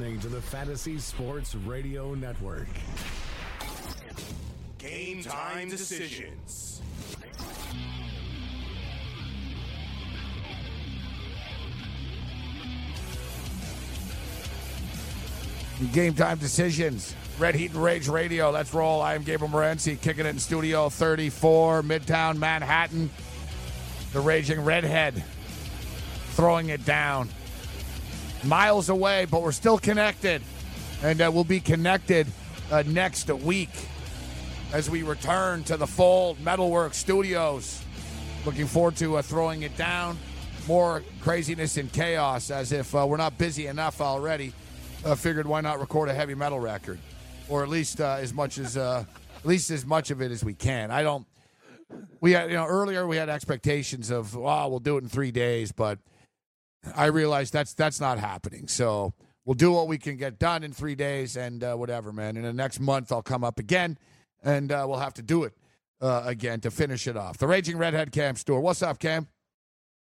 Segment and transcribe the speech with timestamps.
[0.00, 2.68] You're listening to the Fantasy Sports Radio Network.
[4.78, 6.80] Game time decisions.
[15.92, 17.14] Game time decisions.
[17.38, 18.50] Red Heat and Rage Radio.
[18.50, 19.02] Let's roll.
[19.02, 23.10] I am Gabriel Morency, kicking it in Studio 34, Midtown Manhattan.
[24.14, 25.22] The Raging Redhead
[26.30, 27.28] throwing it down.
[28.44, 30.42] Miles away, but we're still connected.
[31.02, 32.26] And uh, we'll be connected
[32.70, 33.70] uh, next week
[34.72, 37.82] as we return to the Fold Metalwork Studios.
[38.46, 40.18] Looking forward to uh, throwing it down.
[40.66, 44.52] More craziness and chaos as if uh, we're not busy enough already.
[45.04, 46.98] Uh, figured why not record a heavy metal record,
[47.48, 49.06] or at least uh, as much as at
[49.44, 50.90] least as much of it as we can.
[50.90, 51.26] I don't.
[52.20, 55.30] We had you know earlier we had expectations of oh we'll do it in three
[55.30, 55.98] days, but
[56.94, 58.68] I realized that's that's not happening.
[58.68, 59.12] So
[59.44, 62.36] we'll do what we can get done in three days and uh, whatever, man.
[62.36, 63.98] In the next month I'll come up again,
[64.42, 65.54] and uh, we'll have to do it
[66.00, 67.38] uh, again to finish it off.
[67.38, 68.62] The Raging Redhead Cam Stewart.
[68.62, 69.28] What's up, Cam?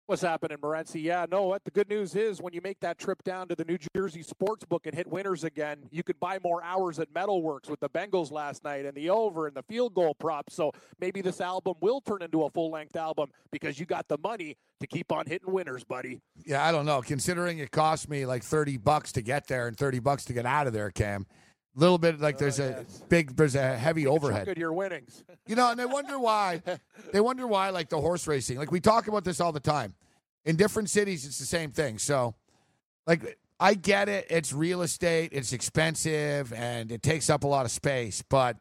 [0.06, 1.02] What's happening, Morency?
[1.02, 3.64] Yeah, no, what the good news is when you make that trip down to the
[3.64, 7.70] New Jersey sports book and hit winners again, you could buy more hours at Metalworks
[7.70, 10.50] with the Bengals last night and the over and the field goal prop.
[10.50, 14.18] So maybe this album will turn into a full length album because you got the
[14.18, 16.20] money to keep on hitting winners, buddy.
[16.46, 17.02] Yeah, I don't know.
[17.02, 20.46] Considering it cost me like thirty bucks to get there and thirty bucks to get
[20.46, 21.26] out of there, Cam.
[21.76, 23.04] A little bit like there's Uh, a yes.
[23.10, 24.46] big, there's a heavy overhead.
[24.46, 25.24] Good your winnings.
[25.48, 26.62] You know, and they wonder why.
[27.12, 28.58] they wonder why, like the horse racing.
[28.58, 29.96] Like we talk about this all the time.
[30.46, 31.98] In different cities, it's the same thing.
[31.98, 32.36] So,
[33.08, 34.28] like, I get it.
[34.30, 35.30] It's real estate.
[35.32, 38.22] It's expensive, and it takes up a lot of space.
[38.28, 38.58] But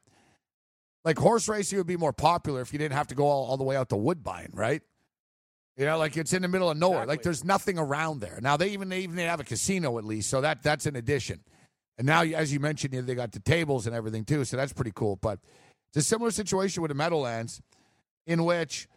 [1.05, 3.57] like horse racing would be more popular if you didn't have to go all, all
[3.57, 4.81] the way out to Woodbine, right?
[5.77, 7.07] You know, like it's in the middle of nowhere.
[7.07, 8.39] Like there's nothing around there.
[8.41, 11.41] Now they even they even have a casino at least, so that that's an addition.
[12.03, 14.91] And now, as you mentioned, they got the tables and everything too, so that's pretty
[14.93, 15.15] cool.
[15.23, 15.39] But
[15.91, 17.63] it's a similar situation with the Meadowlands,
[18.27, 18.89] in which,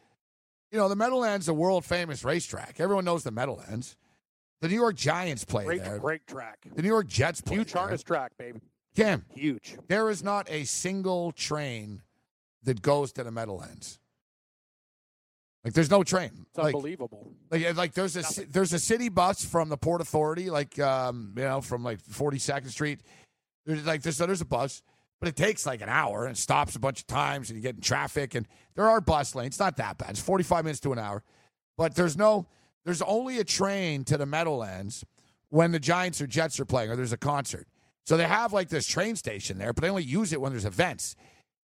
[0.71, 2.79] you know, the Meadowlands, a world famous racetrack.
[2.79, 3.95] Everyone knows the Meadowlands.
[4.61, 5.99] The New York Giants play Great, there.
[5.99, 6.65] great track.
[6.73, 7.81] The New York Jets play Huge there.
[7.83, 8.59] harness track, baby.
[8.95, 9.77] Cam, Huge.
[9.87, 12.01] there is not a single train
[12.63, 13.99] that goes to the Meadowlands.
[15.65, 16.29] Like, there's no train.
[16.49, 17.33] It's like, unbelievable.
[17.49, 21.33] like, like there's a ci- there's a city bus from the Port Authority, like um,
[21.35, 22.99] you know, from like 42nd Street.
[23.65, 24.83] There's like there's there's a bus,
[25.19, 27.75] but it takes like an hour and stops a bunch of times, and you get
[27.75, 28.35] in traffic.
[28.35, 29.47] And there are bus lanes.
[29.55, 30.11] It's not that bad.
[30.11, 31.23] It's 45 minutes to an hour,
[31.77, 32.47] but there's no
[32.85, 35.03] there's only a train to the Meadowlands
[35.49, 37.67] when the Giants or Jets are playing or there's a concert.
[38.05, 40.65] So they have like this train station there, but they only use it when there's
[40.65, 41.15] events.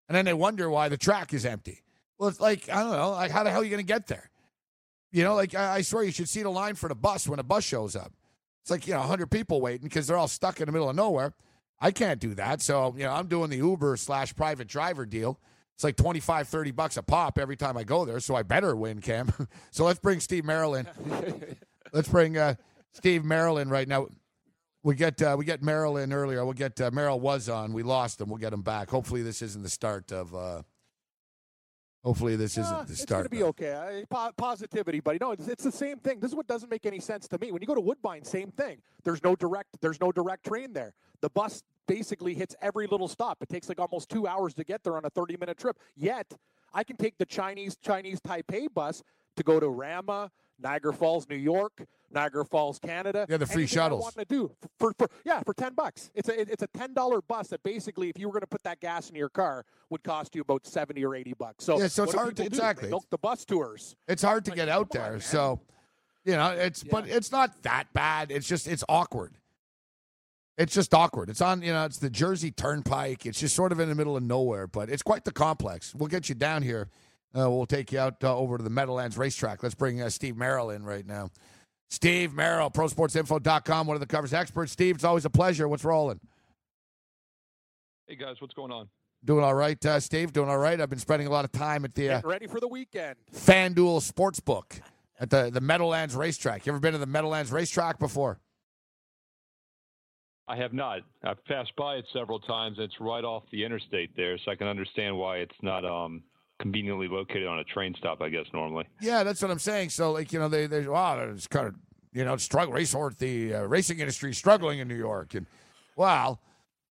[0.07, 1.81] And then they wonder why the track is empty.
[2.17, 4.07] Well, it's like I don't know, like how the hell are you going to get
[4.07, 4.29] there?
[5.11, 7.39] You know, like I, I swear you should see the line for the bus when
[7.39, 8.11] a bus shows up.
[8.63, 10.95] It's like you know, hundred people waiting because they're all stuck in the middle of
[10.95, 11.33] nowhere.
[11.79, 15.39] I can't do that, so you know, I'm doing the Uber slash private driver deal.
[15.75, 18.75] It's like 25, 30 bucks a pop every time I go there, so I better
[18.75, 19.31] win, Cam.
[19.71, 20.89] so let's bring Steve Maryland.
[21.93, 22.55] let's bring uh,
[22.93, 24.07] Steve Maryland right now.
[24.81, 26.43] We get uh, we get Maryland earlier.
[26.43, 27.73] We'll get uh, Merrill was on.
[27.73, 28.29] We lost him.
[28.29, 28.89] We'll get him back.
[28.89, 30.63] Hopefully, this isn't the start of.
[32.07, 33.19] Hopefully, this isn't the it's start.
[33.19, 34.05] going to be okay.
[34.09, 35.17] Po- positivity, buddy.
[35.19, 36.21] No, it's, it's the same thing.
[36.21, 37.51] This is what doesn't make any sense to me.
[37.51, 38.77] When you go to Woodbine, same thing.
[39.03, 39.81] There's no direct.
[39.81, 40.93] There's no direct train there.
[41.19, 43.39] The bus basically hits every little stop.
[43.41, 45.77] It takes like almost two hours to get there on a 30 minute trip.
[45.97, 46.33] Yet,
[46.73, 49.03] I can take the Chinese Chinese Taipei bus
[49.35, 50.31] to go to Rama,
[50.61, 53.25] Niagara Falls, New York, Niagara Falls, Canada.
[53.29, 54.01] Yeah, the free Anything I shuttles.
[54.01, 56.09] want to do for, for yeah for ten bucks.
[56.15, 58.63] It's a it's a ten dollar bus that basically, if you were going to put
[58.63, 61.63] that gas in your car, would cost you about seventy or eighty bucks.
[61.65, 62.89] So Yeah, so it's hard to- exactly.
[62.89, 63.95] Milk the bus tours.
[64.07, 65.19] It's hard to Like, get out come on, there.
[65.21, 65.59] so,
[66.25, 68.31] you know, it's but it's not that bad.
[68.31, 69.33] It's just it's awkward.
[70.57, 71.29] It's just awkward.
[71.29, 73.27] It's on, you know, it's the Jersey Turnpike.
[73.27, 75.93] It's just sort of in the middle of nowhere, but it's quite the complex.
[75.93, 76.89] We'll get you down here.
[77.35, 79.61] Uh, we'll take you out uh, over to the Meadowlands racetrack.
[79.63, 81.29] Let's bring uh, Steve Merrill in right now.
[81.89, 84.71] Steve Merrill, ProSportsInfo.com, one of the covers experts.
[84.71, 85.67] Steve, it's always a pleasure.
[85.67, 86.19] What's rolling?
[88.07, 88.87] Hey guys, what's going on?
[89.23, 90.31] Doing all right, uh, Steve?
[90.31, 90.79] Doing all right?
[90.79, 93.15] I've been spending a lot of time at the uh, ready for the weekend.
[93.33, 94.79] FanDuel Sportsbook
[95.19, 96.65] at the, the Meadowlands racetrack.
[96.65, 98.39] You ever been to the Meadowlands racetrack before?
[100.47, 100.99] I have not.
[101.23, 102.77] I've passed by it several times.
[102.79, 106.23] It's right off the interstate there, so I can understand why it's not um,
[106.59, 108.21] conveniently located on a train stop.
[108.21, 108.85] I guess normally.
[109.01, 109.89] Yeah, that's what I'm saying.
[109.89, 111.75] So, like, you know, they they wow, it's kind of
[112.13, 115.45] you know, struggle race horse the uh, racing industry struggling in New York, and
[115.95, 116.39] well,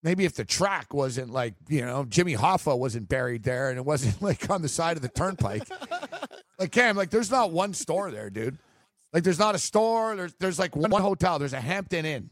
[0.03, 3.85] maybe if the track wasn't like you know Jimmy Hoffa wasn't buried there, and it
[3.85, 5.63] wasn't like on the side of the turnpike,
[6.57, 8.57] like Cam, like there's not one store there, dude.
[9.13, 10.15] Like there's not a store.
[10.15, 11.37] There's there's like one hotel.
[11.37, 12.29] There's a Hampton Inn.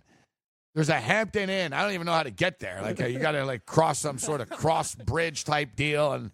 [0.74, 1.74] There's a Hampton Inn.
[1.74, 2.80] I don't even know how to get there.
[2.82, 6.32] Like uh, you got to like cross some sort of cross bridge type deal, and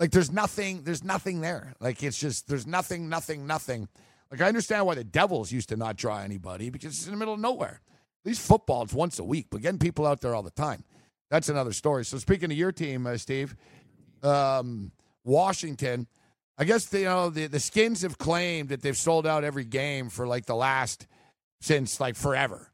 [0.00, 0.82] like there's nothing.
[0.82, 1.74] There's nothing there.
[1.78, 3.86] Like it's just there's nothing, nothing, nothing.
[4.30, 7.18] Like I understand why the Devils used to not draw anybody because it's in the
[7.18, 7.82] middle of nowhere.
[8.24, 8.50] At least
[8.92, 10.84] once a week, but getting people out there all the time,
[11.30, 12.04] that's another story.
[12.04, 13.54] So speaking of your team, uh, Steve,
[14.22, 14.90] um,
[15.24, 16.06] Washington.
[16.58, 19.64] I guess the, you know the the Skins have claimed that they've sold out every
[19.64, 21.06] game for like the last
[21.60, 22.70] since like forever.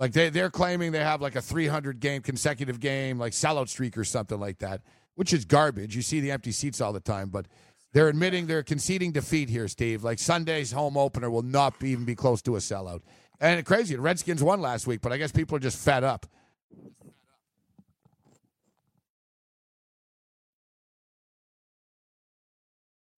[0.00, 3.96] Like they they're claiming they have like a 300 game consecutive game like sellout streak
[3.96, 4.82] or something like that,
[5.14, 5.94] which is garbage.
[5.96, 7.46] You see the empty seats all the time, but
[7.92, 10.02] they're admitting they're conceding defeat here, Steve.
[10.02, 13.00] Like Sunday's home opener will not be, even be close to a sellout.
[13.40, 16.26] And crazy, the Redskins won last week, but I guess people are just fed up.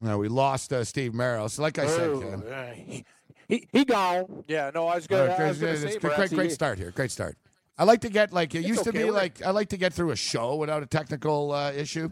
[0.01, 1.49] No, we lost uh, Steve Merrill.
[1.49, 3.05] So, like I said, Oh, Ken, uh, he,
[3.49, 4.45] he he gone.
[4.47, 5.31] Yeah, no, I was going.
[5.31, 6.91] uh, I was great, going to say, great, great start here.
[6.91, 7.37] Great start.
[7.79, 9.77] I like to get like it It's used to be we're- like I like to
[9.77, 12.11] get through a show without a technical uh, issue.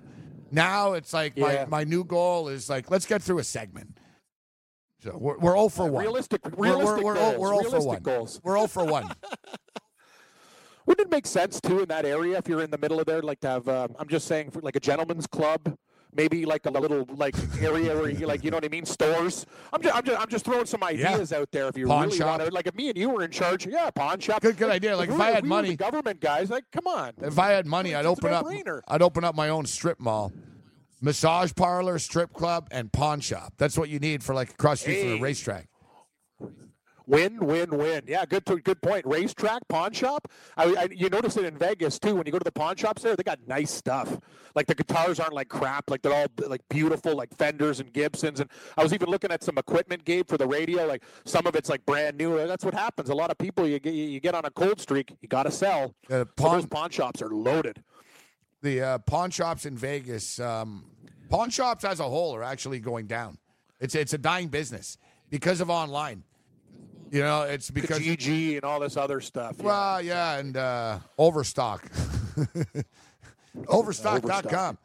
[0.50, 1.64] Now it's like Yeah.
[1.69, 3.99] my, my new goal is like let's get through a segment.
[5.02, 6.02] So we're we're 0 for 1.
[6.02, 7.38] Realistic, We're, we're, realistic we're, goals.
[7.38, 8.02] we're 0 for 1.
[8.02, 8.40] goals.
[8.43, 9.11] We're 0 for 1.
[10.87, 13.22] Wouldn't it make sense too in that area if you're in the middle of there,
[13.22, 13.69] like to have?
[13.69, 15.75] Um, I'm just saying, for like a gentleman's club,
[16.14, 19.46] maybe like a little like area where you like, you know what I mean, stores.
[19.72, 21.69] I'm just, I'm just, I'm just throwing some ideas out there.
[21.69, 22.38] If you Pawn really shop.
[22.38, 24.43] want to, like, if me and you were in charge, yeah, pawn shop.
[24.43, 24.96] Good- good idea.
[24.96, 27.12] Like, if we I had money- government guys, like, come on.
[27.22, 28.81] If I had money, I'd open up no-brainer.
[28.88, 30.32] I'd open up my own strip mall.
[31.00, 33.52] Massage parlor, strip club, and pawn shop.
[33.58, 35.69] That's what you need for like across the street from the racetrack.
[37.06, 38.03] Win, win, win.
[38.06, 39.05] Yeah, good, good point.
[39.05, 40.27] Racetrack, pawn shop.
[40.56, 42.15] I, I, you notice it in Vegas too.
[42.15, 44.19] When you go to the pawn shops there, they got nice stuff.
[44.55, 45.91] Like the guitars aren't like crap.
[45.91, 48.41] Like they're all like beautiful, like Fenders and Gibsons.
[48.41, 48.49] And
[48.79, 50.87] I was even looking at some equipment, Gabe, for the radio.
[50.87, 52.39] Like some of it's like brand new.
[52.47, 53.11] That's what happens.
[53.11, 55.51] A lot of people, you get you get on a cold streak, you got to
[55.51, 55.95] sell.
[56.11, 57.83] Uh, pawn- those pawn shops are loaded.
[58.62, 60.85] the uh, pawn shops in Vegas, um,
[61.29, 63.37] pawn shops as a whole are actually going down.
[63.79, 64.97] It's it's a dying business
[65.29, 66.23] because of online.
[67.11, 69.56] You know, it's The because GG and all this other stuff.
[69.59, 69.65] yeah.
[69.65, 71.89] well, yeah, and uh, Overstock,
[73.69, 74.79] Overstock.com,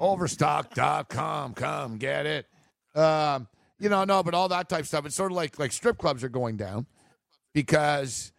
[0.00, 1.54] Overstock.com.
[1.54, 2.46] Come get it.
[2.94, 3.48] Um,
[3.78, 5.06] you know, no, but all that type of stuff.
[5.06, 6.86] It's sort of like like strip clubs are going down
[7.52, 8.32] because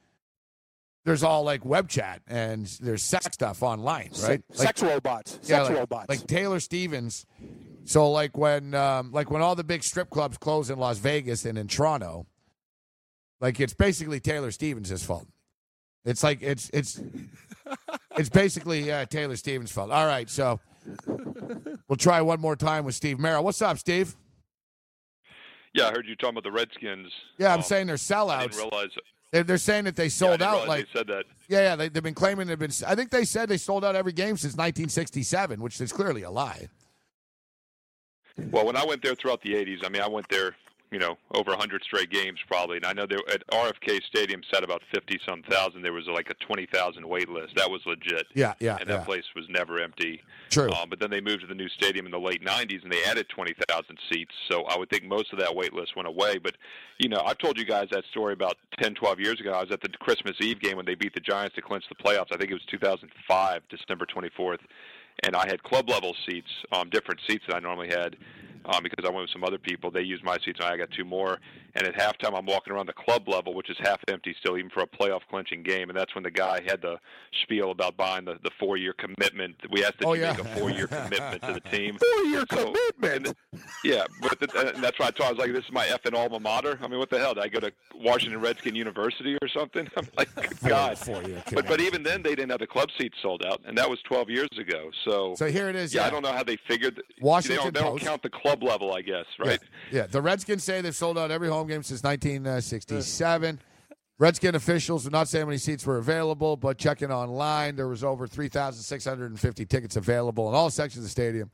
[1.05, 4.43] there's all like web chat and there's sex stuff online, right?
[4.51, 5.39] Se- sex robots.
[5.43, 6.09] Yeah, Sex like, robots.
[6.09, 7.25] like Taylor Stevens.
[7.85, 11.45] So like when um, like when all the big strip clubs close in Las Vegas
[11.45, 12.25] and in Toronto,
[13.39, 15.27] like it's basically Taylor Stevens' fault.
[16.05, 16.99] It's like it's it's
[18.17, 19.91] it's basically uh, Taylor Stevens' fault.
[19.91, 20.59] All right, so
[21.87, 23.43] we'll try one more time with Steve Merrill.
[23.43, 24.15] What's up, Steve?
[25.73, 27.11] Yeah, I heard you talking about the Redskins.
[27.37, 28.41] Yeah, I'm Um, saying they're I sellouts.
[28.51, 28.89] didn't realize.
[29.31, 30.67] They're, they're saying that they yeah, I sold didn't out.
[30.67, 31.25] Like they said that.
[31.49, 32.71] yeah, yeah, they, they've been claiming they've been.
[32.87, 36.31] I think they said they sold out every game since 1967, which is clearly a
[36.31, 36.69] lie.
[38.51, 40.55] Well, when I went there throughout the '80s, I mean, I went there,
[40.91, 44.63] you know, over 100 straight games probably, and I know there at RFK Stadium sat
[44.63, 45.81] about 50 some thousand.
[45.81, 47.55] There was like a 20,000 wait list.
[47.55, 48.25] That was legit.
[48.33, 48.97] Yeah, yeah, and yeah.
[48.97, 50.21] that place was never empty.
[50.49, 50.71] True.
[50.71, 53.03] Um, but then they moved to the new stadium in the late 90s, and they
[53.03, 54.31] added 20,000 seats.
[54.49, 56.37] So I would think most of that wait list went away.
[56.37, 56.55] But,
[56.99, 59.51] you know, I've told you guys that story about 10, 12 years ago.
[59.51, 61.95] I was at the Christmas Eve game when they beat the Giants to clinch the
[61.95, 62.31] playoffs.
[62.31, 64.59] I think it was 2005, December 24th.
[65.23, 68.15] And I had club level seats, um, different seats that I normally had.
[68.65, 70.89] Um, because I went with some other people, they used my seats, and I got
[70.91, 71.37] two more.
[71.75, 74.69] And at halftime, I'm walking around the club level, which is half empty still, even
[74.71, 75.89] for a playoff clinching game.
[75.89, 76.97] And that's when the guy had the
[77.43, 79.55] spiel about buying the, the four year commitment.
[79.71, 80.31] We asked that Oh, you yeah.
[80.33, 81.97] make a four year commitment to the team.
[81.97, 83.37] Four-year So- commitment.
[83.83, 86.15] yeah, but the, and that's why I told I was like, this is my effing
[86.17, 86.79] alma mater.
[86.81, 87.33] I mean, what the hell?
[87.35, 89.87] Did I go to Washington Redskin University or something?
[89.97, 90.97] I'm like, God.
[90.97, 93.89] four-year But but even then, they didn't have the club seats sold out, and that
[93.89, 94.89] was 12 years ago.
[95.05, 95.93] So, So here it is.
[95.93, 96.07] yeah, yeah.
[96.07, 97.01] I don't know how they figured.
[97.21, 99.59] Washington they don't, they don't count the club level, I guess, right?
[99.91, 99.99] Yeah.
[99.99, 103.59] yeah, the Redskins say they've sold out every home game since 1967.
[104.19, 108.03] Redskin officials did not say how many seats were available, but checking online, there was
[108.03, 111.51] over 3,650 tickets available in all sections of the stadium.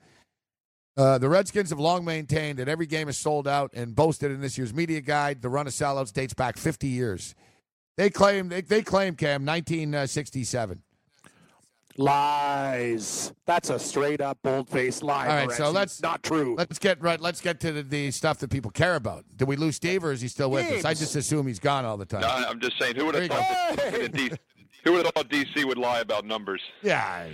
[0.96, 4.40] Uh, the Redskins have long maintained that every game is sold out and boasted in
[4.42, 5.42] this year's media guide.
[5.42, 7.36] The run of sellouts dates back 50 years.
[7.98, 10.82] They claim they, they claim Cam 1967.
[11.98, 13.34] Lies.
[13.46, 15.28] That's a straight up bold faced lie.
[15.28, 16.56] All right, so let's- not true.
[16.58, 17.20] Let's get right.
[17.20, 19.26] Let's get to the, the stuff that people care about.
[19.36, 20.86] Did we lose Steve, or is he still with us?
[20.86, 22.22] I just assume he's gone all the time.
[22.22, 24.32] No, I'm just saying, who would have thought that, that D,
[24.84, 26.62] who would have thought DC would lie about numbers?
[26.82, 27.28] Yeah.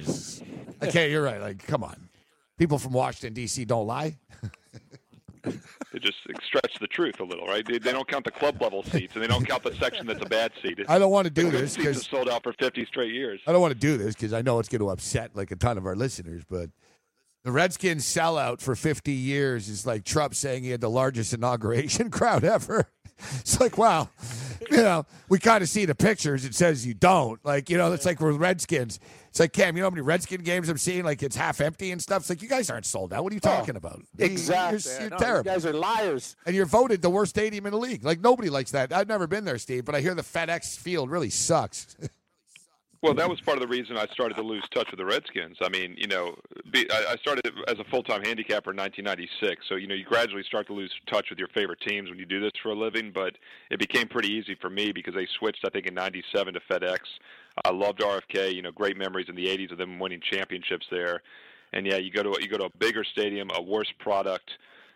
[0.84, 1.42] Okay, you're right.
[1.42, 2.10] Like, come on.
[2.58, 3.66] People from Washington D.C.
[3.66, 4.18] don't lie.
[5.44, 7.66] They just stretch the truth a little, right?
[7.66, 10.22] They, they don't count the club level seats, and they don't count the section that's
[10.22, 10.80] a bad seat.
[10.88, 13.42] I don't want to do The this because sold out for 50 straight years.
[13.48, 15.56] I don't want to do this because I know it's going to upset like a
[15.56, 16.44] ton of our listeners.
[16.50, 16.70] But
[17.44, 22.10] the Redskins sellout for 50 years is like Trump saying he had the largest inauguration
[22.12, 22.90] crowd ever.
[23.40, 24.10] It's like, wow,
[24.70, 26.46] you know, we kind of see the pictures.
[26.46, 27.44] It says you don't.
[27.44, 29.00] Like, you know, it's like with Redskins.
[29.30, 31.04] It's like, Cam, you know how many Redskin games I'm seeing?
[31.04, 32.24] Like, it's half empty and stuff.
[32.24, 33.24] It's like, you guys aren't sold out.
[33.24, 34.02] What are you oh, talking about?
[34.18, 34.92] Exactly.
[34.92, 35.52] You're, you're No, terrible.
[35.52, 36.36] You guys are liars.
[36.46, 38.04] and you're voted the worst stadium in the league.
[38.04, 38.92] Like, nobody likes that.
[38.92, 41.96] I've never been there, Steve, but I hear the FedEx field really sucks.
[43.02, 45.56] Well, that was part of the reason I started to lose touch with the Redskins.
[45.62, 46.36] I mean, you know,
[46.70, 50.44] be, I, I started as a full-time handicapper in 1996, so you know you gradually
[50.44, 53.12] start to lose touch with your favorite teams when you do this for a living.
[53.14, 53.38] But
[53.72, 57.00] it became pretty easy for me because they switched, I think, in '97 to FedEx.
[57.64, 58.54] I loved RFK.
[58.54, 61.22] You know, great memories in the '80s of them winning championships there.
[61.72, 64.52] And yeah, you go to a, you go to a bigger stadium, a worse product.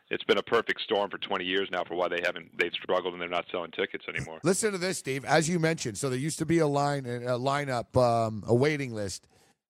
[0.09, 3.13] It's been a perfect storm for 20 years now for why they haven't they've struggled
[3.13, 4.39] and they're not selling tickets anymore.
[4.43, 5.25] Listen to this, Steve.
[5.25, 8.93] As you mentioned, so there used to be a line, a lineup, um, a waiting
[8.93, 9.27] list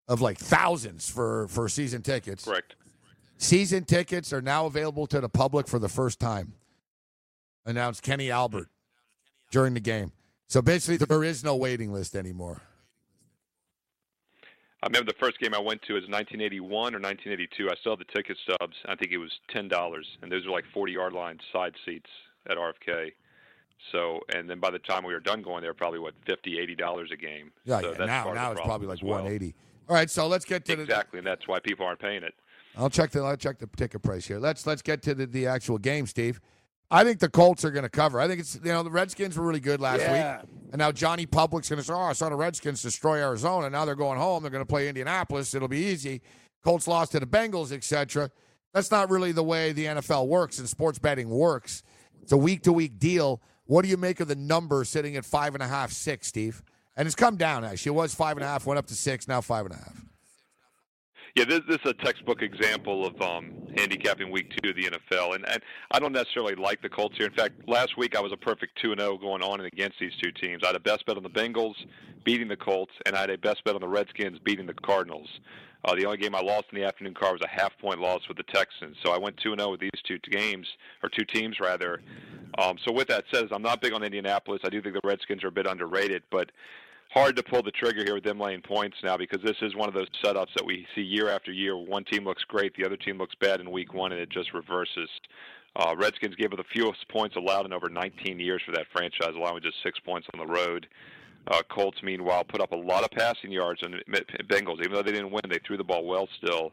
[0.08, 2.46] of like thousands for for season tickets.
[2.46, 2.76] Correct.
[3.38, 6.54] Season tickets are now available to the public for the first time.
[7.66, 8.70] Announced Kenny Albert
[9.52, 10.12] during the game.
[10.48, 12.62] So basically, there is no waiting list anymore.
[14.86, 17.72] I remember the first game I went to was 1981 or 1982.
[17.72, 18.76] I still have the ticket stubs.
[18.86, 22.10] I think it was ten dollars, and those were like 40 yard line side seats
[22.48, 23.14] at RFK.
[23.92, 26.76] So, and then by the time we were done going there, probably what 50, 80
[26.76, 27.52] dollars a game.
[27.64, 28.06] Yeah, so yeah.
[28.06, 29.24] now now it's probably like well.
[29.24, 29.56] 180.
[29.90, 32.36] All right, so let's get to the Exactly, and that's why people aren't paying it.
[32.78, 34.38] I'll check the I'll check the ticket price here.
[34.38, 36.40] Let's let's get to the, the actual game, Steve.
[36.92, 38.20] I think the Colts are going to cover.
[38.20, 40.42] I think it's you know the Redskins were really good last Yeah.
[40.42, 43.70] week, and now Johnny Public's going to say, "Oh, I saw the Redskins destroy Arizona.
[43.70, 44.44] Now they're going home.
[44.44, 45.54] They're going to play Indianapolis.
[45.54, 46.22] It'll be easy."
[46.64, 48.30] Colts lost to the Bengals, etc.
[48.74, 51.84] That's not really the way the NFL works and sports betting works.
[52.22, 53.42] It's a week to week deal.
[53.66, 56.62] What do you make of the number sitting at five and a half, six, Steve?
[56.98, 57.90] And it's come down actually.
[57.92, 60.06] It was five and a half, went up to six, now five and a half.
[61.36, 65.36] Yeah, this, this is a textbook example of um, handicapping week two of the NFL,
[65.36, 65.62] and, and
[65.92, 67.28] I don't necessarily like the Colts here.
[67.28, 70.00] In fact, last week I was a perfect two and zero going on and against
[70.00, 70.64] these two teams.
[70.64, 71.76] I had a best bet on the Bengals
[72.24, 75.28] beating the Colts, and I had a best bet on the Redskins beating the Cardinals.
[75.84, 78.22] Uh, the only game I lost in the afternoon car was a half point loss
[78.30, 78.96] with the Texans.
[79.04, 80.66] So I went two and zero with these two games
[81.04, 82.02] or two teams rather.
[82.58, 84.62] Um, so with that said, I'm not big on Indianapolis.
[84.64, 86.54] I do think the Redskins are a bit underrated, but
[87.12, 89.88] hard to pull the trigger here with them laying points now because this is one
[89.88, 91.78] of those setups that we see year after year.
[91.78, 94.54] One team looks great, the other team looks bad in week one, and it just
[94.54, 95.10] reverses.
[95.76, 99.34] Uh, Redskins gave it the fewest points allowed in over 19 years for that franchise,
[99.36, 100.88] allowing just six points on the road.
[101.48, 104.00] Uh, Colts, meanwhile, put up a lot of passing yards on
[104.50, 104.80] Bengals.
[104.80, 106.72] Even though they didn't win, they threw the ball well still.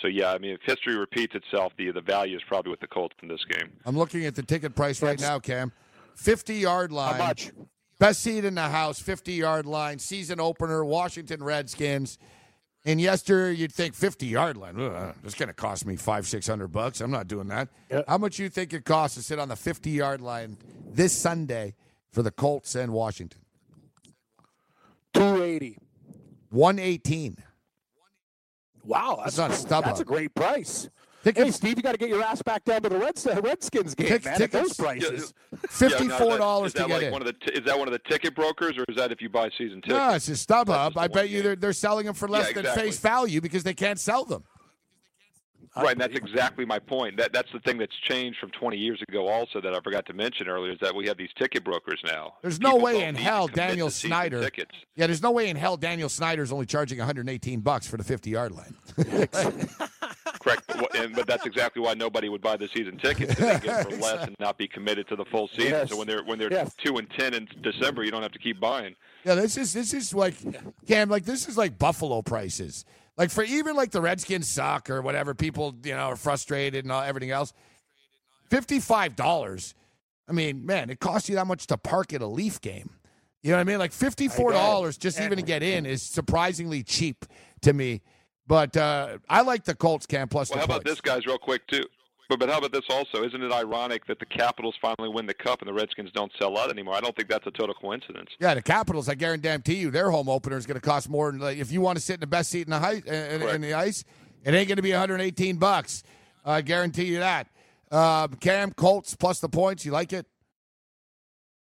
[0.00, 2.86] So yeah, I mean, if history repeats itself, the the value is probably with the
[2.86, 3.70] Colts in this game.
[3.84, 5.72] I'm looking at the ticket price right now, Cam.
[6.16, 7.14] 50 yard line.
[7.14, 7.52] How much?
[8.00, 12.18] Best seat in the house, 50 yard line, season opener, Washington Redskins.
[12.86, 16.68] And yesterday, you'd think 50 yard line, ugh, that's going to cost me five, 600
[16.68, 17.02] bucks.
[17.02, 17.68] I'm not doing that.
[17.90, 18.06] Yep.
[18.08, 20.56] How much you think it costs to sit on the 50 yard line
[20.90, 21.74] this Sunday
[22.10, 23.42] for the Colts and Washington?
[25.12, 25.76] 280.
[26.48, 27.36] 118.
[28.82, 29.84] Wow, that's, That's not StubHub.
[29.84, 30.88] That's a great price.
[31.22, 33.40] Tickets- hey, Steve, you got to get your ass back down to the Reds, uh,
[33.42, 34.40] Redskins game, Tick- man.
[34.42, 35.34] At those prices.
[35.68, 37.12] $54 Yeah, to is that, is that get like in.
[37.12, 39.20] One of the t- is that one of the ticket brokers, or is that if
[39.20, 39.98] you buy season tickets?
[39.98, 40.94] No, it's a StubHub.
[40.94, 43.40] That's I bet one you they're, they're selling them for less Yeah, than face value
[43.40, 44.44] because they can't sell them.
[45.76, 47.16] Right, and that's exactly my point.
[47.16, 49.28] That that's the thing that's changed from 20 years ago.
[49.28, 52.34] Also, that I forgot to mention earlier is that we have these ticket brokers now.
[52.42, 54.42] There's no way in hell Daniel Snyder.
[54.42, 54.72] Tickets.
[54.96, 58.30] Yeah, there's no way in hell Daniel Snyder's only charging 118 bucks for the 50
[58.30, 58.74] yard line.
[60.50, 63.34] Correct, but, and, but that's exactly why nobody would buy the season tickets.
[63.34, 65.70] They get it for less and not be committed to the full season.
[65.72, 65.90] Yes.
[65.90, 66.74] So when they're when they're Yes.
[66.74, 68.94] two and ten in December, you don't have to keep buying.
[69.24, 70.34] Yeah, this is this is like
[70.86, 72.84] Cam, like this is like Buffalo prices.
[73.16, 76.92] Like for even like the Redskins suck or whatever, people you know are frustrated and
[76.92, 77.52] all, everything else.
[78.48, 79.74] Fifty five dollars.
[80.28, 82.90] I mean, man, it costs you that much to park at a Leaf game.
[83.42, 83.78] You know what I mean?
[83.78, 87.24] Like fifty four dollars just even to get in is surprisingly cheap
[87.62, 88.02] to me.
[88.50, 90.90] But uh, I like the Colts, Cam plus Well, how about points.
[90.90, 91.84] this, guys, real quick too?
[92.28, 93.22] But but how about this also?
[93.22, 96.58] Isn't it ironic that the Capitals finally win the cup and the Redskins don't sell
[96.58, 96.96] out anymore?
[96.96, 98.28] I don't think that's a total coincidence.
[98.40, 99.08] Yeah, the Capitals.
[99.08, 101.30] I guarantee you, their home opener is going to cost more.
[101.30, 103.42] Than, like, if you want to sit in the best seat in the, high, in,
[103.42, 104.02] in the ice,
[104.44, 106.02] it ain't going to be 118 bucks.
[106.44, 107.46] I guarantee you that.
[107.88, 109.84] Uh, Cam Colts plus the points.
[109.84, 110.26] You like it?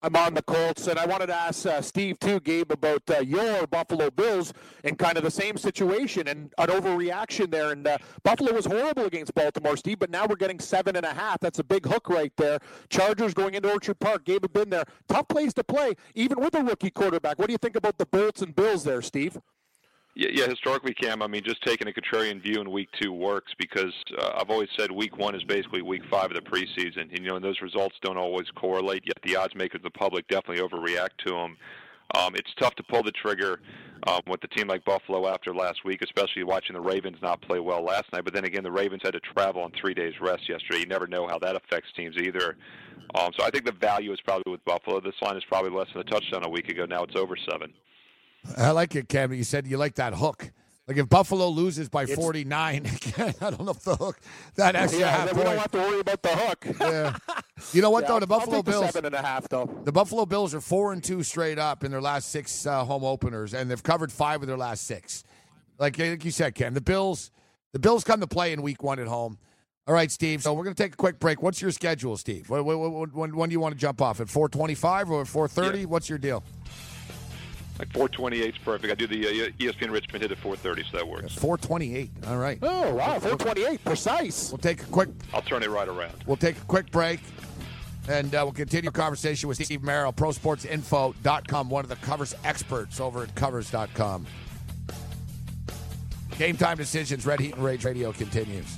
[0.04, 3.20] I'm on the Colts, and I wanted to ask uh, Steve too, Gabe, about uh,
[3.22, 7.72] your Buffalo Bills and kind of the same situation and an overreaction there.
[7.72, 11.14] And uh, Buffalo was horrible against Baltimore, Steve, but now we're getting seven and a
[11.16, 11.40] half.
[11.40, 12.60] That's a big hook right there.
[12.90, 14.24] Chargers going into Orchard Park.
[14.26, 14.86] Gabe had been there.
[15.10, 17.40] Tough place to play, even with a rookie quarterback.
[17.40, 19.40] What do you think about the Bolts and Bills there, Steve?
[20.20, 23.52] Yeah, yeah, historically, Cam, I mean, just taking a contrarian view in week two works
[23.60, 27.02] because uh, I've always said week one is basically week five of the preseason.
[27.02, 30.28] And, you know, and those results don't always correlate, yet the odds makers, the public,
[30.28, 31.58] definitely overreact to them.
[32.16, 33.60] Um, it's tough to pull the trigger
[34.08, 37.60] um, with a team like Buffalo after last week, especially watching the Ravens not play
[37.60, 38.24] well last night.
[38.24, 40.80] But then again, the Ravens had to travel on three days rest yesterday.
[40.80, 42.58] You never know how that affects teams either.
[43.14, 45.00] Um, so I think the value is probably with Buffalo.
[45.00, 46.86] This line is probably less than a touchdown a week ago.
[46.86, 47.72] Now it's over seven.
[48.56, 49.34] I like it, Cam.
[49.34, 50.52] You said you like that hook.
[50.88, 52.86] Like if Buffalo loses by 49,
[53.18, 54.20] I don't know if the hook
[54.56, 56.66] that extra yeah, half we don't have to worry about the hook.
[56.80, 57.18] Yeah.
[57.74, 58.20] You know what Yeah, though?
[58.26, 58.86] The I'll Buffalo take the Bills.
[58.86, 59.70] seven and a half though.
[59.84, 63.04] The Buffalo Bills are four and two straight up in their last six uh, home
[63.04, 65.26] openers, and they've covered five of their last six.
[65.78, 67.32] Like, like you said, Cam, the Bills,
[67.74, 69.38] the Bills come to play in Week One at home.
[69.88, 70.42] All right, Steve.
[70.42, 71.42] So we're going to take a quick break.
[71.42, 72.50] What's your schedule, Steve?
[72.50, 75.48] When, when, when, when do you want to jump off at four twenty-five or four
[75.50, 75.80] thirty?
[75.80, 75.86] Yeah.
[75.86, 76.44] What's your deal?
[77.80, 78.92] Like 428 is perfect.
[78.92, 81.36] I do the uh, ESPN Richmond hit at 430, so that works.
[81.36, 82.10] Four twenty-eight.
[82.28, 82.58] All right.
[82.62, 84.52] Oh wow, 428, precise.
[84.52, 85.10] We'll take a quick.
[85.34, 86.24] I'll turn it right around.
[86.26, 87.20] We'll take a quick break,
[88.10, 93.24] and uh, we'll continue conversation with Steve Merrill, ProSportsInfo.com, one of the covers experts over
[93.24, 94.26] at Covers.com.
[96.38, 97.26] Game time decisions.
[97.26, 98.78] Red Heat and Rage Radio continues.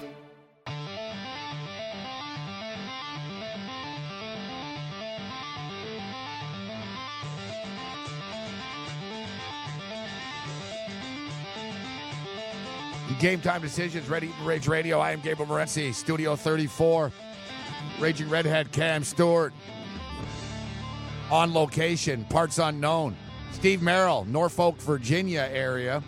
[13.21, 14.09] Game time decisions.
[14.09, 14.99] Red Rage Radio.
[14.99, 17.11] I am Gabriel Morency, Studio 34.
[17.99, 19.53] Raging Redhead Cam Stewart.
[21.29, 23.15] On location, parts unknown.
[23.51, 26.01] Steve Merrill, Norfolk, Virginia area.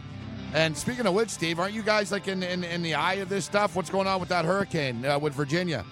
[0.56, 3.30] And speaking of which, Steve, aren't you guys like in in, in the eye of
[3.30, 3.76] this stuff?
[3.76, 5.86] What's going on with that hurricane uh, with Virginia?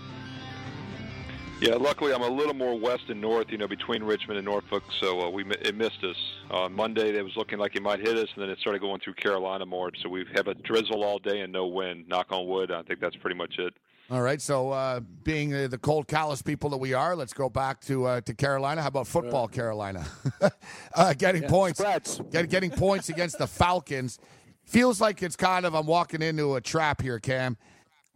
[1.61, 4.81] Yeah, luckily I'm a little more west and north, you know, between Richmond and Norfolk,
[4.99, 6.15] so uh, we it missed us.
[6.49, 8.81] On uh, Monday, it was looking like it might hit us, and then it started
[8.81, 9.91] going through Carolina more.
[10.01, 12.07] So we have a drizzle all day and no wind.
[12.07, 12.71] Knock on wood.
[12.71, 13.75] I think that's pretty much it.
[14.09, 17.47] All right, so uh, being uh, the cold, callous people that we are, let's go
[17.47, 18.81] back to uh, to Carolina.
[18.81, 20.03] How about football, Carolina?
[20.95, 22.19] uh, getting points, spreads.
[22.31, 24.17] get, getting points against the Falcons.
[24.65, 27.55] Feels like it's kind of I'm walking into a trap here, Cam,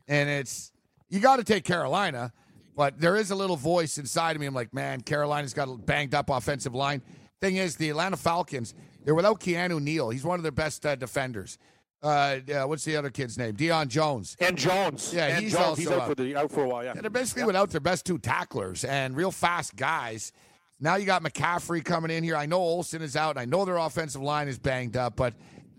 [0.08, 0.72] and it's
[1.10, 2.34] you got to take Carolina,
[2.76, 4.48] but there is a little voice inside of me.
[4.48, 7.02] I'm like, man, Carolina's got a banged up offensive line.
[7.42, 8.74] Thing is, the Atlanta Falcons
[9.06, 10.10] they're without Keanu Neal.
[10.10, 11.60] He's one of their best uh, defenders.
[12.02, 13.56] Uh, uh, what's the other kid's name?
[13.56, 14.36] Deion Jones.
[14.40, 15.14] And Jones.
[15.14, 16.10] Yeah, and he's Jones, also he's out out.
[16.10, 16.84] for the out for a while.
[16.84, 16.92] Yeah.
[16.92, 20.32] And they're basically without their best two tacklers and real fast guys.
[20.80, 22.36] Now you got McCaffrey coming in here.
[22.36, 23.32] I know Olsen is out.
[23.32, 25.36] And I know their offensive line is banged up, but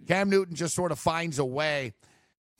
[0.07, 1.93] Cam Newton just sort of finds a way.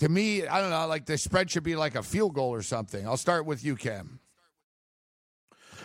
[0.01, 2.63] To me, I don't know, like the spread should be like a field goal or
[2.63, 3.07] something.
[3.07, 4.21] I'll start with you, Cam.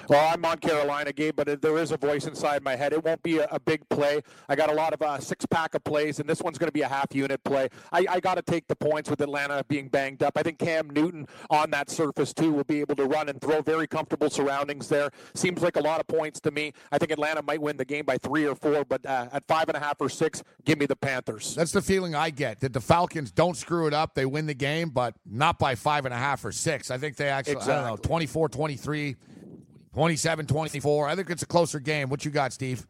[0.09, 2.93] Well, I'm on Carolina, Gabe, but there is a voice inside my head.
[2.93, 4.21] It won't be a, a big play.
[4.49, 6.73] I got a lot of uh, six pack of plays, and this one's going to
[6.73, 7.69] be a half unit play.
[7.91, 10.37] I, I got to take the points with Atlanta being banged up.
[10.37, 13.61] I think Cam Newton on that surface, too, will be able to run and throw
[13.61, 15.09] very comfortable surroundings there.
[15.33, 16.73] Seems like a lot of points to me.
[16.91, 19.67] I think Atlanta might win the game by three or four, but uh, at five
[19.69, 21.55] and a half or six, give me the Panthers.
[21.55, 24.15] That's the feeling I get that the Falcons don't screw it up.
[24.15, 26.91] They win the game, but not by five and a half or six.
[26.91, 29.15] I think they actually, I don't know, 24 23,
[29.93, 31.07] 27 24.
[31.07, 32.09] I think it's a closer game.
[32.09, 32.85] What you got, Steve?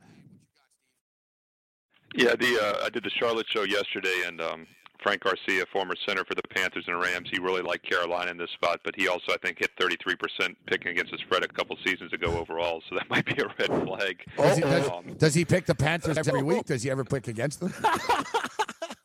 [2.16, 4.68] Yeah, the uh, I did the Charlotte show yesterday, and um,
[5.02, 8.50] Frank Garcia, former center for the Panthers and Rams, he really liked Carolina in this
[8.52, 12.12] spot, but he also I think hit 33% picking against the spread a couple seasons
[12.14, 14.18] ago overall, so that might be a red flag.
[14.38, 16.66] Does he, does, Um, does he pick the Panthers every week?
[16.66, 17.74] Does he ever pick against them?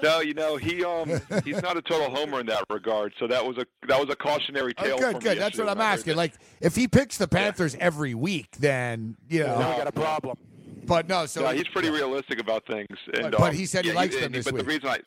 [0.02, 1.08] No, you know he um
[1.44, 3.14] he's not a total homer in that regard.
[3.18, 4.98] So that was a that was a cautionary Oh, tale.
[4.98, 5.38] good, for me good.
[5.38, 6.10] That's what I'm when I heard asking.
[6.12, 6.16] that.
[6.18, 9.58] Like, if he picks the Panthers every week, then you know.
[9.58, 10.36] Now we got a problem.
[10.84, 12.86] But no, so yeah, he's pretty realistic about things.
[13.14, 14.62] And, But- but um, he said he yeah, likes them and- this But week.
[14.64, 14.98] the reason I,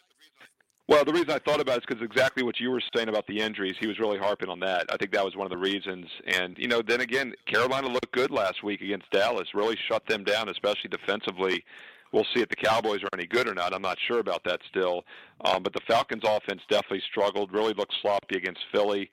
[0.88, 3.28] well, the reason I thought about it is because exactly what you were saying about
[3.28, 3.76] the injuries.
[3.80, 4.88] He was really harping on that.
[4.92, 6.08] I think that was one of the reasons.
[6.26, 9.48] And you know, then again, Carolina looked good last week against Dallas.
[9.54, 11.64] Really shut them down, especially defensively.
[12.12, 13.74] We'll see if the Cowboys are any good or not.
[13.74, 15.04] I'm not sure about that still.
[15.46, 17.54] Um, but the Falcons' offense definitely struggled.
[17.54, 19.10] Really looked sloppy against Philly.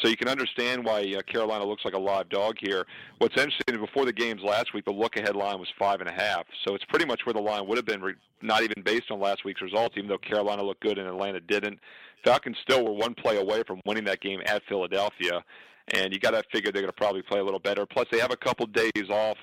[0.00, 2.86] So you can understand why uh, Carolina looks like a live dog here.
[3.18, 6.12] What's interesting, is before the games last week, the look-ahead line was five and a
[6.12, 6.46] half.
[6.66, 9.20] So it's pretty much where the line would have been, re- not even based on
[9.20, 11.78] last week's results, even though Carolina looked good and Atlanta didn't.
[12.24, 15.44] Falcons still were one play away from winning that game at Philadelphia,
[15.88, 17.86] and you got to figure they're going to probably play a little better.
[17.86, 19.38] Plus, they have a couple days off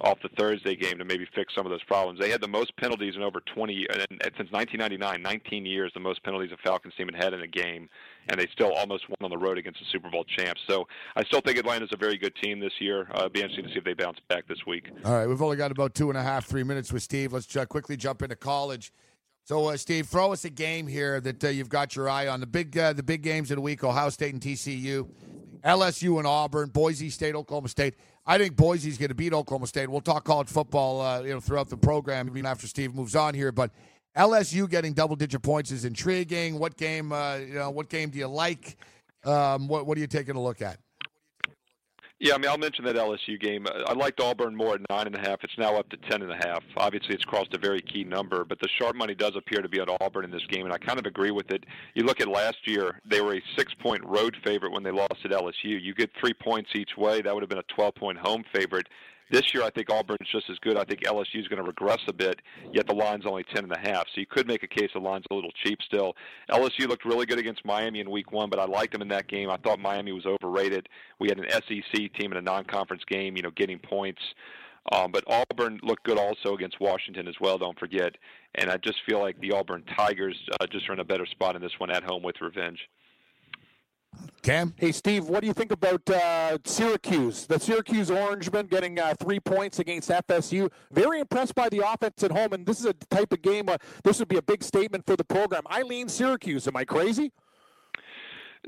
[0.00, 2.20] off the Thursday game to maybe fix some of those problems.
[2.20, 6.22] They had the most penalties in over 20 and since 1999, 19 years, the most
[6.22, 7.88] penalties a Falcons team had had in a game,
[8.28, 10.60] and they still almost won on the road against the Super Bowl champs.
[10.68, 13.08] So I still think Atlanta's a very good team this year.
[13.12, 14.90] Uh, it'll be interesting to see if they bounce back this week.
[15.04, 17.32] All right, we've only got about two and a half, three minutes with Steve.
[17.32, 18.92] Let's quickly jump into college.
[19.44, 22.40] So, uh, Steve, throw us a game here that uh, you've got your eye on.
[22.40, 25.08] The big, uh, the big games of the week: Ohio State and TCU,
[25.66, 27.94] LSU and Auburn, Boise State, Oklahoma State.
[28.24, 29.88] I think Boise's going to beat Oklahoma State.
[29.88, 33.34] We'll talk college football, uh, you know, throughout the program, even after Steve moves on
[33.34, 33.50] here.
[33.50, 33.72] But
[34.16, 36.58] LSU getting double-digit points is intriguing.
[36.58, 38.76] What game, uh, you know, what game do you like?
[39.24, 40.78] Um, what, what are you taking a look at?
[42.18, 43.66] Yeah, I mean, I'll mention that LSU game.
[43.86, 45.44] I liked Auburn more at nine and a half.
[45.44, 46.64] It's now up to ten and a half.
[46.78, 49.80] Obviously, it's crossed a very key number, but the sharp money does appear to be
[49.80, 51.64] at Auburn in this game, and I kind of agree with it.
[51.94, 55.30] You look at last year; they were a six-point road favorite when they lost at
[55.30, 55.52] LSU.
[55.82, 58.88] You get three points each way; that would have been a twelve-point home favorite.
[59.30, 60.76] This year, I think Auburn's just as good.
[60.76, 62.40] I think LSU is going to regress a bit,
[62.72, 64.04] yet the line's only ten and a half.
[64.14, 66.14] So you could make a case the line's a little cheap still.
[66.50, 69.28] LSU looked really good against Miami in Week One, but I liked them in that
[69.28, 69.50] game.
[69.50, 70.88] I thought Miami was overrated.
[71.18, 74.22] We had an SEC team in a non-conference game, you know, getting points.
[74.92, 77.58] Um, but Auburn looked good also against Washington as well.
[77.58, 78.14] Don't forget.
[78.54, 81.56] And I just feel like the Auburn Tigers uh, just are in a better spot
[81.56, 82.88] in this one at home with revenge.
[84.42, 84.74] Cam?
[84.76, 87.46] Hey, Steve, what do you think about uh, Syracuse?
[87.46, 90.70] The Syracuse Orangemen getting uh, three points against FSU.
[90.92, 93.68] Very impressed by the offense at home, and this is a type of game.
[93.68, 95.62] Uh, this would be a big statement for the program.
[95.66, 96.68] I lean Syracuse.
[96.68, 97.32] Am I crazy?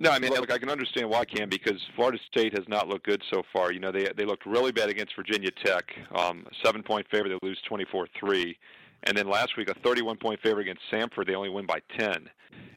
[0.01, 3.07] No, I mean, look, I can understand why, Cam, because Florida State has not looked
[3.07, 3.73] good so far.
[3.73, 5.85] You know, they they looked really bad against Virginia Tech.
[6.15, 8.57] Um, seven point favorite, they lose twenty four three.
[9.05, 12.29] And then last week, a 31 point favorite against Samford, they only win by 10.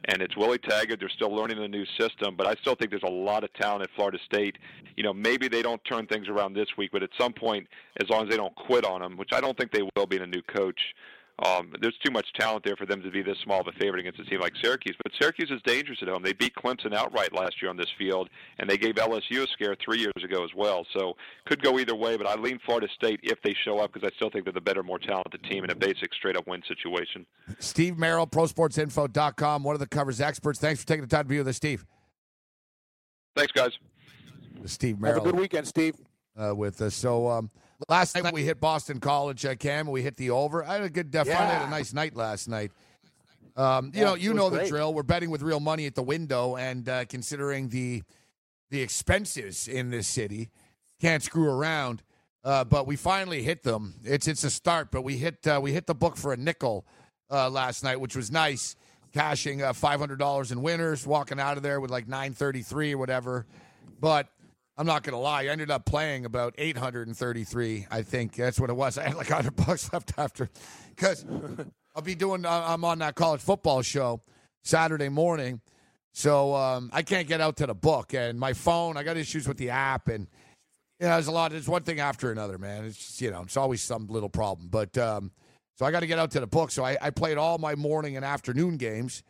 [0.05, 0.99] And it's Willie Taggart.
[0.99, 3.83] They're still learning the new system, but I still think there's a lot of talent
[3.83, 4.57] at Florida State.
[4.97, 7.67] You know, maybe they don't turn things around this week, but at some point,
[8.01, 10.23] as long as they don't quit on them, which I don't think they will being
[10.23, 10.79] a new coach,
[11.45, 13.99] um, there's too much talent there for them to be this small of a favorite
[13.99, 14.95] against a team like Syracuse.
[15.03, 16.21] But Syracuse is dangerous at home.
[16.23, 19.75] They beat Clemson outright last year on this field, and they gave LSU a scare
[19.83, 20.85] three years ago as well.
[20.93, 21.13] So
[21.45, 22.17] could go either way.
[22.17, 24.61] But I lean Florida State if they show up because I still think they're the
[24.61, 27.25] better, more talented team in a basic straight-up win situation.
[27.59, 30.59] Steve Merrill, ProSportsInfo.com, one of the covers experts.
[30.59, 31.85] Thanks for taking the time to be with us, Steve.
[33.35, 33.71] Thanks, guys.
[34.65, 35.15] Steve Merrill.
[35.15, 35.95] Have a good weekend, Steve.
[36.37, 36.93] uh, with us.
[36.93, 37.49] So um,
[37.89, 40.63] last night we hit Boston College, uh, Cam, we hit the over.
[40.63, 42.71] I had a good, uh, finally had a nice night last night.
[43.55, 44.93] Um, you Yeah, know, you know the drill.
[44.93, 48.03] We're betting with real money at the window, and uh, considering the
[48.69, 50.49] the expenses in this city,
[51.01, 52.01] can't screw around.
[52.43, 53.95] Uh, but we finally hit them.
[54.03, 56.85] It's it's a start, but we hit uh, we hit the book for a nickel
[57.29, 58.75] uh, last night, which was nice.
[59.13, 62.61] Cashing uh, five hundred dollars in winners, walking out of there with like nine thirty
[62.61, 63.45] three or whatever.
[63.99, 64.27] But
[64.81, 67.85] I'm not gonna lie, I ended up playing about eight hundred and thirty three.
[67.91, 68.97] I think that's what it was.
[68.97, 70.49] I had like hundred bucks left after,
[70.89, 71.23] because
[71.95, 72.47] I'll be doing.
[72.47, 74.23] uh, I'm on that college football show
[74.63, 75.61] Saturday morning,
[76.13, 78.97] so um, I can't get out to the book, and my phone.
[78.97, 80.25] I got issues with the app, and
[80.99, 81.53] you know, there's a lot.
[81.53, 82.85] It's one thing after another, man.
[82.85, 84.69] It's just, you know, it's always some little problem.
[84.69, 85.29] But um,
[85.77, 86.71] so I got to get out to the book.
[86.71, 89.21] So I, I played all my morning and afternoon games,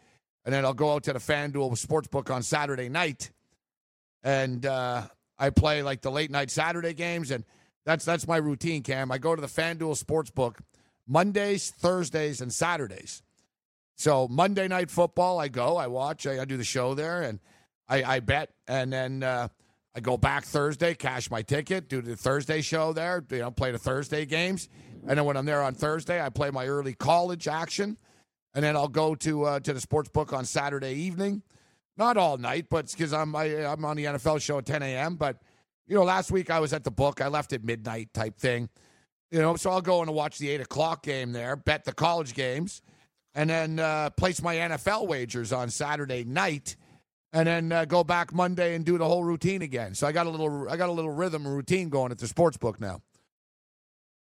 [0.46, 3.32] and then I'll go out to the FanDuel Sportsbook on Saturday night,
[4.24, 5.08] and uh,
[5.42, 7.44] I play like the late night Saturday games, and
[7.84, 8.84] that's that's my routine.
[8.84, 10.60] Cam, I go to the FanDuel Sportsbook
[11.08, 13.24] Mondays, Thursdays, and Saturdays.
[13.96, 17.40] So Monday night football, I go, I watch, I, I do the show there, and
[17.90, 19.48] I, I bet, and then uh,
[19.96, 23.72] I go back Thursday, cash my ticket, do the Thursday show there, you know, play
[23.72, 24.70] the Thursday games,
[25.08, 27.98] and then when I'm there on Thursday, I play my early college action,
[28.54, 31.42] and then I'll go to uh, to the sports book on Saturday evening,
[31.98, 35.16] not all night, but because I'm I, I'm on the NFL show at 10 a.m.
[35.16, 35.38] But
[35.88, 38.70] you know, last week I was at the book, I left at midnight type thing,
[39.32, 42.34] you know, so I'll go and watch the eight o'clock game there, bet the college
[42.34, 42.82] games.
[43.34, 46.76] and then uh, place my NFL wagers on Saturday night,
[47.34, 49.96] and then uh, go back Monday and do the whole routine again.
[49.96, 52.58] So I got a little I got a little rhythm routine going at the sports
[52.58, 53.02] book now.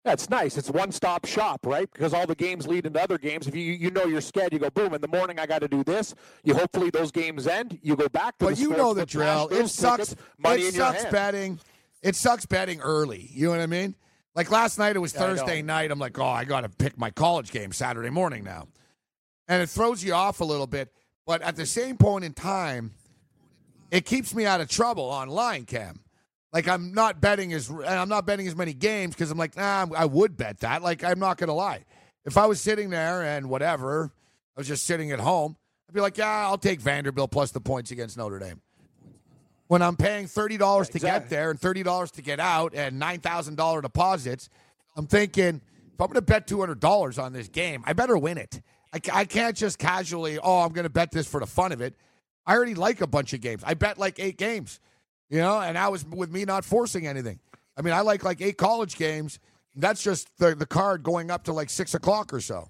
[0.06, 0.56] That's nice.
[0.56, 1.92] It's one stop shop, right?
[1.92, 3.48] Because all the games lead into other games.
[3.48, 4.94] If you you know your schedule, you go boom.
[4.94, 6.14] In the morning, I got to do this.
[6.44, 7.80] You hopefully those games end.
[7.82, 8.46] You go back to.
[8.46, 9.48] But the you know the drill.
[9.48, 10.10] It sucks.
[10.10, 11.60] tickets, money It sucks betting.
[12.04, 13.32] It sucks betting early.
[13.34, 13.96] You know what I mean?
[14.36, 15.90] Like last night, it was Yeah, Thursday night.
[15.90, 18.68] I'm like, oh, I got to pick my college game Saturday morning now,
[19.48, 20.94] and it throws you off a little bit.
[21.26, 22.94] But at the same point in time,
[23.90, 26.02] it keeps me out of trouble online, Cam.
[26.56, 29.88] Like I'm not betting as I'm not betting as many games because I'm like, nah,
[29.94, 30.82] I would bet that.
[30.82, 31.84] Like I'm not gonna lie.
[32.24, 34.14] If I was sitting there and whatever,
[34.56, 35.58] I was just sitting at home,
[35.90, 38.62] I'd be like, yeah, I'll take Vanderbilt plus the points against Notre Dame.
[39.68, 43.00] When I'm paying thirty dollars to get there and thirty dollars to get out and
[43.00, 44.48] nine thousand dollar deposits,
[44.96, 45.60] I'm thinking
[45.94, 48.62] if I'm going to bet two hundred dollars on this game, I better win it.
[48.94, 51.82] I, I can't just casually, oh, I'm going to bet this for the fun of
[51.82, 51.96] it.
[52.46, 53.62] I already like a bunch of games.
[53.66, 54.80] I bet like eight games,
[55.30, 57.40] you know, and that was with me not forcing anything.
[57.78, 59.40] I mean, I like like eight college games.
[59.76, 62.70] That's just the the card going up to like six o'clock or so.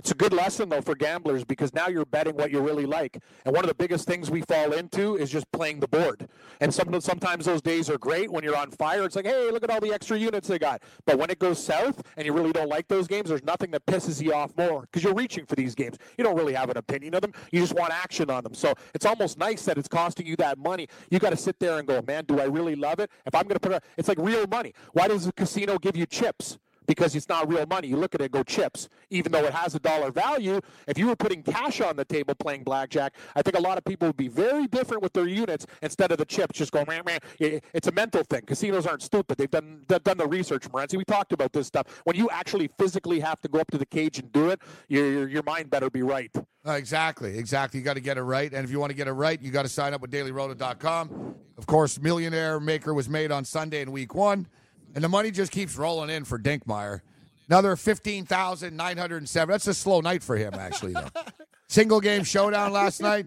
[0.00, 3.18] It's a good lesson though for gamblers because now you're betting what you really like.
[3.44, 6.26] And one of the biggest things we fall into is just playing the board.
[6.62, 9.04] And some, sometimes those days are great when you're on fire.
[9.04, 10.82] It's like, hey, look at all the extra units they got.
[11.04, 13.84] But when it goes south and you really don't like those games, there's nothing that
[13.84, 15.98] pisses you off more because you're reaching for these games.
[16.16, 17.34] You don't really have an opinion of them.
[17.52, 18.54] You just want action on them.
[18.54, 20.88] So it's almost nice that it's costing you that money.
[21.10, 23.10] You got to sit there and go, man, do I really love it?
[23.26, 24.72] If I'm going to put a, it's like real money.
[24.94, 26.58] Why does the casino give you chips?
[26.90, 27.86] Because it's not real money.
[27.86, 30.60] You look at it go chips, even though it has a dollar value.
[30.88, 33.84] If you were putting cash on the table playing blackjack, I think a lot of
[33.84, 37.02] people would be very different with their units instead of the chips just going, meh,
[37.06, 37.60] meh.
[37.72, 38.42] It's a mental thing.
[38.42, 39.38] Casinos aren't stupid.
[39.38, 40.96] They've done they've done the research, Morency.
[40.96, 42.02] We talked about this stuff.
[42.02, 45.08] When you actually physically have to go up to the cage and do it, your,
[45.12, 46.34] your, your mind better be right.
[46.66, 47.78] Uh, exactly, exactly.
[47.78, 48.52] You got to get it right.
[48.52, 51.36] And if you want to get it right, you got to sign up with dailyroto.com.
[51.56, 54.48] Of course, Millionaire Maker was made on Sunday in week one,
[54.94, 57.00] and the money just keeps rolling in for Dinkmeyer.
[57.48, 59.52] Another 15,907.
[59.52, 61.08] That's a slow night for him, actually, though.
[61.68, 63.26] Single game showdown last night.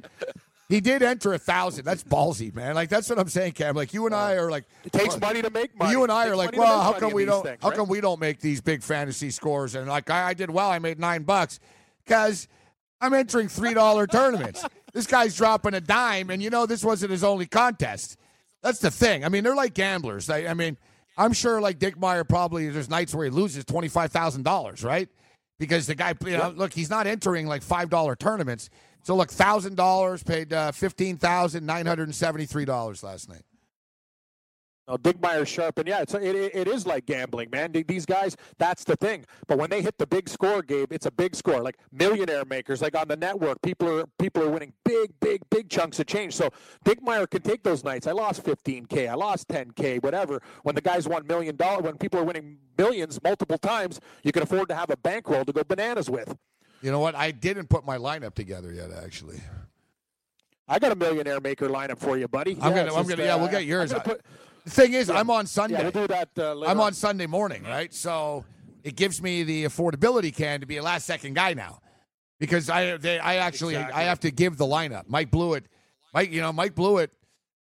[0.69, 1.85] He did enter a thousand.
[1.85, 2.73] That's ballsy, man.
[2.73, 3.75] Like that's what I'm saying, Cam.
[3.75, 5.91] Like you and I are like It takes money to make money.
[5.91, 7.43] you and I are like, well, how come we don't?
[7.43, 7.77] things, how right?
[7.77, 9.75] come we don't make these big fantasy scores?
[9.75, 11.59] And like I, I did well, I made nine bucks
[12.05, 12.47] because
[12.99, 14.65] I'm entering three dollar tournaments.
[14.93, 18.17] This guy's dropping a dime, and you know this wasn't his only contest.
[18.61, 19.23] That's the thing.
[19.25, 20.29] I mean, they're like gamblers.
[20.29, 20.77] I, I mean,
[21.17, 24.83] I'm sure like Dick Meyer probably there's nights where he loses twenty five thousand dollars,
[24.83, 25.09] right?
[25.59, 28.69] Because the guy, you know, look, he's not entering like five dollar tournaments.
[29.03, 33.29] So look, thousand dollars paid uh, fifteen thousand nine hundred and seventy three dollars last
[33.29, 33.43] night.
[34.85, 37.71] No, Digmeyer sharp, and yeah, it's it, it is like gambling, man.
[37.71, 39.23] These guys, that's the thing.
[39.47, 41.61] But when they hit the big score, Gabe, it's a big score.
[41.61, 45.69] Like millionaire makers, like on the network, people are people are winning big, big, big
[45.69, 46.35] chunks of change.
[46.35, 46.49] So
[46.83, 48.07] Digmeyer can take those nights.
[48.07, 50.41] I lost 15k, I lost 10k, whatever.
[50.63, 54.43] When the guys won million dollar, when people are winning millions multiple times, you can
[54.43, 56.35] afford to have a bankroll to go bananas with.
[56.81, 57.15] You know what?
[57.15, 59.39] I didn't put my lineup together yet, actually.
[60.67, 62.57] I got a millionaire maker lineup for you, buddy.
[62.61, 63.93] I'm Yeah, gonna, I'm just, gonna, yeah, we'll uh, get yours.
[64.65, 65.19] I'm gonna put- the thing is, Yeah.
[65.19, 65.81] I'm on yeah, Sunday.
[65.83, 66.29] we'll do that.
[66.37, 66.87] Uh, I'm on.
[66.87, 67.93] on Sunday morning, right?
[67.93, 68.45] So
[68.83, 71.79] it gives me the affordability can to be a last second guy now,
[72.39, 74.01] because I, they, I actually, Exactly.
[74.01, 75.03] I have to give the lineup.
[75.07, 75.65] Mike Blewett,
[76.13, 77.11] Mike, you know, Mike Blewett,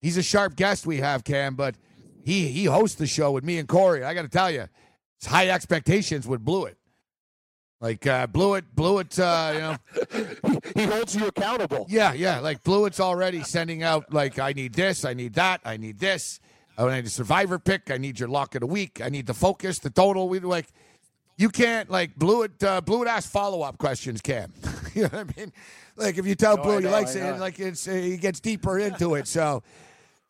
[0.02, 1.76] he's a sharp guest we have, Cam, but
[2.24, 4.04] he he hosts the show with me and Corey.
[4.04, 4.68] I got to tell you,
[5.18, 6.78] it's high expectations with Blewett.
[7.80, 10.60] Like uh, Blewett, Blewett, uh, you know.
[10.76, 11.86] he holds you accountable.
[11.88, 12.40] Yeah, yeah.
[12.40, 16.40] Like Blewett's already sending out like I need this, I need that, I need this.
[16.78, 17.90] I need a survivor pick.
[17.90, 19.02] I need your lock of the week.
[19.04, 20.30] I need the focus, the total.
[20.30, 20.68] We like
[21.38, 24.22] you can't like Blewett Uh, it asks follow up questions.
[24.22, 24.54] Cam,
[24.94, 25.54] you know what I mean?
[25.96, 28.40] Like if you tell No, Blewett he likes it, and like it's uh, he gets
[28.40, 29.28] deeper into it.
[29.28, 29.64] So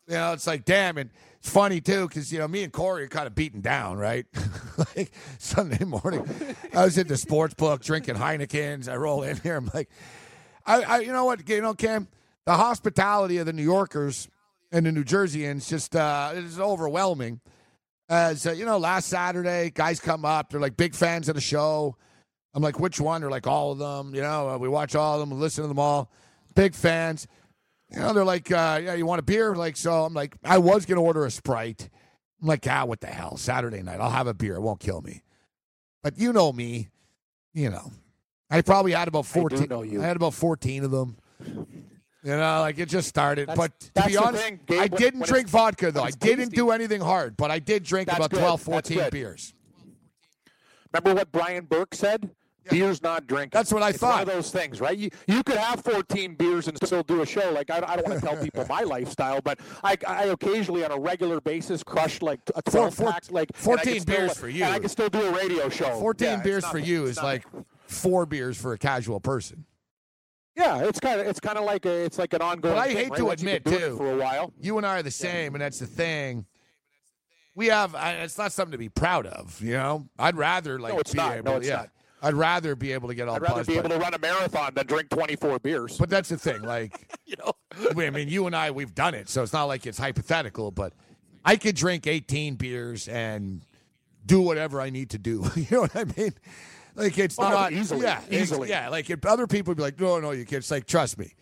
[0.06, 3.04] you know it's like damn, and it's funny too because you know me and Corey
[3.04, 4.26] are kind of beaten down, right?
[4.96, 6.26] like Sunday morning,
[6.74, 8.88] I was at the sports book drinking Heinekens.
[8.88, 9.56] I roll in here.
[9.56, 9.90] I'm like,
[10.66, 12.08] I, I you know what, you know, Cam,
[12.46, 14.28] the hospitality of the New Yorkers
[14.72, 17.40] and the New Jerseyans just uh, it is overwhelming.
[18.08, 21.40] As uh, you know, last Saturday, guys come up, they're like big fans of the
[21.40, 21.96] show.
[22.54, 23.20] I'm like, which one?
[23.20, 24.14] They're like all of them.
[24.14, 26.10] You know, uh, we watch all of them, we listen to them all.
[26.54, 27.26] Big fans.
[27.90, 29.54] You know, they're like, uh, yeah, you want a beer?
[29.54, 31.88] Like, so I'm like, I was gonna order a Sprite.
[32.40, 33.36] I'm like, ah, what the hell?
[33.36, 34.56] Saturday night, I'll have a beer.
[34.56, 35.22] It won't kill me.
[36.02, 36.88] But you know me,
[37.52, 37.92] you know.
[38.50, 39.68] I probably had about I 14.
[39.68, 40.02] know you.
[40.02, 41.18] I had about 14 of them.
[42.24, 43.48] You know, like it just started.
[43.48, 46.02] That's- but to be honest, thing, Gabe, I didn't drink vodka, though.
[46.02, 46.56] I didn't tasty.
[46.56, 48.40] do anything hard, but I did drink That's about good.
[48.40, 49.54] 12, 14 beers.
[50.92, 52.30] Remember what Brian Burke said?
[52.70, 53.50] Beer's not drinking.
[53.56, 54.12] That's what I it's thought.
[54.18, 54.96] One of those things, right?
[54.98, 57.50] You you could have 14 beers and still do a show.
[57.50, 60.90] Like I, I don't want to tell people my lifestyle, but I, I occasionally on
[60.90, 64.48] a regular basis crush like a 12 Four- pack, like 14 can still- beers for
[64.50, 64.64] you.
[64.64, 65.98] And I can still do a radio show.
[65.98, 67.28] 14 Yeah, beers for you is nothing.
[67.30, 67.46] like
[67.86, 69.64] four beers for a casual person.
[70.58, 72.74] Yeah, it's kind of it's kind of like a, it's like an ongoing.
[72.74, 74.52] But I hate to admit, too, for a while.
[74.60, 76.46] You and I are the same, and that's the thing.
[77.54, 77.94] We have.
[77.94, 80.08] I, it's not something to be proud of, you know.
[80.18, 81.36] I'd rather like No, it's be not.
[81.36, 81.52] able.
[81.52, 81.90] No, it's yeah, not.
[82.22, 83.68] I'd rather be able to get all I'd rather buzzed.
[83.68, 85.96] be but, able to run a marathon than drink 24 beers.
[85.96, 86.62] but that's the thing.
[86.68, 87.52] Like, you know,
[87.96, 90.72] I mean, you and I, we've done it, so it's not like it's hypothetical.
[90.72, 90.92] But
[91.44, 93.62] I could drink 18 beers and
[94.26, 95.44] do whatever I need to do.
[95.56, 96.34] you know what I mean?
[96.98, 98.68] Like it's Oh, not easily, Yeah, easily.
[98.68, 98.88] yeah.
[98.88, 100.58] Like if other people would be like, no, no, you can't.
[100.58, 101.32] It's like, trust me.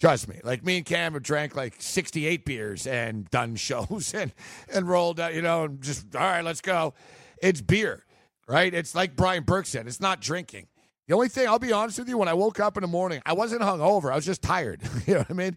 [0.00, 0.40] Trust me.
[0.42, 4.32] Like me and Cam have drank like 68 beers and done shows and
[4.72, 6.94] and rolled out, you know, and just all right, let's go.
[7.42, 8.04] It's beer,
[8.48, 8.72] right?
[8.72, 9.86] It's like Brian Burke said.
[9.86, 10.66] It's not drinking.
[11.08, 13.20] The only thing I'll be honest with you, when I woke up in the morning,
[13.26, 14.12] I wasn't hungover.
[14.12, 14.80] I was just tired.
[15.06, 15.56] you know what I mean?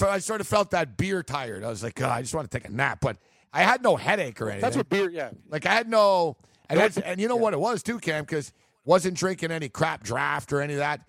[0.00, 1.64] I sort of felt that beer tired.
[1.64, 3.16] I was like, God, I just want to take a nap, but
[3.52, 4.60] I had no headache or anything.
[4.62, 5.10] that's what beer.
[5.10, 6.36] Yeah, Like I had no,
[6.68, 8.52] and, No, that's, it's- and you know what it was too, Cam, because
[8.86, 11.00] wasn't drinking any crap draft or any of that.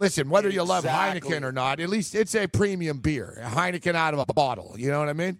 [0.00, 3.94] Listen, whether you love Heineken or not, at least it's a premium beer, a Heineken
[3.94, 4.74] out of a bottle.
[4.76, 5.38] You know what I mean?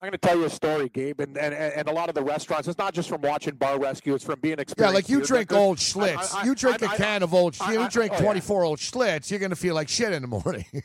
[0.00, 2.22] I'm going to tell you a story, Gabe, and, and and a lot of the
[2.24, 2.66] restaurants.
[2.66, 4.92] It's not just from watching Bar Rescue; it's from being experienced.
[4.92, 5.64] Yeah, like you beer drink drinkers.
[5.64, 6.34] old I- Schlitz.
[6.34, 7.56] I- I- you drink I- a I- can of old.
[7.60, 8.22] I- you I- drink oh, yeah.
[8.22, 9.30] 24 old Schlitz.
[9.30, 10.66] You're gonna feel like shit in the morning.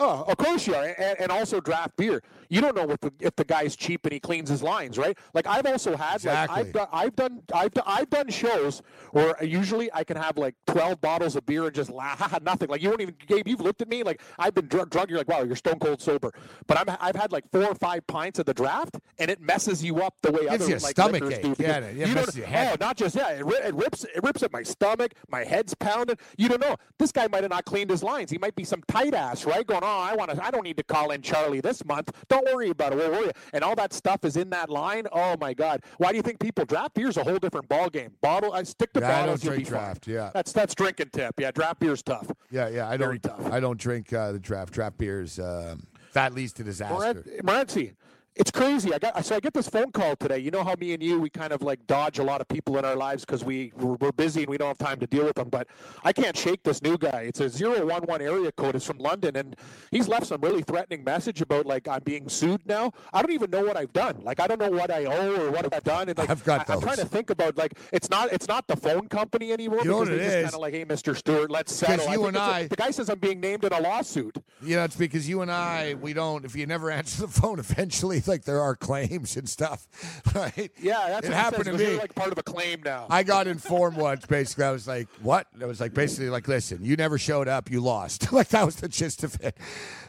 [0.00, 2.22] Oh, of course you are, and, and also draft beer.
[2.48, 5.16] You don't know what the, if the guy's cheap and he cleans his lines, right?
[5.34, 6.56] Like I've also had, Exactly.
[6.56, 8.82] like I've done, I've done, I've done, I've done shows
[9.12, 12.68] where usually I can have like twelve bottles of beer and just laugh, nothing.
[12.68, 15.10] Like you won't even, Gabe, you've looked at me like I've been drunk, drunk.
[15.10, 16.32] You're like, wow, you're stone cold sober.
[16.66, 19.82] But I'm, I've had like four or five pints of the draft, and it messes
[19.84, 21.54] you up the way Gives other like stomach ache, do.
[21.58, 22.78] yeah, because it you messes don't- your head.
[22.80, 25.12] Oh, not just yeah, it, it rips, it rips at my stomach.
[25.28, 26.16] My head's pounding.
[26.36, 26.76] You don't know.
[26.98, 28.30] This guy might have not cleaned his lines.
[28.30, 29.66] He might be some tight ass, right?
[29.66, 30.44] Going, oh, I want to.
[30.44, 32.10] I don't need to call in Charlie this month.
[32.28, 32.96] Don't worry about it.
[32.96, 33.30] We'll worry.
[33.52, 35.06] And all that stuff is in that line.
[35.12, 35.82] Oh my God!
[35.98, 38.10] Why do you think people draft beer's a whole different ball game?
[38.20, 38.52] Bottle.
[38.52, 39.40] I stick to Yeah, I don't bottles.
[39.42, 39.70] drink fine.
[39.72, 40.30] draft, yeah.
[40.34, 41.34] that's that's drinking tip.
[41.38, 42.30] Yeah, draft beer's tough.
[42.50, 42.88] yeah, yeah.
[42.88, 43.38] I Very don't.
[43.38, 43.52] tough.
[43.52, 44.72] I don't drink uh, the draft.
[44.72, 45.38] Draft beers.
[45.38, 47.22] Um, that leads to disaster.
[47.42, 47.94] Morency,
[48.38, 48.94] it's crazy.
[48.94, 50.38] I got so I get this phone call today.
[50.38, 52.78] You know how me and you we kind of like dodge a lot of people
[52.78, 55.34] in our lives because we we're, busy and we don't have time to deal with
[55.34, 55.48] them.
[55.48, 55.66] But
[56.04, 57.22] I can't shake this new guy.
[57.22, 58.76] It's a zero one one area code.
[58.76, 59.56] It's from London, and
[59.90, 62.92] he's left some really threatening message about like I'm being sued now.
[63.12, 64.20] I don't even know what I've done.
[64.22, 66.08] Like I don't know what I owe or what I've done.
[66.08, 68.68] And like I've got I, am trying to think about like it's not it's not
[68.68, 69.80] the phone company anymore.
[69.82, 70.44] You know because what it just is?
[70.44, 71.16] kind of like, hey, Mr.
[71.16, 71.96] Stewart, let's settle.
[71.96, 74.36] you think and it's a- I- the guy says I'm being named in a lawsuit.
[74.62, 76.44] Yeah, it's because you and I, we don't.
[76.44, 79.86] If you never answer the phone, eventually, like there are claims and stuff,
[80.34, 80.70] right?
[80.80, 81.98] Yeah, that's it happened says, to me.
[81.98, 83.06] Like part of a claim now.
[83.10, 84.26] I got informed once.
[84.26, 87.70] Basically, I was like, "What?" I was like, basically, like, "Listen, you never showed up.
[87.70, 89.56] You lost." like that was the gist of it.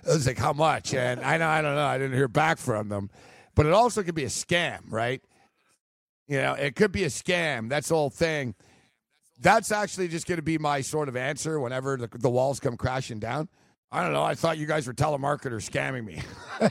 [0.05, 1.85] I was like, "How much?" And I know, I don't know.
[1.85, 3.09] I didn't hear back from them,
[3.55, 5.21] but it also could be a scam, right?
[6.27, 7.69] You know, it could be a scam.
[7.69, 8.53] That's the whole thing.
[9.41, 12.77] That's actually just going to be my sort of answer whenever the, the walls come
[12.77, 13.49] crashing down.
[13.91, 14.23] I don't know.
[14.23, 16.21] I thought you guys were telemarketers scamming me.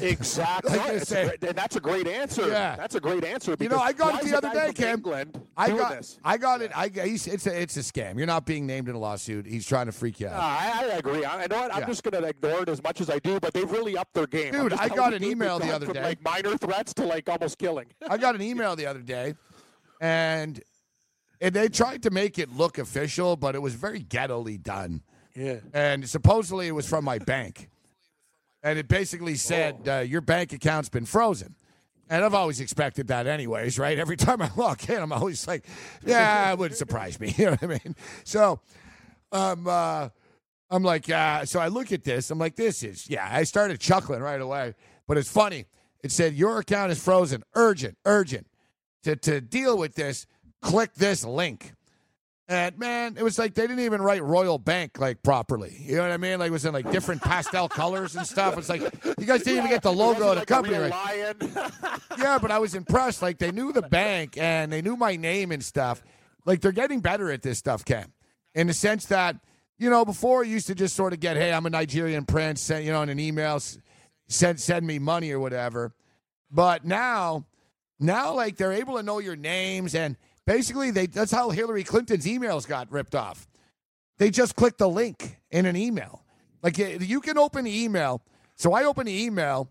[0.00, 0.78] Exactly.
[0.78, 2.48] A great- and that's a great answer.
[2.48, 2.76] Yeah.
[2.76, 3.56] That's a great answer.
[3.58, 4.98] You know, I got it the other day, Cam.
[4.98, 6.18] England I got, this.
[6.24, 6.70] I got it.
[6.76, 8.16] I he's, it's a, it's a scam.
[8.18, 9.46] You're not being named in a lawsuit.
[9.46, 10.40] He's trying to freak you out.
[10.40, 11.24] I, I agree.
[11.24, 11.74] I, know what.
[11.74, 11.86] I'm Yeah.
[11.86, 14.26] just going to ignore it as much as I do, but they've really upped their
[14.26, 14.52] game.
[14.52, 16.02] Dude, I got an email the other from, day.
[16.02, 17.86] like minor threats to like almost killing.
[18.08, 19.34] I got an email the other day,
[20.00, 20.60] and
[21.40, 25.02] and they tried to make it look official, but it was very ghettoly done.
[25.34, 25.58] Yeah.
[25.74, 27.68] And supposedly it was from my bank,
[28.66, 29.98] and it basically said Oh.
[29.98, 31.54] uh, your bank account's been frozen.
[32.08, 33.98] And I've always expected that, anyways, right?
[33.98, 35.64] Every time I log in, I'm always like,
[36.04, 37.96] "Yeah, it wouldn't surprise me." You know what I mean?
[38.24, 38.60] So,
[39.32, 40.08] um, uh,
[40.70, 42.30] I'm like, uh, so I look at this.
[42.30, 43.28] I'm like, this is, yeah.
[43.30, 44.74] I started chuckling right away,
[45.08, 45.66] but it's funny.
[46.02, 47.42] It said your account is frozen.
[47.54, 48.46] Urgent, urgent.
[49.04, 50.26] To to deal with this,
[50.62, 51.72] click this link.
[52.48, 55.76] And man, it was like they didn't even write Royal Bank like properly.
[55.80, 56.38] You know what I mean?
[56.38, 58.56] Like it was in like different pastel colors and stuff.
[58.56, 58.82] It's like
[59.18, 61.34] you guys didn't even get the logo of the like company right.
[62.18, 63.20] Yeah, but I was impressed.
[63.20, 66.04] Like they knew the bank and they knew my name and stuff.
[66.44, 68.12] Like they're getting better at this stuff, Cam.
[68.54, 69.36] In the sense that,
[69.76, 72.60] you know, before it used to just sort of get, hey, I'm a Nigerian prince,
[72.60, 73.60] send, you know, in an email,
[74.28, 75.94] send send me money or whatever.
[76.48, 77.46] But now,
[77.98, 80.16] now like they're able to know your names and
[80.46, 83.46] basically they that's how Hillary Clinton's emails got ripped off.
[84.18, 86.22] They just clicked the link in an email.
[86.62, 88.22] Like you can open the email.
[88.54, 89.68] So I opened the email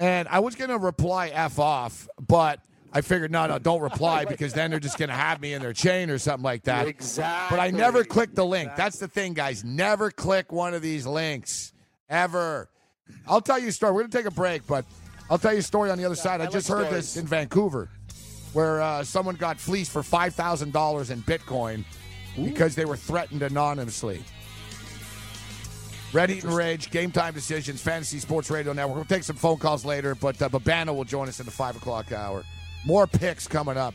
[0.00, 2.58] and I was going to reply F off, but
[2.92, 5.62] I figured, no, no, don't reply because then they're just going to have me in
[5.62, 6.88] their chain or something like that.
[6.88, 7.56] Exactly.
[7.56, 8.72] But I never clicked the link.
[8.76, 9.62] That's the thing, guys.
[9.62, 11.72] Never click one of these links
[12.08, 12.68] ever.
[13.26, 13.92] I'll tell you a story.
[13.92, 14.84] We're going to take a break, but
[15.30, 16.40] I'll tell you a story on the other side.
[16.40, 17.88] I, I just like heard this in Vancouver
[18.54, 21.84] where uh, someone got fleeced for $5,000 in Bitcoin
[22.42, 24.22] because they were threatened anonymously.
[26.12, 28.94] Red Heat and Rage, Game Time Decisions, Fantasy Sports Radio Network.
[28.96, 31.76] We'll take some phone calls later, but uh, Babano will join us in the 5
[31.76, 32.44] o'clock hour.
[32.86, 33.94] More picks coming up.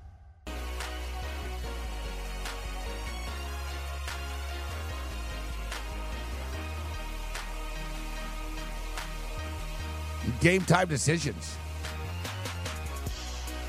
[10.41, 11.55] Game time decisions.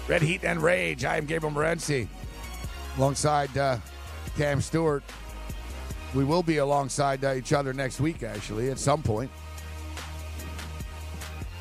[0.08, 1.04] Red Heat and Rage.
[1.04, 2.08] I am Gabriel Morency
[2.96, 3.76] alongside uh,
[4.36, 5.04] Cam Stewart.
[6.14, 9.30] We will be alongside uh, each other next week, actually, at some point.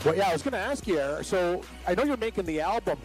[0.04, 1.18] Well, yeah, I was going to ask you.
[1.22, 2.98] So I know you're making the album.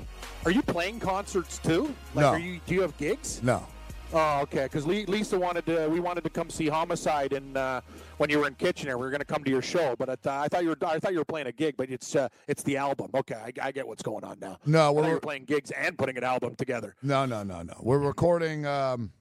[0.45, 1.95] Are you playing concerts too?
[2.15, 2.29] Like, No.
[2.31, 2.61] Are you?
[2.67, 3.43] Do you have gigs?
[3.43, 3.67] No.
[4.13, 4.65] Oh, okay.
[4.65, 5.89] Because Lisa wanted to.
[5.89, 7.81] We wanted to come see Homicide, and uh,
[8.19, 9.97] when you were in Kitchener, we were going to come to your show.
[9.99, 10.79] But uh, I thought you were.
[10.87, 13.11] I thought you were playing a gig, but it's uh, it's the album.
[13.15, 14.59] Okay, I, I get what's going on now.
[14.65, 16.95] No, we're- thought you were playing gigs and putting an album together.
[17.03, 17.75] No, no, no, no.
[17.81, 18.65] We're recording.
[18.65, 19.13] Um,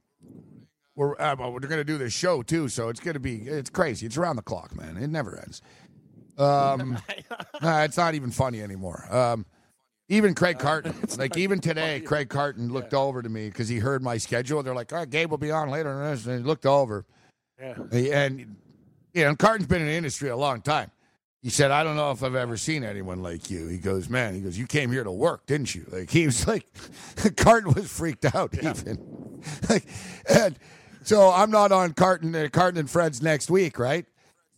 [0.96, 3.70] we're uh, we're going to do this show too, so it's going to be it's
[3.70, 4.06] crazy.
[4.06, 4.98] It's around the clock, man.
[4.98, 5.62] It never ends.
[6.38, 6.98] Um,
[7.62, 9.08] nah, it's not even funny anymore.
[9.14, 9.46] Um,
[10.08, 14.04] even Craig Carton, like even today, Craig Carton looked over to me because he heard
[14.04, 14.62] my schedule.
[14.62, 17.06] They're like, "All right, Gabe will be on later," and he looked over,
[17.60, 17.76] Yeah.
[17.92, 18.56] and
[19.14, 20.92] you know, Carton's been in the industry a long time.
[21.42, 24.34] He said, "I don't know if I've ever seen anyone like you." He goes, "Man,"
[24.36, 26.66] he goes, "You came here to work, didn't you?" Like he was like,
[27.38, 29.42] Carton was freaked out even.
[29.70, 29.86] like,
[30.30, 30.58] and
[31.04, 34.06] so I'm not on Carton, uh, Carton and Friends next week, right?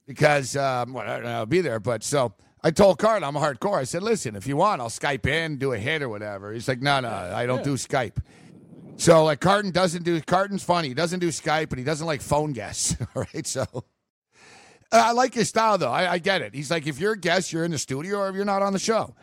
[0.06, 2.34] Because um, well, I don't know, I'll be there, but so.
[2.64, 3.78] I told Carton I'm a hardcore.
[3.78, 6.68] I said, "Listen, if you want, I'll Skype in, do a hit or whatever." He's
[6.68, 8.18] like, "No, no, I don't do Skype."
[8.98, 10.90] So like Carton doesn't do Carton's funny.
[10.90, 12.96] He doesn't do Skype and he doesn't like phone guests.
[13.16, 13.84] All right, so uh,
[14.92, 15.92] I like his style though.
[15.92, 16.54] I, I get it.
[16.56, 18.74] He's like, if you're a guest, you're in the studio or if you're not on
[18.74, 19.16] the show.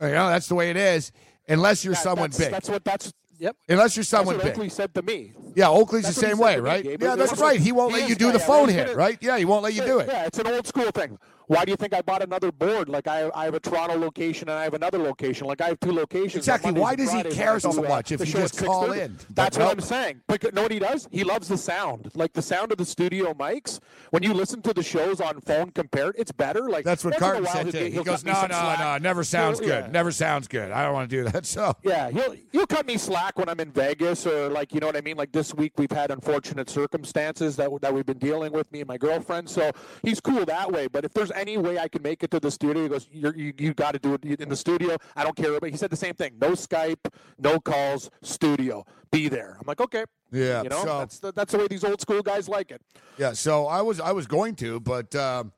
[0.00, 1.12] You know, that's the way it is.
[1.48, 2.50] Unless you're That- someone that's, big.
[2.50, 2.84] That's what.
[2.84, 3.56] That's yep.
[3.68, 4.52] Unless you're That's someone what big.
[4.52, 5.32] Oakley said to me.
[5.54, 6.82] Yeah, Oakley's That's the same way, me, right?
[6.82, 7.02] Gabe.
[7.02, 7.60] Yeah, that's right.
[7.60, 9.18] He won't he let you do yeah, the phone hit, right?
[9.20, 10.08] Yeah, he won't let you do it.
[10.08, 11.18] Yeah, it's an old school thing.
[11.50, 12.88] Why do you think I bought another board?
[12.88, 15.48] Like I, I have a Toronto location and I have another location.
[15.48, 16.36] Like I have two locations.
[16.36, 16.70] Exactly.
[16.70, 19.18] Why does he care so much if you just call in?
[19.30, 19.68] That's what.
[19.68, 20.20] I'm saying.
[20.28, 21.08] But know what he does?
[21.10, 23.80] He loves the sound, like the sound of the studio mics.
[24.10, 26.68] When you listen to the shows on phone compared, it's better.
[26.68, 28.78] Like That's what Carton said he'll He goes, no, no, slack.
[28.78, 29.90] no, never sounds good.
[29.92, 30.70] Never sounds good.
[30.70, 31.40] I don't want to do that.
[31.50, 34.86] So Yeah, he'll he'll cut me slack when I'm in Vegas or like you know
[34.86, 35.16] what I mean.
[35.16, 38.88] Like this week we've had unfortunate circumstances that that we've been dealing with me and
[38.88, 39.50] my girlfriend.
[39.50, 39.72] So
[40.04, 40.86] he's cool that way.
[40.86, 43.34] But if there's any way I can make it to the studio, he goes, You're,
[43.34, 44.96] you you got to do it in the studio.
[45.16, 45.58] I don't care.
[45.58, 46.34] But he said the same thing.
[46.40, 47.04] No Skype,
[47.38, 48.84] no calls, studio.
[49.10, 49.56] Be there.
[49.58, 50.04] I'm like, okay.
[50.30, 52.80] Yeah, you know so- that's the, that's the way these old school guys like it.
[53.18, 55.52] Yeah, so I was I was going to, but um,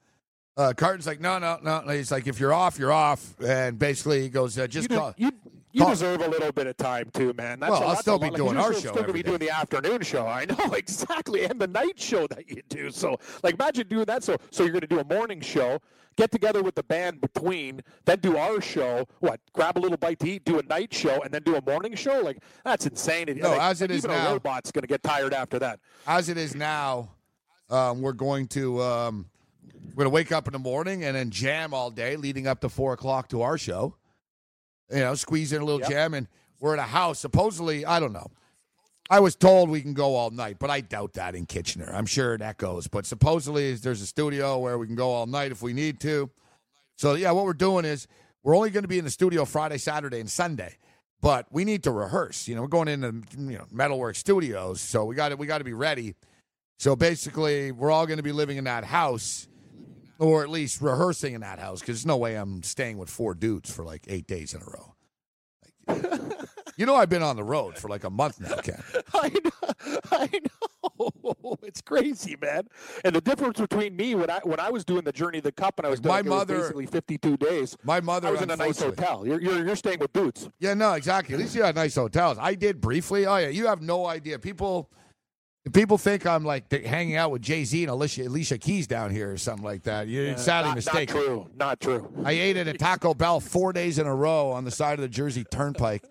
[0.57, 1.81] uh, Carton's like, no, no, no.
[1.89, 5.15] He's like, if you're off, you're off, and basically he goes, uh, just you, call.
[5.17, 5.33] do, you,
[5.73, 7.61] you deserve a little bit of time too, man.
[7.61, 8.37] That's Well, a, I'll still be lot.
[8.37, 10.27] doing our show Still gonna be doing the afternoon show.
[10.27, 12.91] I know exactly, and the night show that you do.
[12.91, 14.23] So, like, imagine doing that.
[14.23, 15.79] So, so you're going to do a morning show,
[16.17, 19.07] get together with the band between, then do our show.
[19.21, 19.41] What?
[19.53, 21.95] Grab a little bite to eat, do a night show, and then do a morning
[21.95, 22.21] show.
[22.21, 23.27] Like, that's insane.
[23.41, 25.59] No, like, as it like, is even now- a robot's going to get tired after
[25.61, 25.81] that.
[26.07, 27.11] As it is now,
[27.71, 29.27] um, we're going to um,
[29.95, 32.61] we're going to wake up in the morning and then jam all day, leading up
[32.61, 33.97] to four o'clock to our show.
[34.93, 35.91] You know, squeeze in a little Yep.
[35.91, 36.29] jam, and
[36.61, 37.19] we're at a house.
[37.19, 38.31] Supposedly, I don't know.
[39.11, 41.91] I was told we can go all night, but I doubt that in Kitchener.
[41.93, 45.51] I'm sure that goes, but supposedly there's a studio where we can go all night
[45.53, 46.31] if we need to.
[46.97, 48.07] So yeah, what we're doing is
[48.43, 50.77] we're only going to be in the studio Friday, Saturday, and Sunday,
[51.21, 52.47] but we need to rehearse.
[52.49, 55.59] You know, we're going into you know Metalwork Studios, so we got to we got
[55.59, 56.15] to be ready.
[56.79, 59.47] So basically, we're all going to be living in that house,
[60.19, 63.35] or at least rehearsing in that house, because there's no way I'm staying with four
[63.35, 64.95] dudes for like eight days in a row.
[65.89, 66.33] Like,
[66.77, 68.83] you know, I've been on the road for like a month now, Ken.
[69.15, 70.49] I know, I know.
[71.63, 72.65] It's crazy, man.
[73.05, 75.53] And the difference between me when I when I was doing the journey of the
[75.53, 77.77] cup and I was doing My it was mother- basically 52 days.
[77.85, 79.27] My mother I was in a nice hotel.
[79.27, 80.49] You're, you're you're staying with Boots.
[80.59, 81.35] Yeah, no, exactly.
[81.35, 82.37] At least you had nice hotels.
[82.41, 83.27] I did briefly.
[83.27, 84.39] Oh yeah, you have no idea.
[84.39, 84.91] People,
[85.71, 89.31] people think I'm like hanging out with Jay Z and Alicia, Alicia Keys down here
[89.31, 90.09] or something like that.
[90.09, 91.17] You're sadly not, mistaken.
[91.17, 91.51] Not true.
[91.55, 92.13] Not true.
[92.25, 95.03] I ate at a Taco Bell four days in a row on the side of
[95.03, 96.03] the Jersey Turnpike.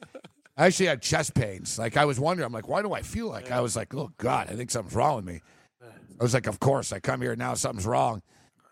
[0.55, 1.77] I actually had chest pains.
[1.77, 3.51] Like I was wondering, I'm like, why do I feel like?
[3.51, 5.41] I was like, oh God, I think something's wrong with me.
[5.81, 8.21] I was like, of course, I come here now, something's wrong.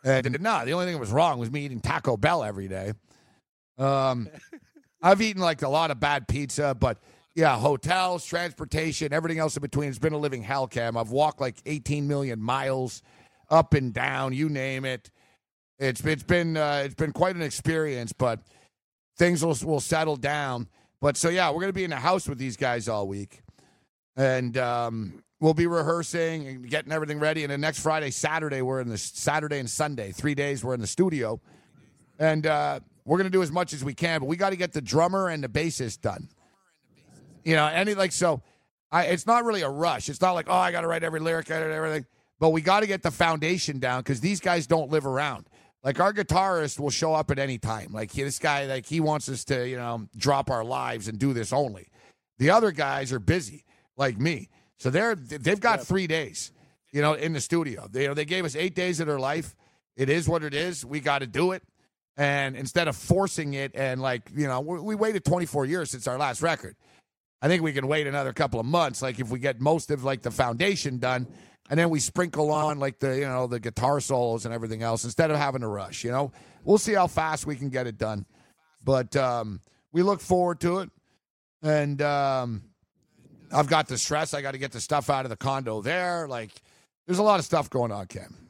[0.03, 2.93] And no, the only thing that was wrong was me eating Taco Bell every day.
[3.77, 4.29] Um,
[5.01, 6.99] I've eaten like a lot of bad pizza, but
[7.35, 9.89] yeah, hotels, transportation, everything else in between.
[9.89, 10.97] It's been a living hell, Cam.
[10.97, 13.01] I've walked like 18 million miles
[13.49, 15.09] up and down, you name it.
[15.79, 18.41] It's it's been uh, it's been quite an experience, but
[19.17, 20.67] things will will settle down.
[20.99, 23.41] But so yeah, we're gonna be in the house with these guys all week,
[24.17, 27.43] and um, we'll be rehearsing and getting everything ready.
[27.43, 30.81] And then next Friday, Saturday, we're in the Saturday and Sunday, three days we're in
[30.81, 31.39] the studio,
[32.19, 34.19] and uh, we're gonna do as much as we can.
[34.19, 36.27] But we got to get the drummer and the bassist done.
[37.43, 38.41] You know, any like so.
[38.91, 40.09] I, it's not really a rush.
[40.09, 42.05] It's not like oh, I got to write every lyric and everything.
[42.39, 45.47] But we got to get the foundation down because these guys don't live around.
[45.83, 47.91] Like our guitarist will show up at any time.
[47.93, 51.17] Like he, this guy, like he wants us to, you know, drop our lives and
[51.17, 51.89] do this only.
[52.37, 53.65] The other guys are busy,
[53.95, 54.49] like me.
[54.77, 56.51] So they're they've got three days,
[56.91, 57.87] you know, in the studio.
[57.89, 59.55] They you know, they gave us eight days of their life.
[59.95, 60.85] It is what it is.
[60.85, 61.63] We got to do it.
[62.15, 66.07] And instead of forcing it and like you know, we, we waited 24 years since
[66.07, 66.75] our last record.
[67.41, 69.01] I think we can wait another couple of months.
[69.01, 71.27] Like if we get most of like the foundation done,
[71.69, 75.03] and then we sprinkle on like the you know the guitar solos and everything else
[75.03, 76.03] instead of having to rush.
[76.03, 76.31] You know,
[76.63, 78.25] we'll see how fast we can get it done,
[78.83, 79.61] but um,
[79.91, 80.89] we look forward to it.
[81.61, 82.63] And um,
[83.51, 84.33] I've got the stress.
[84.33, 86.27] I got to get the stuff out of the condo there.
[86.27, 86.51] Like,
[87.05, 88.48] there's a lot of stuff going on, Cam.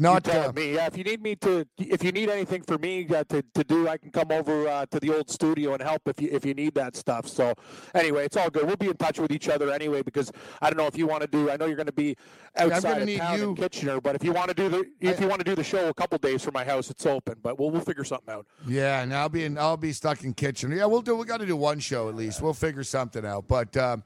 [0.00, 0.74] Not uh, me.
[0.74, 3.64] Yeah, if you need me to, if you need anything for me uh, to, to
[3.64, 6.46] do, I can come over uh, to the old studio and help if you if
[6.46, 7.26] you need that stuff.
[7.26, 7.52] So
[7.94, 8.64] anyway, it's all good.
[8.64, 10.30] We'll be in touch with each other anyway because
[10.62, 11.50] I don't know if you want to do.
[11.50, 12.16] I know you're going to be
[12.56, 14.84] I'm outside of need town you- in Kitchener, but if you want to do the
[15.00, 17.04] if I- you want to do the show a couple days from my house, it's
[17.04, 17.34] open.
[17.42, 18.46] But we'll we'll figure something out.
[18.68, 20.76] Yeah, and I'll be in, I'll be stuck in Kitchener.
[20.76, 21.16] Yeah, we'll do.
[21.16, 22.40] We got to do one show at least.
[22.40, 23.48] We'll figure something out.
[23.48, 24.04] But um,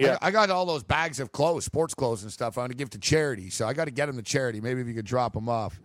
[0.00, 0.18] Yeah.
[0.20, 2.56] I, I got all those bags of clothes, sports clothes and stuff.
[2.58, 3.50] I'm going to give to charity.
[3.50, 4.60] So I got to get them to charity.
[4.60, 5.80] Maybe if you could drop them off.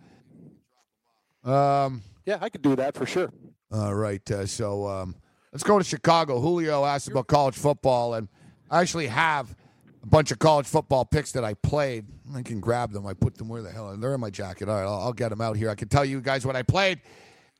[1.44, 2.02] Um.
[2.24, 3.30] Yeah, I could do that for sure.
[3.70, 4.28] All right.
[4.28, 5.14] Uh, so um,
[5.52, 6.40] let's go to Chicago.
[6.40, 8.28] Julio asked about college football, and
[8.68, 9.54] I actually have
[10.02, 12.06] a bunch of college football picks that I played.
[12.34, 13.06] I can grab them.
[13.06, 13.96] I put them where the hell?
[13.96, 14.68] They're in my jacket.
[14.68, 15.70] All right, I'll, I'll get them out here.
[15.70, 17.00] I can tell you guys what I played.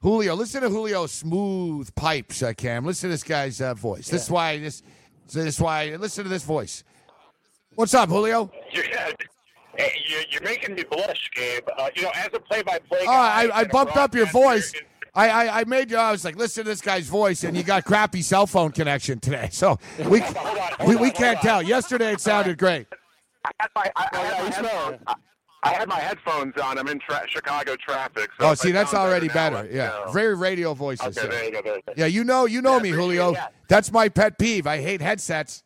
[0.00, 2.84] Julio, listen to Julio's smooth pipes, uh, Cam.
[2.84, 4.08] Listen to this guy's uh, voice.
[4.08, 4.82] This is why this.
[5.26, 5.96] This is why.
[5.96, 6.84] Listen to this voice.
[7.74, 8.50] What's up, Julio?
[8.72, 8.84] You're,
[9.76, 11.64] hey, you're, you're making me blush, Gabe.
[11.76, 14.72] Uh, you know, as a play-by-play Oh, I, I bumped up your voice.
[15.14, 15.96] I, I, I made you.
[15.96, 19.18] I was like, listen to this guy's voice, and you got crappy cell phone connection
[19.18, 21.62] today, so we Hold on, hold we, we can't tell.
[21.62, 22.86] Yesterday it sounded great.
[23.44, 25.00] I had my, I, I had my headphones.
[25.66, 26.78] I, had my headphones on.
[26.78, 28.30] I'm in tra- Chicago traffic.
[28.40, 29.68] So Oh, see, that's already now, better.
[29.70, 31.16] Yeah, very radio voices.
[31.18, 31.30] Okay, yeah.
[31.30, 31.62] there you go.
[31.62, 31.92] There you go.
[31.96, 33.32] Yeah, you know, you know Yeah, me, Julio.
[33.32, 33.52] that.
[33.68, 34.66] That's my pet peeve.
[34.66, 35.62] I hate headsets.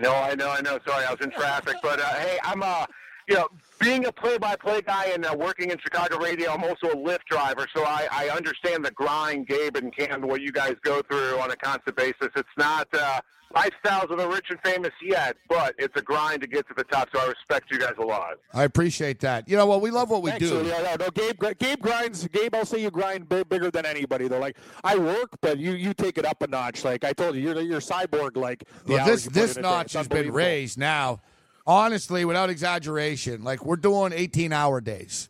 [0.00, 0.78] No, I know, I know.
[0.86, 2.86] Sorry, I was in traffic, but uh, hey, I'm uh,
[3.28, 3.48] you know,
[3.78, 7.66] being a play-by-play guy and uh, working in Chicago radio, I'm also a Lyft driver,
[7.76, 11.50] so I, I understand the grind, Gabe and Cam, what you guys go through on
[11.50, 12.28] a constant basis.
[12.34, 13.20] It's not uh,
[13.54, 16.84] lifestyles of the rich and famous yet, but it's a grind to get to the
[16.84, 17.08] top.
[17.14, 18.38] So I respect you guys a lot.
[18.52, 19.48] I appreciate that.
[19.48, 19.80] You know what?
[19.80, 20.56] We love what we Thanks, do.
[20.56, 20.82] Julio.
[20.82, 22.26] No, no, Gabe, Gabe grinds.
[22.28, 24.26] Gabe, I'll say you grind big, bigger than anybody.
[24.26, 26.84] Though, like I work, but you you take it up a notch.
[26.84, 28.36] Like I told you, you're you're cyborg.
[28.36, 29.68] Like Well, this this in a day.
[29.68, 31.20] notch has been raised now.
[31.68, 35.28] Honestly, without exaggeration, like we're doing 18 hour days.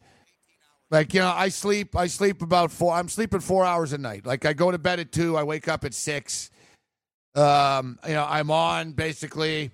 [0.89, 1.97] Like you know, I sleep.
[1.97, 2.95] I sleep about four.
[2.95, 4.25] I'm sleeping four hours a night.
[4.25, 5.37] Like I go to bed at two.
[5.37, 6.51] I wake up at six.
[7.35, 9.73] Um, you know, I'm on basically.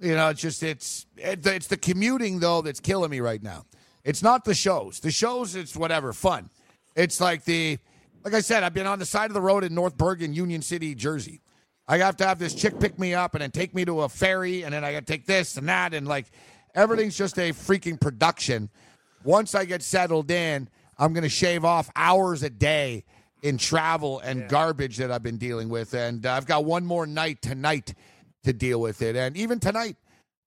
[0.00, 3.64] You know, it's just it's it, it's the commuting though that's killing me right now.
[4.02, 4.98] It's not the shows.
[4.98, 6.50] The shows, it's whatever fun.
[6.96, 7.78] It's like the
[8.24, 10.62] like I said, I've been on the side of the road in North Bergen, Union
[10.62, 11.40] City, Jersey.
[11.88, 14.08] I have to have this chick pick me up and then take me to a
[14.08, 16.26] ferry, and then I got to take this and that, and like
[16.74, 18.70] everything's just a freaking production.
[19.24, 20.68] Once I get settled in,
[20.98, 23.04] I'm going to shave off hours a day
[23.42, 27.06] in travel and garbage that I've been dealing with, and uh, I've got one more
[27.06, 27.94] night tonight
[28.44, 29.96] to deal with it, and even tonight,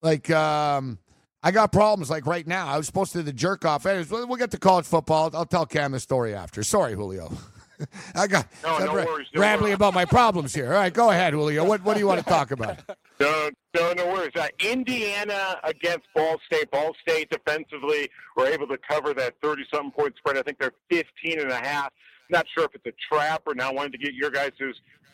[0.01, 0.99] like um,
[1.43, 2.09] I got problems.
[2.09, 3.86] Like right now, I was supposed to do the jerk off.
[3.86, 5.29] Anyways, we'll, we'll get to college football.
[5.33, 6.63] I'll tell Cam the story after.
[6.63, 7.31] Sorry, Julio.
[8.15, 9.76] I got No, no ra- worries, no rambling worries.
[9.76, 10.67] about my problems here.
[10.67, 11.63] All right, go ahead, Julio.
[11.65, 12.78] What what do you want to talk about?
[13.19, 14.32] No, no, no worries.
[14.36, 16.69] Uh, Indiana against Ball State.
[16.71, 20.38] Ball State defensively were able to cover that 30-something point spread.
[20.38, 21.91] I think they're 15 and a half.
[22.30, 23.76] Not sure if it's a trap or not.
[23.76, 24.51] Wanted to get your guys'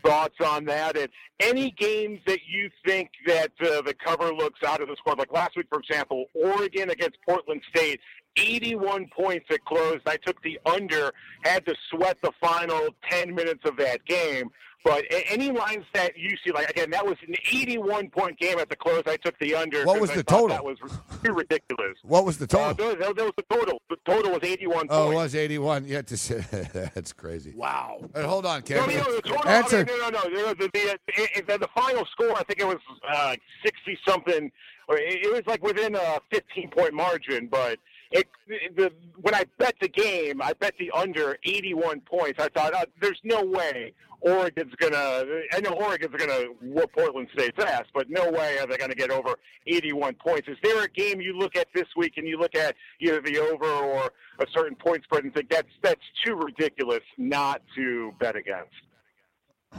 [0.03, 0.97] thoughts on that.
[0.97, 1.09] And
[1.39, 5.31] any games that you think that uh, the cover looks out of the score, like
[5.31, 7.99] last week, for example, Oregon against Portland State.
[8.37, 10.01] 81 points at closed.
[10.07, 11.11] I took the under,
[11.43, 14.49] had to sweat the final 10 minutes of that game.
[14.83, 18.67] But any lines that you see, like again, that was an 81 point game at
[18.67, 19.03] the close.
[19.05, 19.85] I took the under.
[19.85, 20.47] What 'cause was I the total?
[20.47, 20.77] That was
[21.23, 21.97] ridiculous.
[22.01, 22.95] What was the Uh, total?
[22.95, 23.79] that, that was the total.
[23.91, 25.85] The total was 81 oh, it was 81.
[25.85, 26.39] Yeah, to say,
[26.95, 27.53] that's crazy.
[27.55, 27.97] Wow.
[28.01, 28.97] All right, hold on, No, Kevin.
[28.97, 29.85] no, the total, Answer.
[29.85, 30.23] No, no, no.
[30.29, 30.53] no.
[30.55, 34.51] The, the, the, the, the final score, I think it was uh, 60 something.
[34.87, 37.47] Or it, it was like within a 15 point margin.
[37.51, 37.77] But
[38.11, 38.27] it,
[38.75, 38.91] the,
[39.21, 42.39] when I bet the game, I bet the under 81 points.
[42.39, 45.25] I thought, uh, there's no way Oregon's gonna.
[45.51, 49.09] I know Oregon's gonna whoop Portland State's ass, but no way are they gonna get
[49.09, 49.35] over
[49.65, 50.47] 81 points.
[50.47, 53.39] Is there a game you look at this week and you look at either the
[53.39, 58.35] over or a certain point spread and think that's that's too ridiculous not to bet
[58.35, 58.73] against?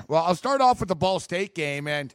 [0.08, 2.14] Well, I'll start off with the Ball State game, and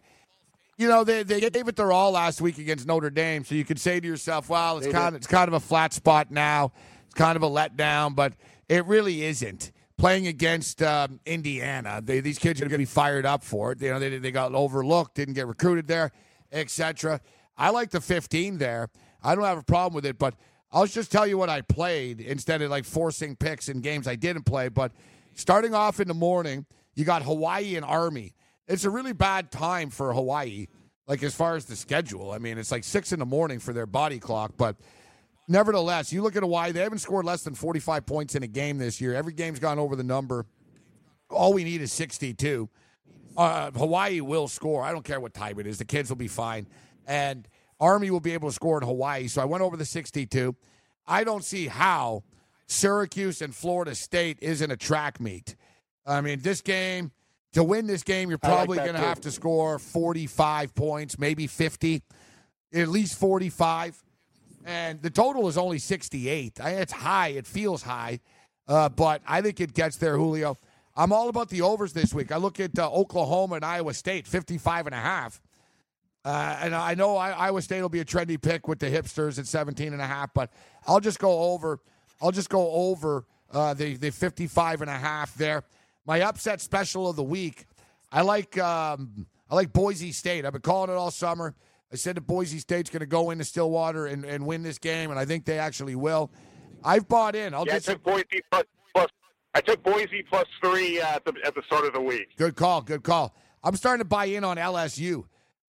[0.77, 3.43] you know they they gave it their all last week against Notre Dame.
[3.43, 5.59] So you could say to yourself, "Well, it's They kind of it's kind of a
[5.59, 6.71] flat spot now.
[7.05, 8.33] It's kind of a letdown," but
[8.69, 9.71] it really isn't.
[9.97, 13.81] Playing against um, Indiana, they, these kids are going to be fired up for it.
[13.81, 16.11] You know, they they got overlooked, didn't get recruited there,
[16.51, 17.19] etc.
[17.57, 18.89] I like the 15 there.
[19.23, 20.35] I don't have a problem with it, but
[20.71, 24.15] I'll just tell you what I played instead of like forcing picks in games I
[24.15, 24.69] didn't play.
[24.69, 24.91] But
[25.33, 28.35] starting off in the morning, you got Hawaii and Army.
[28.67, 30.67] It's a really bad time for Hawaii,
[31.07, 32.31] like as far as the schedule.
[32.31, 34.75] I mean, it's like six in the morning for their body clock, but
[35.47, 38.77] nevertheless, you look at Hawaii, they haven't scored less than 45 points in a game
[38.77, 39.13] this year.
[39.15, 40.45] Every game's gone over the number.
[41.29, 42.69] All we need is 62.
[43.35, 44.83] Uh, Hawaii will score.
[44.83, 45.77] I don't care what time it is.
[45.77, 46.67] The kids will be fine.
[47.05, 47.47] And
[47.79, 49.27] Army will be able to score in Hawaii.
[49.27, 50.55] So I went over the 62.
[51.05, 52.23] I don't see how
[52.67, 55.55] Syracuse and Florida State isn't a track meet.
[56.05, 57.11] I mean, this game,
[57.53, 61.17] to win this game, you're I like probably going to have to score 45 points,
[61.17, 62.01] maybe 50,
[62.73, 64.03] at least 45.
[64.65, 66.59] And the total is only 68.
[66.59, 67.29] It's high.
[67.29, 68.19] It feels high.
[68.67, 70.57] Uh, but I think it gets there, Julio.
[70.95, 72.31] I'm all about the overs this week.
[72.31, 75.41] I look at uh, Oklahoma and Iowa State, 55 and a half.
[76.25, 79.39] Uh, and I know I, Iowa State will be a trendy pick with the hipsters
[79.39, 80.51] at 17 and a half, but
[80.85, 81.79] I'll just go over.
[82.21, 85.63] I'll just go over uh, the the 55 and a half there.
[86.07, 87.65] My upset special of the week.
[88.11, 90.45] I like um, I like Boise State.
[90.45, 91.53] I've been calling it all summer.
[91.91, 95.11] I said that Boise State's going to go into Stillwater and, and win this game,
[95.11, 96.31] and I think they actually will.
[96.83, 97.53] I've bought in.
[97.53, 98.63] I'll Yeah, I just took Boise plus,
[98.95, 99.09] plus
[99.53, 102.37] I took Boise plus three uh, at the at the start of the week.
[102.37, 102.81] Good call.
[102.81, 103.35] Good call.
[103.61, 105.25] I'm starting to buy in on LSU.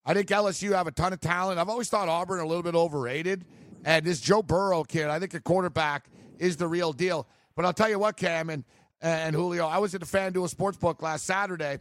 [0.07, 1.59] I think LSU have a ton of talent.
[1.59, 3.45] I've always thought Auburn a little bit overrated.
[3.85, 6.09] And this Joe Burrow kid, I think a quarterback
[6.39, 7.29] is the real deal.
[7.55, 8.65] But I'll tell you what, Cam and,
[9.01, 11.79] and Julio, I was at the FanDuel Sportsbook last Saturday,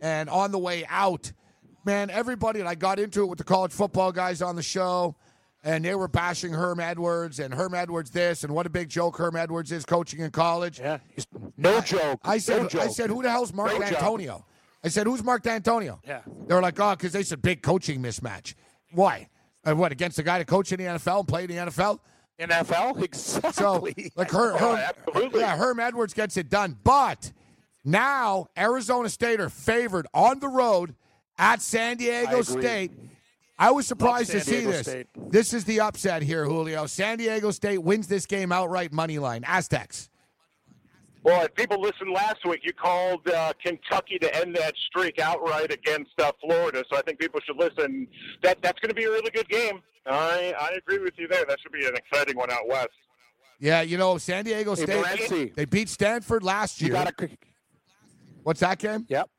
[0.00, 1.32] and on the way out,
[1.84, 5.16] man, everybody, and I got into it with the college football guys on the show,
[5.64, 9.16] and they were bashing Herm Edwards and Herm Edwards this, and what a big joke
[9.16, 10.80] Herm Edwards is coaching in college.
[10.80, 10.98] Yeah.
[11.56, 12.20] No joke.
[12.24, 12.82] I said, no joke.
[12.82, 14.44] I said, who the hell's Mark No joke.
[14.84, 16.00] I said, who's Mark Dantonio?
[16.04, 16.22] Yeah.
[16.46, 18.54] They were like, oh, because they said big coaching mismatch.
[18.90, 19.28] Why?
[19.64, 22.00] Uh, what against the guy that coached in the NFL and played in the NFL?
[22.40, 23.02] NFL?
[23.02, 23.52] Exactly.
[23.52, 25.40] So like her, Oh, Herm, absolutely.
[25.40, 26.76] yeah, Herm Edwards gets it done.
[26.82, 27.32] But
[27.84, 30.94] now Arizona State are favored on the road
[31.38, 32.62] at San Diego agree.
[32.62, 32.92] State.
[33.58, 34.86] I was surprised to see Diego this.
[34.86, 35.06] State.
[35.30, 36.86] This is the upset here, Julio.
[36.86, 39.44] San Diego State wins this game outright money line.
[39.46, 40.08] Aztecs.
[41.24, 45.72] Well, if people listened last week, you called uh, Kentucky to end that streak outright
[45.72, 46.82] against uh, Florida.
[46.90, 48.08] So I think people should listen.
[48.42, 49.80] That that's going to be a really good game.
[50.06, 51.44] I I agree with you there.
[51.48, 52.88] That should be an exciting one out west.
[53.60, 54.88] Yeah, you know, San Diego State.
[54.88, 55.54] Morency.
[55.54, 56.94] They beat Stanford last You year.
[56.94, 57.28] got a,
[58.42, 59.06] What's that, game?
[59.08, 59.30] yep.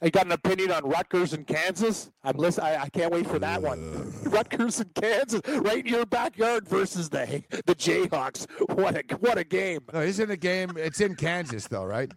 [0.00, 2.10] You got an opinion on Rutgers and Kansas?
[2.22, 4.12] I'm listen, I, I can't wait for that one.
[4.24, 8.46] Rutgers and Kansas, right in your backyard versus the the Jayhawks.
[8.76, 9.80] What a what a game!
[9.92, 10.72] No, isn't a game.
[10.76, 12.10] It's in Kansas, though, right?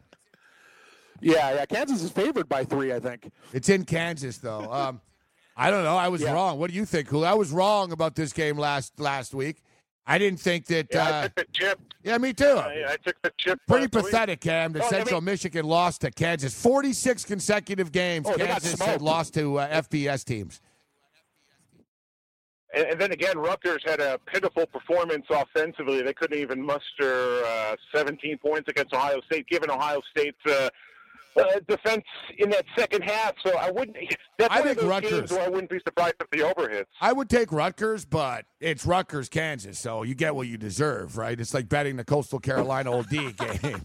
[1.21, 1.65] Yeah, yeah.
[1.65, 3.31] Kansas is favored by three, I think.
[3.51, 4.71] It's in Kansas, though.
[4.71, 5.01] Um,
[5.57, 5.97] I don't know.
[5.97, 6.33] I was Yeah.
[6.33, 6.59] wrong.
[6.59, 7.25] What do you think, Cool?
[7.25, 9.63] I was wrong about this game last last week.
[10.05, 10.87] I didn't think that.
[10.91, 11.79] Yeah, I uh, took the chip.
[12.03, 12.45] yeah, me too.
[12.45, 13.59] I, I took the chip.
[13.67, 14.73] Pretty pathetic, Cam.
[14.73, 16.59] No, I Central mean- Michigan lost to Kansas.
[16.59, 18.27] Forty-six consecutive games.
[18.27, 20.59] Oh, Kansas had lost to uh, FBS teams.
[22.73, 26.01] and, and then again, Rutgers had a pitiful performance offensively.
[26.01, 30.43] They couldn't even muster uh, 17 points against Ohio State, given Ohio State's
[31.39, 32.03] uh, defense
[32.37, 33.33] in that second half.
[33.45, 33.97] So I wouldn't.
[34.37, 36.89] That's I think Rutgers- I wouldn't be surprised if the over hits.
[36.99, 41.39] I would take Rutgers, but it's Rutgers, Kansas, so you get what you deserve, right?
[41.39, 43.09] It's like betting the Coastal Carolina OD
[43.61, 43.81] game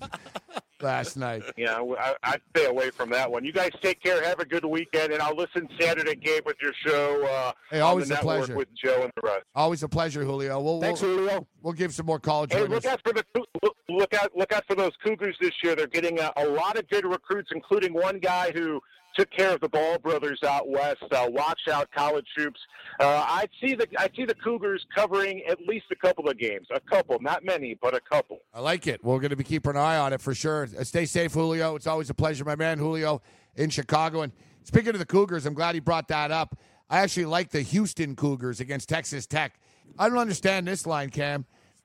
[0.81, 1.43] last night.
[1.57, 3.45] Yeah, I, I'd stay away from that one.
[3.45, 4.23] You guys take care.
[4.25, 7.25] Have a good weekend, and I'll listen Saturday game with your show.
[7.27, 8.55] Uh, Hey, on always the a pleasure.
[8.57, 9.43] with Joe and the rest.
[9.55, 10.61] Always a pleasure, Julio.
[10.61, 11.47] We'll, Thanks, we'll, Julio.
[11.63, 12.85] we'll give some more college Hey, winners.
[12.85, 13.25] look out for the
[13.63, 15.75] look, look out look out for those Cougars this year.
[15.75, 18.81] They're getting a, a lot of good recruits, including one guy who
[19.19, 21.03] took care of the Ball brothers out west.
[21.11, 22.61] Uh, watch out, college troops.
[23.01, 26.67] Uh, I see the I see the Cougars covering at least a couple of games,
[26.75, 28.39] a couple, not many, but a couple.
[28.55, 29.05] I like it.
[29.05, 30.69] We're going to be keeping an eye on it for sure.
[30.79, 31.77] Uh, Stay safe, Julio.
[31.77, 33.23] It's always a pleasure, my man, Julio,
[33.57, 34.23] in Chicago.
[34.23, 34.33] And
[34.65, 36.59] speaking of the Cougars, I'm glad he brought that up.
[36.89, 39.59] I actually like the Houston Cougars against Texas Tech.
[39.99, 41.45] I don't understand this line, Cam.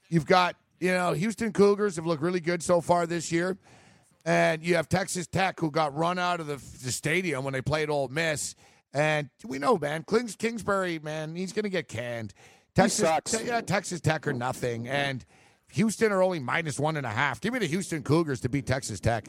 [0.09, 3.57] You've got, you know, Houston Cougars have looked really good so far this year.
[4.25, 7.61] And you have Texas Tech, who got run out of the, the stadium when they
[7.61, 8.55] played Ole Miss.
[8.93, 12.33] And we know, man, Kings, Kingsbury, man, he's going to get canned.
[12.75, 13.31] Texas, sucks.
[13.31, 14.87] Te- yeah, Texas Tech or nothing.
[14.87, 15.25] And
[15.71, 17.41] Houston are only minus one and a half.
[17.41, 19.27] Give me the Houston Cougars to beat Texas Tech.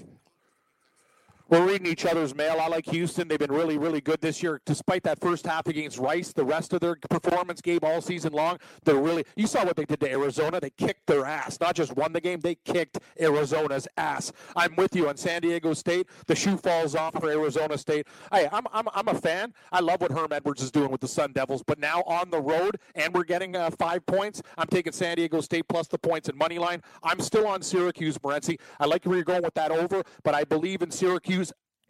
[1.53, 2.57] We're reading each other's mail.
[2.59, 3.29] I like Houston.
[3.29, 4.59] They've been really, really good this year.
[4.65, 8.57] Despite that first half against Rice, the rest of their performance game all season long,
[8.85, 9.27] they're really.
[9.37, 10.61] You saw what they did to Arizona.
[10.61, 11.61] They kicked their ass.
[11.61, 14.33] Not just won the game, they kicked Arizona's ass.
[14.57, 16.07] I'm with you on San Diego State.
[16.27, 18.07] The shoe falls off for Arizona State.
[18.33, 19.53] Hey, I'm, I'm, I'm a fan.
[19.73, 21.63] I love what Herm Edwards is doing with the Sun Devils.
[21.67, 24.41] But now on the road, and we're getting uh, five points.
[24.57, 26.81] I'm taking San Diego State plus the points and money line.
[27.03, 28.59] I'm still on Syracuse, Morency.
[28.81, 31.42] I like where you're going with that over, but I believe in Syracuse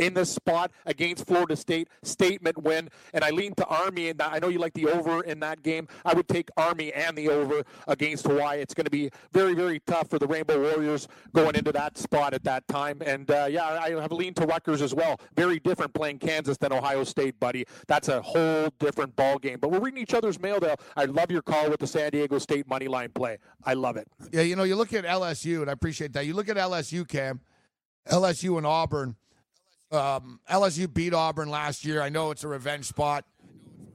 [0.02, 1.88] in this spot against Florida State.
[2.02, 2.88] Statement win.
[3.14, 4.08] And I lean to Army.
[4.08, 5.88] And I know you like the over in that game.
[6.04, 8.60] I would take Army and the over against Hawaii.
[8.60, 12.34] It's going to be very, very tough for the Rainbow Warriors going into that spot
[12.34, 12.98] at that time.
[13.04, 15.20] And uh, yeah, I have leaned to Rutgers as well.
[15.36, 17.64] Very different playing Kansas than Ohio State, buddy.
[17.86, 19.58] That's a whole different ball game.
[19.60, 20.76] But we're reading each other's mail, Dale.
[20.96, 23.38] I love your call with the San Diego State money line play.
[23.64, 24.08] I love it.
[24.32, 26.26] Yeah, you know, you look at LSU, and I appreciate that.
[26.26, 27.40] You look at LSU, Cam,
[28.08, 29.16] LSU and Auburn.
[29.92, 32.00] Um, LSU beat Auburn last year.
[32.00, 33.24] I know it's a revenge spot.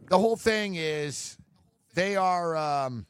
[0.10, 1.38] The whole thing is
[1.96, 2.56] they are.
[2.56, 3.06] Um,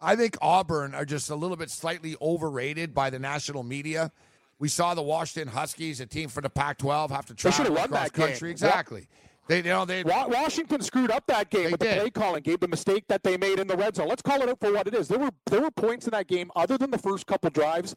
[0.00, 4.12] I think Auburn are just a little bit slightly overrated by the national media.
[4.58, 7.74] We saw the Washington Huskies, a team for the Pac-12, have to try They travel
[7.74, 8.26] should have won across that game.
[8.28, 8.48] country.
[8.50, 8.52] Yep.
[8.54, 9.08] Exactly.
[9.48, 10.02] They, you know, they.
[10.02, 11.96] Washington screwed up that game They with did.
[11.96, 14.08] the play calling game, the mistake that they made in the red zone.
[14.08, 15.06] Let's call it out for what it is.
[15.08, 17.94] There were there were points in that game other than the first couple drives.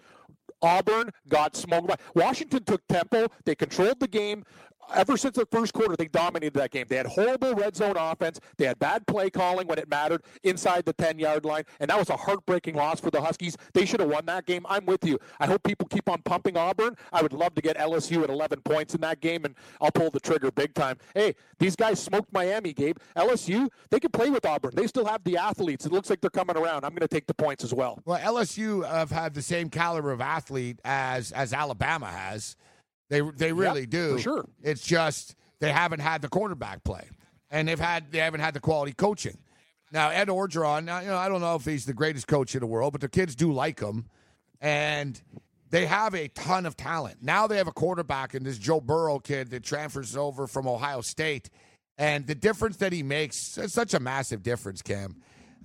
[0.61, 3.27] Auburn got smoked by Washington took tempo.
[3.45, 4.45] They controlled the game.
[4.93, 6.85] Ever since the first quarter, they dominated that game.
[6.89, 8.39] They had horrible red zone offense.
[8.57, 11.63] They had bad play calling when it mattered inside the 10 yard line.
[11.79, 13.55] And that was a heartbreaking loss for the Huskies.
[13.73, 14.65] They should have won that game.
[14.67, 15.19] I'm with you.
[15.39, 16.95] I hope people keep on pumping Auburn.
[17.13, 20.09] I would love to get LSU at 11 points in that game, and I'll pull
[20.09, 20.97] the trigger big time.
[21.13, 22.97] Hey, these guys smoked Miami, Gabe.
[23.15, 24.71] LSU, they can play with Auburn.
[24.75, 25.85] They still have the athletes.
[25.85, 26.83] It looks like they're coming around.
[26.83, 27.99] I'm going to take the points as well.
[28.05, 32.55] Well, LSU have had the same caliber of athlete as as Alabama has.
[33.09, 34.15] They they really do.
[34.15, 34.45] for sure.
[34.61, 37.09] It's just they haven't had the quarterback play,
[37.49, 39.37] and they've had they haven't had the quality coaching.
[39.91, 42.61] Now Ed Orgeron, now, you know, I don't know if he's the greatest coach in
[42.61, 44.05] the world, but the kids do like him,
[44.61, 45.19] and
[45.71, 47.17] they have a ton of talent.
[47.21, 51.01] Now they have a quarterback in this Joe Burrow kid that transfers over from Ohio
[51.01, 51.49] State,
[51.97, 55.15] and the difference that he makes is such a massive difference, Cam.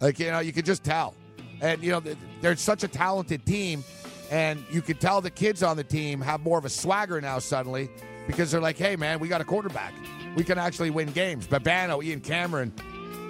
[0.00, 1.14] Like you know, you could just tell,
[1.60, 2.02] and you know
[2.40, 3.84] they're such a talented team,
[4.30, 7.38] and you can tell the kids on the team have more of a swagger now
[7.38, 7.88] suddenly
[8.26, 9.94] because they're like, hey man, we got a quarterback,
[10.36, 11.46] we can actually win games.
[11.46, 12.72] Babano, Ian Cameron,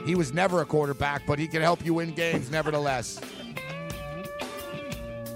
[0.07, 3.21] he was never a quarterback, but he can help you win games nevertheless.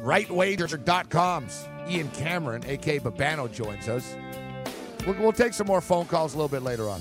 [0.02, 4.14] RightWager.com's Ian Cameron, aka Babano, joins us.
[5.06, 7.00] We'll, we'll take some more phone calls a little bit later on.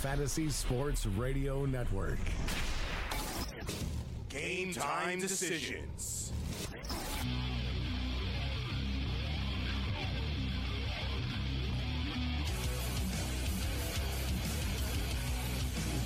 [0.00, 2.18] Fantasy Sports Radio Network.
[4.28, 6.32] Game time decisions.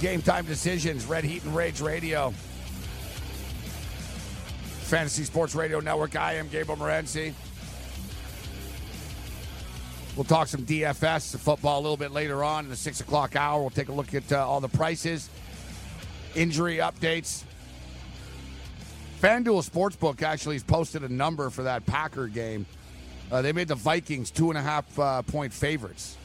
[0.01, 2.31] Game time decisions, Red Heat and Rage Radio.
[4.89, 6.15] Fantasy Sports Radio Network.
[6.15, 7.35] I am Gabriel Morency.
[10.19, 13.61] We'll talk some DFS football a little bit later on in the six o'clock hour.
[13.61, 15.31] We'll take a look at uh, all the prices,
[16.35, 17.45] injury updates.
[19.21, 22.67] FanDuel Sportsbook actually has posted a number for that Packer game.
[23.31, 26.17] Uh, they made the Vikings two and a half uh, point favorites,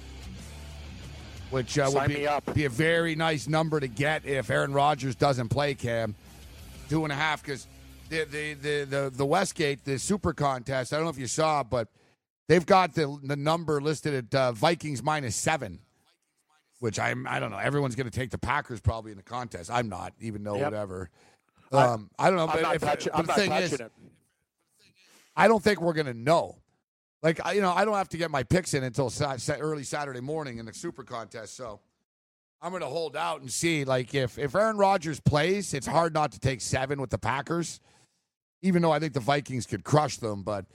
[1.51, 2.51] which uh, would be, up.
[2.51, 6.15] be a very nice number to get if Aaron Rodgers doesn't play, Cam.
[6.89, 7.67] Two and a half because
[8.09, 11.61] the, the, the, the, the Westgate, the super contest, I don't know if you saw,
[11.61, 11.87] but
[12.47, 15.79] they've got the, the number listed at uh, Vikings minus seven.
[16.79, 17.57] Which I'm, I don't know.
[17.59, 19.71] Everyone's going to take the Packers probably in the contest.
[19.71, 20.65] I'm not, even though Yep.
[20.65, 21.09] whatever.
[21.71, 22.43] Um, I don't know.
[22.47, 23.89] I'm but not if- touching, but the thing is, it.
[25.35, 26.57] I don't think we're going to know.
[27.21, 29.53] Like, I- you know, I don't have to get my picks in until sa- sa-
[29.53, 31.55] early Saturday morning in the Super Contest.
[31.55, 31.79] So
[32.61, 33.85] I'm going to hold out and see.
[33.85, 37.79] Like, if, if Aaron Rodgers plays, it's hard not to take seven with the Packers,
[38.61, 40.43] even though I think the Vikings could crush them.
[40.43, 40.65] But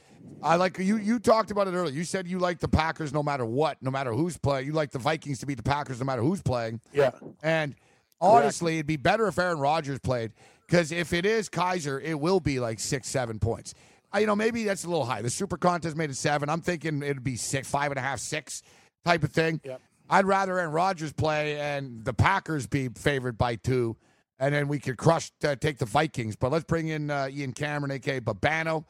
[0.42, 0.96] I like you.
[0.96, 1.94] You talked about it earlier.
[1.94, 4.66] You said you like the Packers no matter what, no matter who's playing.
[4.66, 6.80] You like the Vikings to beat the Packers no matter who's playing.
[6.92, 7.10] Yeah.
[7.42, 7.74] And
[8.20, 10.32] honestly, it'd be better if Aaron Rodgers played
[10.66, 13.74] because if it is Kizer, it will be like six, seven points.
[14.14, 15.22] Uh, you know, maybe that's a little high.
[15.22, 16.48] The Super Contest made it seven.
[16.48, 18.62] I'm thinking it'd be six, five and a half, six
[19.04, 19.60] type of thing.
[19.64, 19.80] Yep.
[20.10, 23.96] I'd rather Aaron Rodgers play and the Packers be favored by two,
[24.38, 26.36] and then we could crush, uh, take the Vikings.
[26.36, 28.84] But let's bring in uh, Ian Cameron, aka Babano,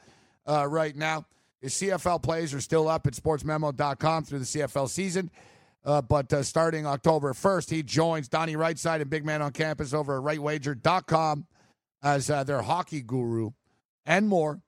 [0.49, 1.27] uh, right now.
[1.61, 5.31] His CFL plays are still up at sportsmemo.com through the CFL season.
[5.85, 9.95] Uh, but uh, starting October 1st, he joins Donnie Rightside and Big Man on Campus
[9.95, 11.47] over at rightwager.com
[12.03, 13.51] as uh, their hockey guru
[14.07, 14.61] and more.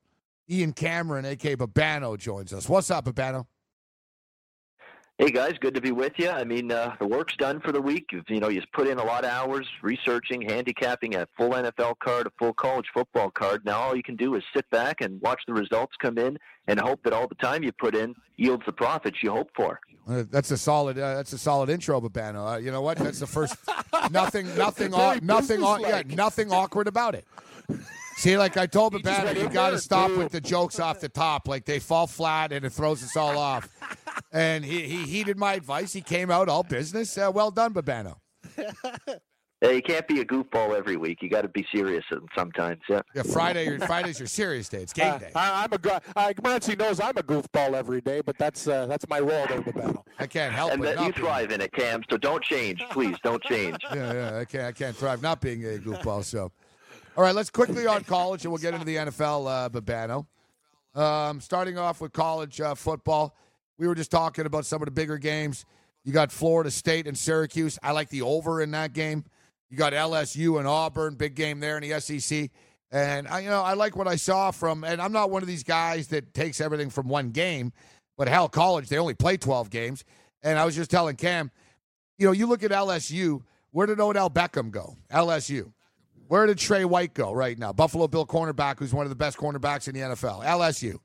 [0.48, 1.56] Ian Cameron, a.k.a.
[1.56, 2.68] Babano, joins us.
[2.68, 3.46] What's up, Babano?
[5.20, 6.30] Hey guys, good to be with you.
[6.30, 8.06] I mean, uh, the work's done for the week.
[8.10, 11.98] You've, you know, you've put in a lot of hours researching, handicapping a full NFL
[11.98, 13.62] card, a full college football card.
[13.66, 16.80] Now all you can do is sit back and watch the results come in, and
[16.80, 19.78] hope that all the time you put in yields the profits you hope for.
[20.08, 20.98] Uh, that's a solid.
[20.98, 22.54] Uh, that's a solid intro, Babano.
[22.54, 22.96] Uh, you know what?
[22.96, 23.56] That's the first.
[24.10, 24.46] nothing.
[24.56, 24.94] Nothing.
[24.94, 25.62] Au- nothing.
[25.62, 26.02] au- yeah.
[26.06, 27.26] Nothing awkward about it.
[28.20, 30.18] See, like I told just Babano, you got to stop dude.
[30.18, 31.48] with the jokes off the top.
[31.48, 33.68] Like they fall flat and it throws us all off.
[34.32, 35.92] And he, he heeded my advice.
[35.92, 37.16] He came out all business.
[37.18, 38.16] Uh, well done, Babano.
[39.62, 41.18] Hey, you can't be a goofball every week.
[41.20, 42.02] You got to be serious
[42.34, 42.80] sometimes.
[42.88, 43.02] Yeah.
[43.14, 43.66] Yeah, Friday.
[43.66, 44.78] Your Friday's your serious day.
[44.78, 45.30] It's game Uh, day.
[45.34, 48.86] I, I'm a gu- uh, Morency knows I'm a goofball every day, but that's uh,
[48.86, 50.06] that's my role there, the battle.
[50.18, 50.86] I can't help And it.
[50.86, 52.00] that not you being- thrive in it, Cam.
[52.10, 53.16] So don't change, please.
[53.22, 53.76] Don't change.
[53.94, 54.38] Yeah, yeah.
[54.38, 54.64] I can't.
[54.64, 56.24] I can't thrive not being a goofball.
[56.24, 56.52] So,
[57.20, 59.46] all right, let's quickly on college, and we'll get into the NFL.
[59.46, 60.26] Uh, Babano.
[60.98, 63.36] Um, starting off with college uh, football,
[63.76, 65.66] we were just talking about some of the bigger games.
[66.02, 67.78] You got Florida State and Syracuse.
[67.82, 69.26] I like the over in that game.
[69.68, 72.48] You got LSU and Auburn, big game there in the SEC.
[72.90, 74.82] And I, you know, I like what I saw from.
[74.82, 77.74] And I'm not one of these guys that takes everything from one game,
[78.16, 80.04] but hell, college they only play 12 games.
[80.42, 81.50] And I was just telling Cam,
[82.16, 83.42] you know, you look at LSU.
[83.72, 84.96] Where did Odell Beckham go?
[85.12, 85.74] LSU.
[86.30, 87.72] Where did Trey White go right now?
[87.72, 90.44] Buffalo Bill cornerback, who's one of the best cornerbacks in the NFL.
[90.44, 91.00] LSU.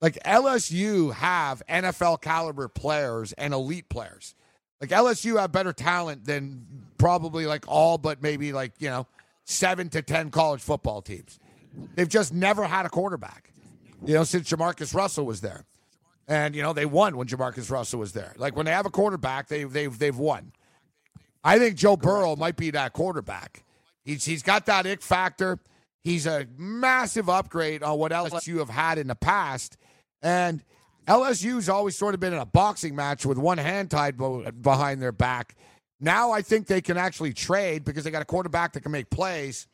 [0.00, 4.36] Like LSU have NFL caliber players and elite players.
[4.80, 6.64] Like LSU have better talent than
[6.98, 9.08] probably like all but maybe like, you know,
[9.42, 11.40] seven to 10 college football teams.
[11.96, 13.50] They've just never had a quarterback,
[14.06, 15.64] you know, since Jamarcus Russell was there.
[16.28, 18.32] And, you know, they won when Jamarcus Russell was there.
[18.36, 20.52] Like when they have a quarterback, they, they've, they've won.
[21.42, 23.64] I think Joe Burrow might be that quarterback.
[24.04, 25.58] He's, he's got that ick factor.
[26.02, 29.78] He's a massive upgrade on what LSU have had in the past.
[30.22, 30.62] And
[31.06, 34.16] LSU's always sort of been in a boxing match with one hand tied
[34.62, 35.56] behind their back.
[36.00, 39.08] Now I think they can actually trade because they got a quarterback that can make
[39.10, 39.66] plays.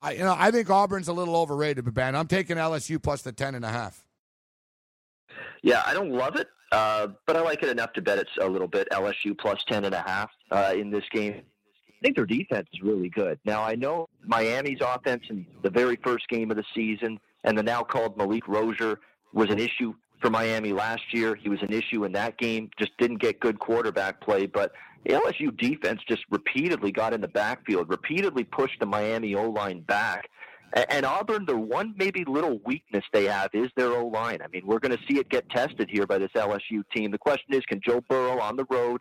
[0.00, 3.22] I, you know, I think Auburn's a little overrated, but Ben, I'm taking LSU plus
[3.22, 4.06] the ten and a half.
[5.62, 8.46] Yeah, I don't love it, uh, but I like it enough to bet it's a
[8.46, 8.86] little bit.
[8.92, 11.42] LSU plus ten and a half uh, in this game.
[12.04, 13.38] Think their defense is really good.
[13.46, 17.62] Now I know Miami's offense in the very first game of the season, and the
[17.62, 19.00] now called Malik Rosier
[19.32, 21.34] was an issue for Miami last year.
[21.34, 22.68] He was an issue in that game.
[22.78, 24.72] Just didn't get good quarterback play, but
[25.06, 29.80] the LSU defense just repeatedly got in the backfield, repeatedly pushed the Miami O line
[29.80, 30.28] back.
[30.90, 34.40] And Auburn, the one maybe little weakness they have is their O line.
[34.42, 37.12] I mean, we're going to see it get tested here by this LSU team.
[37.12, 39.00] The question is, can Joe Burrow on the road,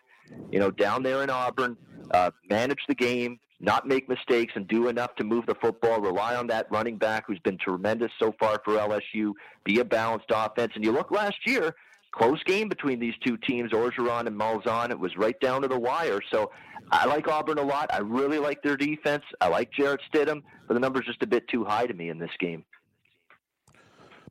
[0.52, 1.76] you know, down there in Auburn,
[2.12, 6.02] uh, manage the game, not make mistakes, and do enough to move the football?
[6.02, 9.32] Rely on that running back who's been tremendous so far for LSU.
[9.64, 10.74] Be a balanced offense.
[10.76, 11.76] And you look last year,
[12.12, 14.92] close game between these two teams, Orgeron and Malzahn.
[14.92, 16.20] It was right down to the wire.
[16.32, 16.52] So
[16.92, 17.90] I like Auburn a lot.
[17.94, 19.24] I really like their defense.
[19.42, 22.20] I like Jarrett Stidham, but the number's just a bit too high to me in
[22.20, 22.64] this game.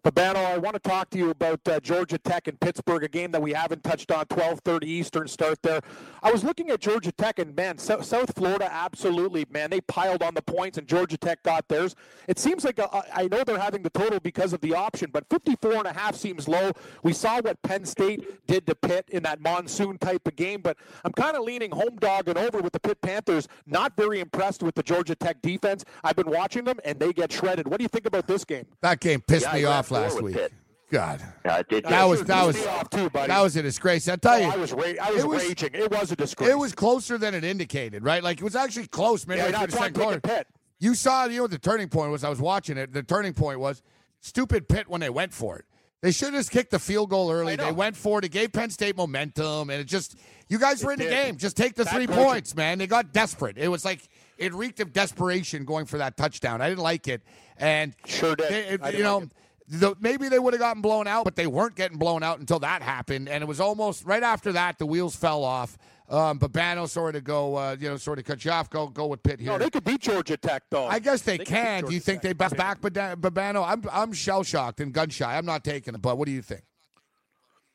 [0.05, 3.31] Babano, I want to talk to you about uh, Georgia Tech and Pittsburgh, a game
[3.31, 4.25] that we haven't touched on.
[4.27, 5.81] 12:30 Eastern start there.
[6.25, 10.25] I was looking at Georgia Tech, and man, so, South Florida absolutely, man, they piled
[10.25, 11.95] on the points, and Georgia Tech got theirs.
[12.27, 15.11] It seems like a, uh, I know they're having the total because of the option,
[15.13, 16.73] but 54 and a half seems low.
[17.05, 20.77] We saw what Penn State did to Pitt in that monsoon type of game, but
[21.05, 23.47] I'm kind of leaning home dog and over with the Pitt Panthers.
[23.67, 25.85] Not very impressed with the Georgia Tech defense.
[26.03, 27.69] I've been watching them, and they get shredded.
[27.69, 28.67] What do you think about this game?
[28.81, 30.35] That game pissed Yeah, me off got last week.
[30.35, 30.53] Pitt.
[30.91, 31.85] God, it did.
[31.85, 33.29] that was that was off too, buddy.
[33.29, 34.07] that was a disgrace.
[34.09, 35.71] I tell Oh, you, I was, ra- I was, it was- raging.
[35.73, 36.51] It was a disgrace.
[36.51, 38.23] it was closer than it indicated, right?
[38.23, 40.45] Like it was actually close midway Yeah, through the second quarter.
[40.81, 42.25] You saw, you know what the turning point was?
[42.25, 42.93] I was watching it.
[42.93, 43.83] The turning point was
[44.21, 45.65] stupid Pitt when they went for it.
[46.03, 47.55] They should have just kicked the field goal early.
[47.57, 48.25] They went for it.
[48.25, 50.17] It gave Penn State momentum, and it just
[50.49, 51.37] you guys were in the game.
[51.39, 52.25] Just take the Bad three coaching.
[52.25, 52.79] points, man.
[52.79, 53.57] They got desperate.
[53.57, 56.61] It was like it reeked of desperation going for that touchdown.
[56.61, 57.23] I didn't like it,
[57.57, 58.51] and Sure did.
[58.51, 59.19] they- I didn't you know.
[59.19, 59.33] like it.
[59.73, 62.59] The, maybe they would have gotten blown out, but they weren't getting blown out until
[62.59, 65.79] that happened, and it was almost right after that the wheels fell off.
[66.11, 68.69] Um, Babano sort of go, uh, you know, sort of cut you off.
[68.69, 69.53] Go, go with Pitt here.
[69.53, 70.87] No, they could beat Georgia Tech though.
[70.87, 71.85] I guess they, They can.
[71.85, 72.57] Do you Georgia think they Tech.
[72.59, 73.67] back back Babano?
[73.67, 75.39] I'm I'm shell shocked and gun shy.
[75.39, 76.03] I'm not taking it.
[76.03, 76.65] But what do you think?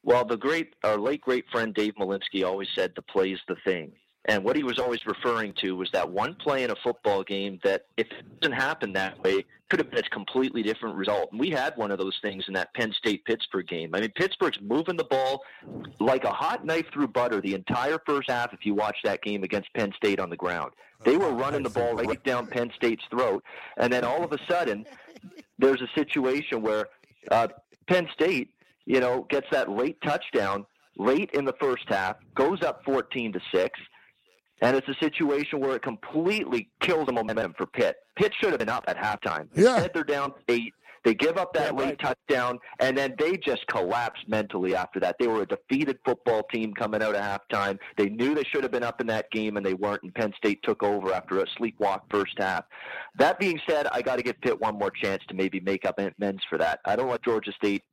[0.03, 3.91] Well, the great, our late great friend Dave Malinsky always said the play's the thing.
[4.27, 7.59] And what he was always referring to was that one play in a football game
[7.63, 11.31] that, if it doesn't happen that way, could have been a completely different result.
[11.31, 13.91] And we had one of those things in that Penn State Pittsburgh game.
[13.93, 15.43] I mean, Pittsburgh's moving the ball
[15.99, 19.43] like a hot knife through butter the entire first half if you watch that game
[19.43, 20.71] against Penn State on the ground.
[21.05, 23.43] They were running the ball right down Penn State's throat.
[23.77, 24.85] And then all of a sudden,
[25.57, 26.87] there's a situation where
[27.31, 27.47] uh,
[27.87, 28.53] Penn State,
[28.85, 30.65] you know, gets that late touchdown
[30.97, 33.79] late in the first half, goes up 14 to 6.
[34.61, 37.97] And it's a situation where it completely kills the momentum for Pitt.
[38.15, 39.47] Pitt should have been up at halftime.
[39.55, 39.73] Yeah.
[39.75, 40.73] Instead, they're down eight.
[41.05, 41.99] They give up that Yeah, late right.
[42.27, 45.15] touchdown, and then they just collapsed mentally after that.
[45.19, 47.77] They were a defeated football team coming out of halftime.
[47.95, 50.03] They knew they should have been up in that game, and they weren't.
[50.03, 52.65] And Penn State took over after a sleepwalk first half.
[53.17, 55.97] That being said, I got to give Pitt one more chance to maybe make up
[55.99, 56.79] amends for that.
[56.83, 57.83] I don't want Georgia State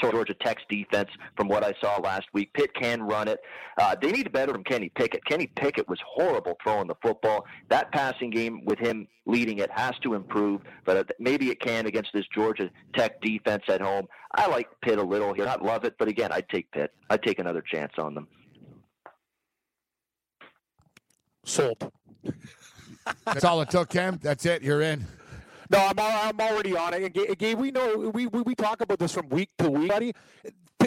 [0.00, 3.40] so Georgia Tech's defense, from what I saw last week, Pitt can run it.
[3.78, 5.24] Uh, they need a better from Kenny Pickett.
[5.24, 7.44] Kenny Pickett was horrible throwing the football.
[7.68, 11.86] That passing game with him leading it has to improve, but uh, maybe it can
[11.86, 14.06] against this Georgia Tech defense at home.
[14.34, 15.44] I like Pitt a little here.
[15.44, 16.92] Not love it, but again, I'd take Pitt.
[17.10, 18.28] I'd take another chance on them.
[21.44, 21.92] Sold.
[23.24, 24.18] That's all it took, Cam.
[24.22, 24.62] That's it.
[24.62, 25.04] You're in.
[25.72, 27.16] No, I'm, I'm already on it.
[27.16, 30.14] And Gabe, we know we, we, we talk about this from week to week, buddy.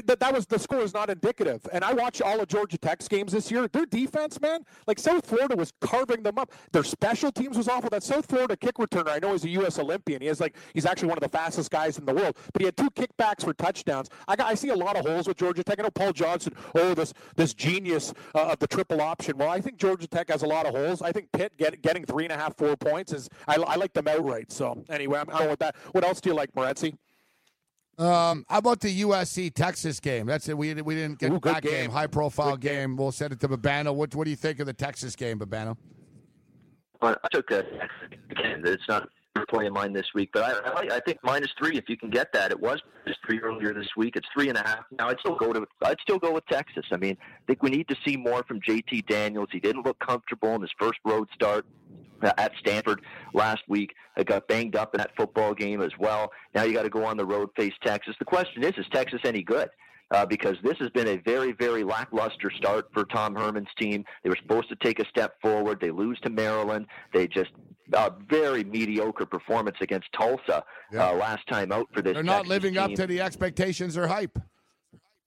[0.05, 1.65] That, that was the score is not indicative.
[1.71, 3.67] And I watch all of Georgia Tech's games this year.
[3.67, 6.51] Their defense, man, like South Florida was carving them up.
[6.71, 7.89] Their special teams was awful.
[7.89, 9.79] That South Florida kick returner, I know he's a U.S.
[9.79, 10.21] Olympian.
[10.21, 12.37] He is like he's actually one of the fastest guys in the world.
[12.53, 14.09] But he had two kickbacks for touchdowns.
[14.27, 15.79] I got, I see a lot of holes with Georgia Tech.
[15.79, 16.53] I know Paul Johnson.
[16.75, 19.37] Oh, this this genius uh, of the triple option.
[19.37, 21.01] Well, I think Georgia Tech has a lot of holes.
[21.01, 23.93] I think Pitt get, getting three and a half, four points is I, I like
[23.93, 24.51] them outright.
[24.51, 25.75] So anyway, I'm out with that.
[25.91, 26.95] What else do you like, Morency?
[27.97, 30.25] Um, how about the USC Texas game?
[30.25, 30.57] That's it.
[30.57, 31.71] We we didn't get Ooh, that game.
[31.71, 31.89] game.
[31.91, 32.89] High profile game.
[32.89, 32.97] game.
[32.97, 33.93] We'll send it to Babano.
[33.95, 35.77] What what do you think of the Texas game, Babano?
[36.99, 37.59] But I took a
[38.31, 38.63] again.
[38.65, 41.49] It's not a play of mine this week, but I, I, like- I think minus
[41.57, 42.51] three if you can get that.
[42.51, 44.15] It was just three earlier this week.
[44.15, 45.07] It's three and a half now.
[45.09, 45.65] I'd still go to.
[45.83, 46.85] I'd still go with Texas.
[46.91, 49.47] I mean, I think we need to see more from JT Daniels.
[49.51, 51.65] He didn't look comfortable in his first road start
[52.23, 53.01] at Stanford
[53.33, 53.93] last week.
[54.17, 56.31] I got banged up in that football game as well.
[56.53, 58.15] Now you got to go on the road face Texas.
[58.19, 59.69] The question is, is Texas any good?
[60.11, 64.05] Uh, because this has been a very, very lackluster start for Tom Herman's team.
[64.23, 65.79] They were supposed to take a step forward.
[65.81, 66.85] They lose to Maryland.
[67.11, 67.49] They just
[67.93, 71.09] a very mediocre performance against Tulsa Yeah.
[71.09, 72.13] uh, last time out for this.
[72.13, 74.37] They're not Texas living up to the expectations or hype.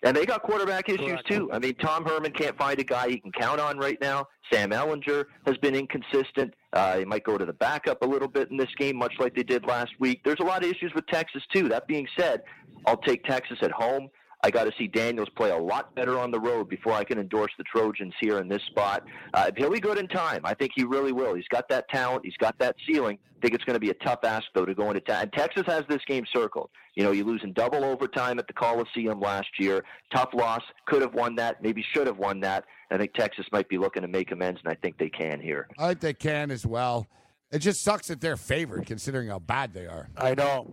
[0.05, 1.27] And they got quarterback issues Correct.
[1.29, 1.51] too.
[1.53, 4.27] I mean, Tom Herman can't find a guy he can count on right now.
[4.53, 6.55] Sam Ehlinger has been inconsistent.
[6.73, 9.35] Uh, he might go to the backup a little bit in this game, much like
[9.35, 10.21] they did last week.
[10.25, 11.69] There's a lot of issues with Texas too.
[11.69, 12.43] That being said,
[12.87, 14.09] I'll take Texas at home.
[14.43, 17.19] I got to see Daniels play a lot better on the road before I can
[17.19, 19.05] endorse the Trojans here in this spot.
[19.35, 20.43] Uh, he'll be good in time.
[20.45, 21.35] I think he really will.
[21.35, 22.25] He's got that talent.
[22.25, 23.19] He's got that ceiling.
[23.37, 25.23] I think it's going to be a tough ask though to go into town.
[25.23, 26.71] And Texas has this game circled.
[26.95, 29.85] You know, you lose in double overtime at the Coliseum last year.
[30.15, 30.63] Tough loss.
[30.87, 31.63] Could have won that.
[31.63, 32.65] Maybe should have won that.
[32.91, 35.69] I think Texas might be looking to make amends, and I think they can here.
[35.79, 37.07] I think they can as well.
[37.51, 40.09] It just sucks that they're favored considering how bad they are.
[40.17, 40.71] I know.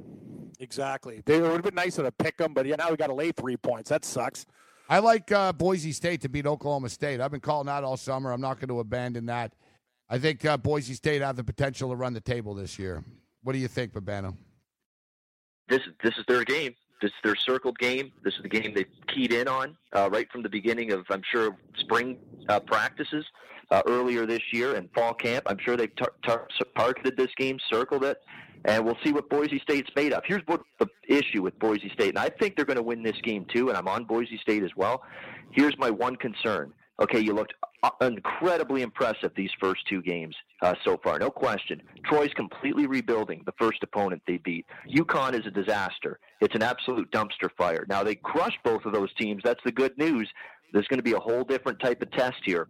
[0.60, 1.22] Exactly.
[1.26, 3.14] They, it would have been nicer to pick them, but yeah, now we got to
[3.14, 3.90] lay three points.
[3.90, 4.46] That sucks.
[4.88, 7.20] I like uh, Boise State to beat Oklahoma State.
[7.20, 8.32] I've been calling that all summer.
[8.32, 9.54] I'm not going to abandon that.
[10.10, 13.04] I think uh, Boise State have the potential to run the table this year.
[13.42, 14.36] What do you think, Babano?
[15.68, 16.76] This this is their game.
[17.02, 18.12] This is their circled game.
[18.24, 21.24] This is the game they keyed in on uh, right from the beginning of, I'm
[21.32, 23.26] sure, spring uh, practices
[23.72, 25.46] uh, earlier this year and fall camp.
[25.48, 26.48] I'm sure they've tar- tar-
[26.78, 28.18] targeted this game, circled it,
[28.66, 30.24] and we'll see what Boise State's made of.
[30.26, 33.20] Here's what the issue with Boise State, and I think they're going to win this
[33.24, 35.04] game too, and I'm on Boise State as well.
[35.52, 36.74] Here's my one concern.
[37.02, 37.54] Okay, you looked
[37.84, 41.82] uh, incredibly impressive these first two games uh, so far, no question.
[42.06, 44.66] Troy's completely rebuilding the first opponent they beat.
[44.90, 46.20] UConn is a disaster.
[46.40, 47.86] It's an absolute dumpster fire.
[47.90, 49.42] Now they crushed both of those teams.
[49.44, 50.30] That's the good news.
[50.74, 52.68] There's going to be a whole different type of test here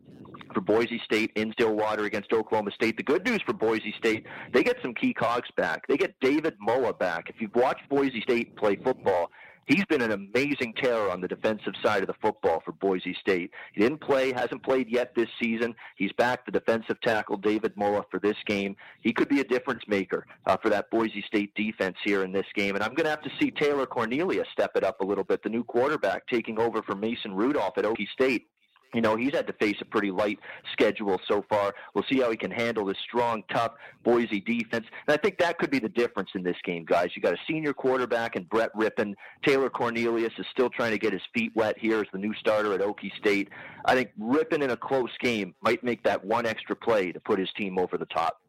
[0.53, 2.97] for Boise State in Stillwater against Oklahoma State.
[2.97, 5.87] The good news for Boise State, they get some key cogs back.
[5.87, 7.29] They get David Moa back.
[7.29, 9.31] If you've watched Boise State play football,
[9.65, 13.51] He's been an amazing terror on the defensive side of the football for Boise State.
[13.73, 15.75] He didn't play, hasn't played yet this season.
[15.95, 18.75] He's back, the defensive tackle, David Moa, for this game.
[19.01, 22.45] He could be a difference maker uh, for that Boise State defense here in this
[22.53, 22.75] game.
[22.75, 25.41] And I'm going to have to see Taylor Cornelius step it up a little bit,
[25.41, 28.47] the new quarterback taking over for Mason Rudolph at Okie State
[28.95, 30.39] you know, he's had to face a pretty light
[30.71, 31.73] schedule so far.
[31.93, 33.73] We'll see how he can handle this strong, tough
[34.03, 34.85] Boise defense.
[35.07, 37.09] And I think that could be the difference in this game, guys.
[37.13, 39.15] You got a senior quarterback and Brett Rypien.
[39.45, 42.73] Taylor Cornelius is still trying to get his feet wet here as the new starter
[42.73, 43.49] at Okie State.
[43.83, 47.37] I think Rypien in a close game might make that one extra play to put
[47.37, 48.41] his team over the top.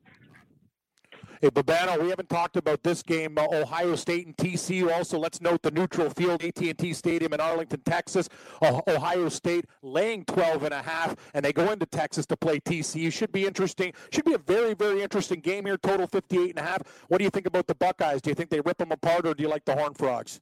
[1.43, 4.91] Hey, Babano, we haven't talked about this game, uh, Ohio State and TCU.
[4.91, 8.30] Also, let's note the neutral field, AT&T Stadium in Arlington, Texas.
[8.62, 12.59] Uh, Ohio State laying 12 and a half, and they go into Texas to play
[12.59, 13.12] TCU.
[13.12, 13.93] Should be interesting.
[14.11, 15.76] Should be a very, very interesting game here.
[15.76, 16.82] Total 58 and a half.
[17.09, 18.22] What do you think about the Buckeyes?
[18.22, 20.41] Do you think they rip them apart, or do you like the Horned Frogs?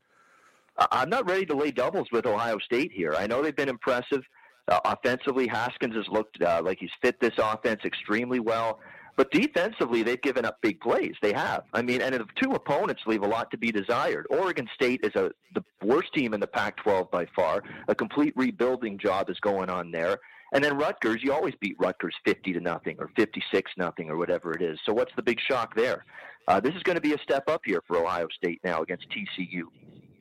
[0.93, 3.15] I'm not ready to lay doubles with Ohio State here.
[3.17, 4.23] I know they've been impressive.
[4.69, 8.79] Uh, offensively, Haskins has looked uh, like he's fit this offense extremely well.
[9.17, 11.15] But defensively, they've given up big plays.
[11.23, 11.65] They have.
[11.73, 14.27] I mean, and the two opponents leave a lot to be desired.
[14.31, 17.63] Oregon State is a the worst team in the Pac-12 by far.
[17.89, 20.19] A complete rebuilding job is going on there.
[20.53, 24.53] And then Rutgers, you always beat Rutgers 50 to nothing or 56 nothing or whatever
[24.53, 24.79] it is.
[24.85, 26.05] So what's the big shock there?
[26.47, 29.07] Uh, this is going to be a step up here for Ohio State now against
[29.11, 29.65] TCU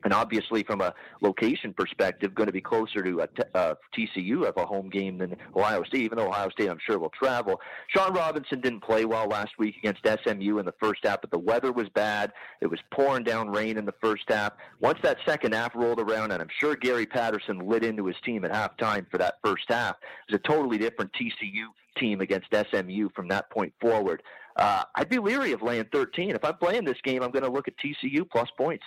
[0.04, 4.46] and obviously from a location perspective, going to be closer to a t- uh, TCU
[4.46, 6.02] of a home game than Ohio State.
[6.02, 7.60] Even though Ohio State, I'm sure, will travel.
[7.88, 11.38] Shawn Robinson didn't play well last week against SMU in the first half, but the
[11.38, 12.32] weather was bad.
[12.60, 14.52] It was pouring down rain in the first half.
[14.80, 18.44] Once that second half rolled around, and I'm sure Gary Patterson lit into his team
[18.44, 19.96] at halftime for that first half,
[20.28, 24.22] it was a totally different TCU team against SMU from that point forward.
[24.56, 26.30] Uh, I'd be leery of laying 13.
[26.30, 28.84] If I'm playing this game, I'm going to look at TCU plus points.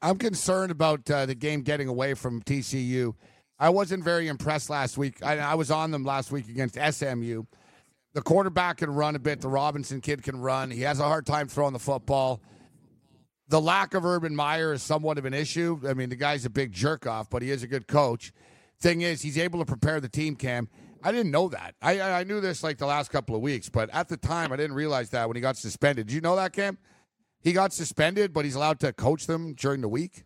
[0.00, 3.14] I'm concerned about uh, the game getting away from TCU.
[3.58, 5.24] I wasn't very impressed last week.
[5.24, 7.44] I, I, was on them last week against SMU.
[8.12, 9.40] The quarterback can run a bit.
[9.40, 10.70] The Robinson kid can run.
[10.70, 12.42] He has a hard time throwing the football.
[13.48, 15.80] The lack of Urban Meyer is somewhat of an issue.
[15.86, 18.32] I mean, the guy's a big jerk off, but he is a good coach.
[18.80, 20.68] Thing is, he's able to prepare the team, Cam.
[21.04, 21.74] I didn't know that.
[21.80, 24.56] I, I knew this like the last couple of weeks, but at the time, I
[24.56, 26.06] didn't realize that when he got suspended.
[26.08, 26.78] Did you know that, Cam?
[27.42, 30.24] He got suspended, but he's allowed to coach them during the week.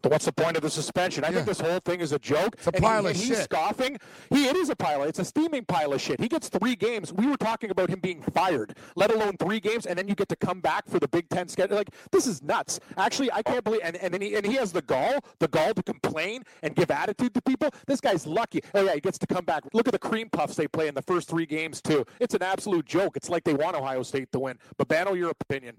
[0.00, 1.22] What's the point of the suspension?
[1.22, 1.34] I yeah.
[1.34, 2.54] think this whole thing is a joke.
[2.54, 3.28] It's a pile he, of shit.
[3.28, 3.98] He's scoffing.
[4.30, 5.02] He, it is a pile.
[5.02, 6.18] It's a steaming pile of shit.
[6.18, 7.12] He gets three games.
[7.12, 10.28] We were talking about him being fired, let alone three games, and then you get
[10.30, 11.76] to come back for the Big Ten schedule.
[11.76, 12.80] Like this is nuts.
[12.96, 13.82] Actually, I can't believe.
[13.84, 17.34] And and he and he has the gall, the gall to complain and give attitude
[17.34, 17.68] to people.
[17.86, 18.62] This guy's lucky.
[18.74, 19.62] Oh yeah, he gets to come back.
[19.74, 22.04] Look at the cream puffs they play in the first three games too.
[22.18, 23.16] It's an absolute joke.
[23.16, 24.58] It's like they want Ohio State to win.
[24.78, 25.76] But Bano, your opinion?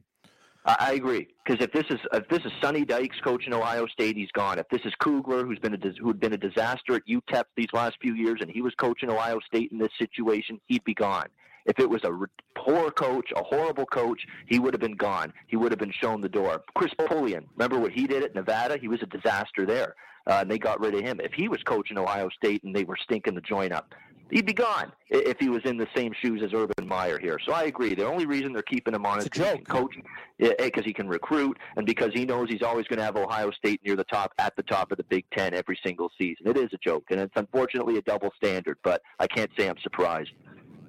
[0.66, 4.32] I agree because if this is if this is Sonny Dykes coaching Ohio State, he's
[4.32, 4.60] gone.
[4.60, 7.98] If this is Kugler, who's been a who'd been a disaster at UTEP these last
[8.02, 11.28] few years, and he was coaching Ohio State in this situation, he'd be gone.
[11.66, 12.18] If it was a
[12.56, 15.34] poor coach, a horrible coach, he would have been gone.
[15.48, 16.62] He would have been shown the door.
[16.76, 18.78] Chris Polian, remember what he did at Nevada?
[18.78, 19.96] He was a disaster there,
[20.28, 21.20] uh, and they got rid of him.
[21.22, 23.94] If he was coaching Ohio State and they were stinking the joint up,
[24.32, 27.40] he'd be gone if he was in the same shoes as Urban Meyer here.
[27.46, 27.94] So I agree.
[27.94, 29.96] The only reason they're keeping him on is because he can coach,
[30.38, 33.52] because eh, he can recruit, and because he knows he's always going to have Ohio
[33.52, 36.48] State near the top, at the top of the Big Ten every single season.
[36.48, 38.78] It is a joke, and it's unfortunately a double standard.
[38.84, 40.32] But I can't say I'm surprised.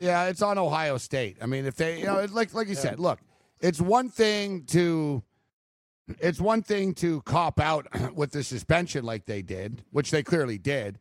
[0.01, 1.36] Yeah, it's on Ohio State.
[1.40, 2.81] I mean, if they, you know, like like you yeah.
[2.81, 3.20] said, look,
[3.61, 5.23] it's one thing to.
[6.20, 10.59] It's one thing to cop out with the suspension like they did, which they clearly
[10.59, 10.98] did.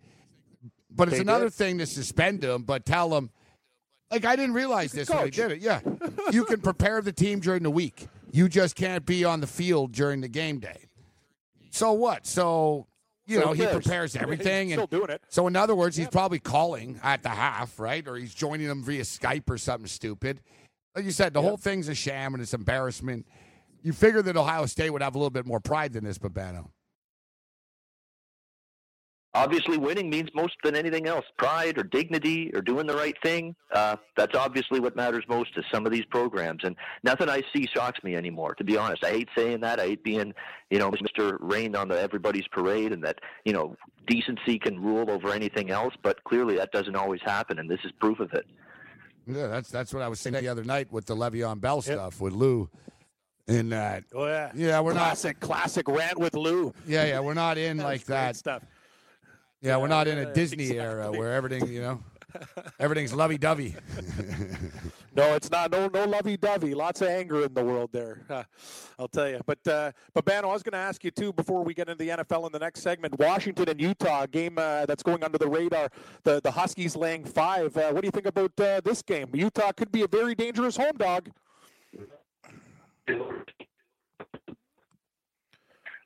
[0.95, 1.53] But it's they another did.
[1.53, 3.31] thing to suspend them, but tell them,
[4.11, 5.17] like, I didn't realize this coach.
[5.17, 5.59] when they did it.
[5.61, 5.79] Yeah.
[6.31, 8.07] you can prepare the team during the week.
[8.31, 10.85] You just can't be on the field during the game day.
[11.71, 12.25] So what?
[12.27, 12.85] So
[13.25, 14.69] you So know, he prepares He's everything.
[14.69, 15.21] still and doing it.
[15.29, 18.05] So, in other words, he's probably calling at the half, right?
[18.07, 20.41] Or he's joining them via Skype or something stupid.
[20.95, 23.25] Like you said, the whole thing's a sham and it's embarrassment.
[23.81, 26.69] You figure that Ohio State would have a little bit more pride than this, Babano.
[29.35, 31.25] Obviously, winning means most than anything else.
[31.39, 33.55] Pride or dignity or doing the right thing.
[33.73, 36.63] Uh, that's obviously what matters most to some of these programs.
[36.63, 38.53] And nothing I see shocks me anymore.
[38.55, 39.79] To be honest, I hate saying that.
[39.79, 40.35] I hate being,
[40.69, 41.37] you know, Mr.
[41.39, 45.95] Rain on the everybody's parade, and that you know decency can rule over anything else.
[46.03, 48.45] But clearly, that doesn't always happen, and this is proof of it.
[49.25, 52.21] Yeah, that's that's what I was saying the other night with the Le'Veon Bell stuff
[52.21, 52.69] with Lou.
[53.45, 54.99] In that, Oh yeah, yeah, we're not.
[54.99, 56.73] classic, classic rant with Lou.
[56.87, 58.35] Yeah, yeah, we're not in That like great that.
[58.37, 58.63] stuff.
[59.63, 62.03] Yeah, we're not in a Disney era where everything, you know,
[62.79, 63.75] everything's lovey-dovey.
[65.15, 65.71] No, it's not.
[65.71, 66.73] No, no lovey-dovey.
[66.73, 68.23] Lots of anger in the world there.
[68.27, 68.43] Uh,
[68.99, 69.39] I'll tell you.
[69.45, 72.03] But, uh, but Bano, I was going to ask you too before we get into
[72.03, 73.19] the NFL in the next segment.
[73.19, 75.89] Washington and Utah game uh, that's going under the radar.
[76.23, 77.77] The the Huskies laying five.
[77.77, 79.27] Uh, what do you think about uh, this game?
[79.33, 81.29] Utah could be a very dangerous home dog.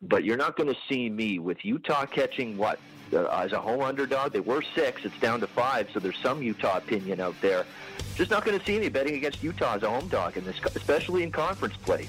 [0.01, 2.79] But you're not going to see me with Utah catching what
[3.13, 4.33] uh, as a home underdog.
[4.33, 5.89] They were six; it's down to five.
[5.93, 7.65] So there's some Utah opinion out there.
[8.15, 10.57] Just not going to see me betting against Utah as a home dog in this,
[10.75, 12.07] especially in conference play.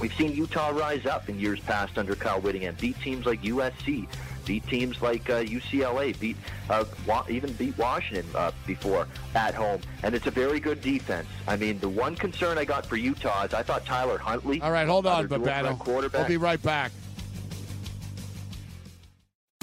[0.00, 4.08] We've seen Utah rise up in years past under Kyle Whittingham, beat teams like USC,
[4.46, 6.38] beat teams like uh, UCLA, beat
[6.70, 11.28] uh, wa- even beat Washington uh, before at home, and it's a very good defense.
[11.46, 14.62] I mean, the one concern I got for Utah is I thought Tyler Huntley.
[14.62, 16.12] All right, hold uh, on, their dual threat Babano.
[16.12, 16.92] We'll be right back.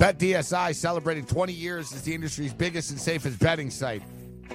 [0.00, 4.02] BetDSI celebrating 20 years as the industry's biggest and safest betting site.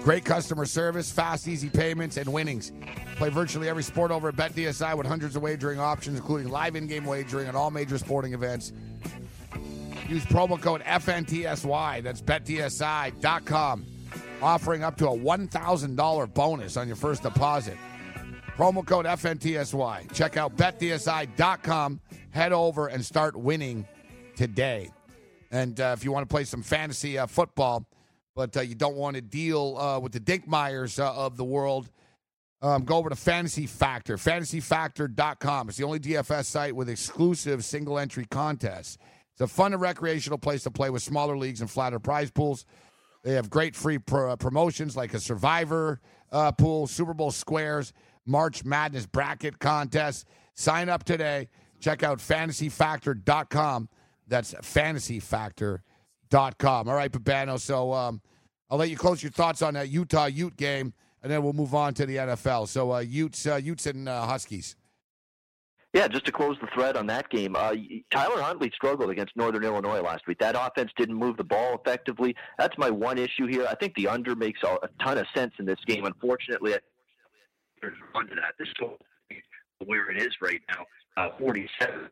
[0.01, 2.71] Great customer service, fast, easy payments, and winnings.
[3.17, 7.05] Play virtually every sport over at BetDSI with hundreds of wagering options, including live in-game
[7.05, 8.73] wagering on all major sporting events.
[10.09, 12.01] Use promo code FNTSY.
[12.01, 13.85] That's BetDSI.com.
[14.41, 17.77] Offering up to a $1,000 bonus on your first deposit.
[18.57, 20.11] Promo code FNTSY.
[20.11, 21.99] Check out BetDSI.com.
[22.31, 23.85] Head over and start winning
[24.35, 24.89] today.
[25.51, 27.87] And uh, if you want to play some fantasy uh, football,
[28.35, 31.89] but uh, you don't want to deal uh, with the Dinkmeyers uh, of the world,
[32.61, 35.69] um, go over to Fantasy Factor, fantasyfactor.com.
[35.69, 38.97] It's the only DFS site with exclusive single entry contests.
[39.33, 42.65] It's a fun and recreational place to play with smaller leagues and flatter prize pools.
[43.23, 45.99] They have great free pro- uh, promotions like a Survivor
[46.57, 47.93] pool, Super Bowl squares,
[48.25, 50.25] March Madness bracket contest.
[50.53, 51.49] Sign up today.
[51.79, 53.89] Check out fantasyfactor.com.
[54.27, 56.89] That's fantasyfactor.com.
[56.89, 57.59] All right, Babano.
[57.59, 58.21] So um,
[58.69, 61.75] I'll let you close your thoughts on that Utah Ute game, and then we'll move
[61.75, 62.67] on to the NFL.
[62.67, 64.75] So uh, Utes, uh, Utes and uh, Huskies.
[65.93, 67.73] Yeah, just to close the thread on that game, uh,
[68.11, 70.37] Tyler Huntley struggled against Northern Illinois last week.
[70.39, 72.35] That offense didn't move the ball effectively.
[72.59, 73.65] That's my one issue here.
[73.69, 76.03] I think the under makes a, a ton of sense in this game.
[76.03, 76.73] Unfortunately,
[77.81, 78.55] there's under that.
[78.59, 78.67] This
[79.31, 79.37] is
[79.85, 80.85] where it is right now,
[81.15, 82.09] uh, 47.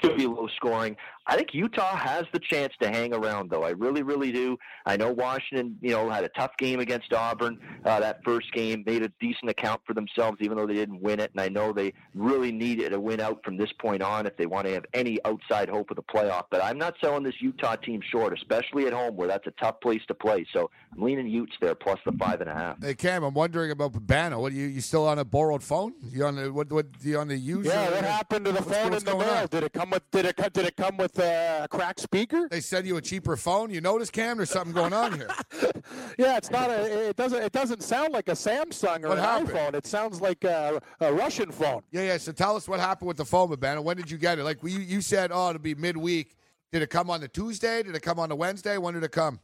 [0.00, 0.96] Could be low scoring.
[1.26, 3.62] I think Utah has the chance to hang around, though.
[3.62, 4.58] I really, really do.
[4.86, 7.60] I know Washington, you know, had a tough game against Auburn.
[7.84, 11.20] Uh, that first game made a decent account for themselves, even though they didn't win
[11.20, 11.30] it.
[11.32, 14.46] And I know they really needed a win out from this point on if they
[14.46, 16.44] want to have any outside hope of the playoff.
[16.50, 19.80] But I'm not selling this Utah team short, especially at home where that's a tough
[19.80, 20.44] place to play.
[20.52, 22.82] So I'm leaning Utes there plus the five and a half.
[22.82, 24.40] Hey Cam, I'm wondering about Babano.
[24.40, 25.94] What you you still on a borrowed phone?
[26.10, 27.66] You on the what what you on the use?
[27.66, 29.42] Yeah, what happened to the What's- phone what's in the going mail?
[29.42, 29.46] on?
[29.46, 32.48] Did it come with did it co- did it come with uh, a cracked speaker?
[32.50, 33.70] They send you a cheaper phone.
[33.70, 34.36] You notice, Cam?
[34.38, 35.28] There's something going on here.
[36.18, 37.08] Yeah, it's not a.
[37.10, 37.42] It doesn't.
[37.42, 39.48] It doesn't sound like a Samsung or What an happened?
[39.50, 39.74] iPhone.
[39.74, 41.82] It sounds like a, a Russian phone.
[41.90, 42.16] Yeah, yeah.
[42.18, 43.82] So tell us what happened with the phone, Babano.
[43.82, 44.44] When did you get it?
[44.44, 46.36] Like you, you said, oh, it'll be midweek.
[46.70, 47.82] Did it come on the Tuesday?
[47.82, 48.78] Did it come on the Wednesday?
[48.78, 49.40] When did it come?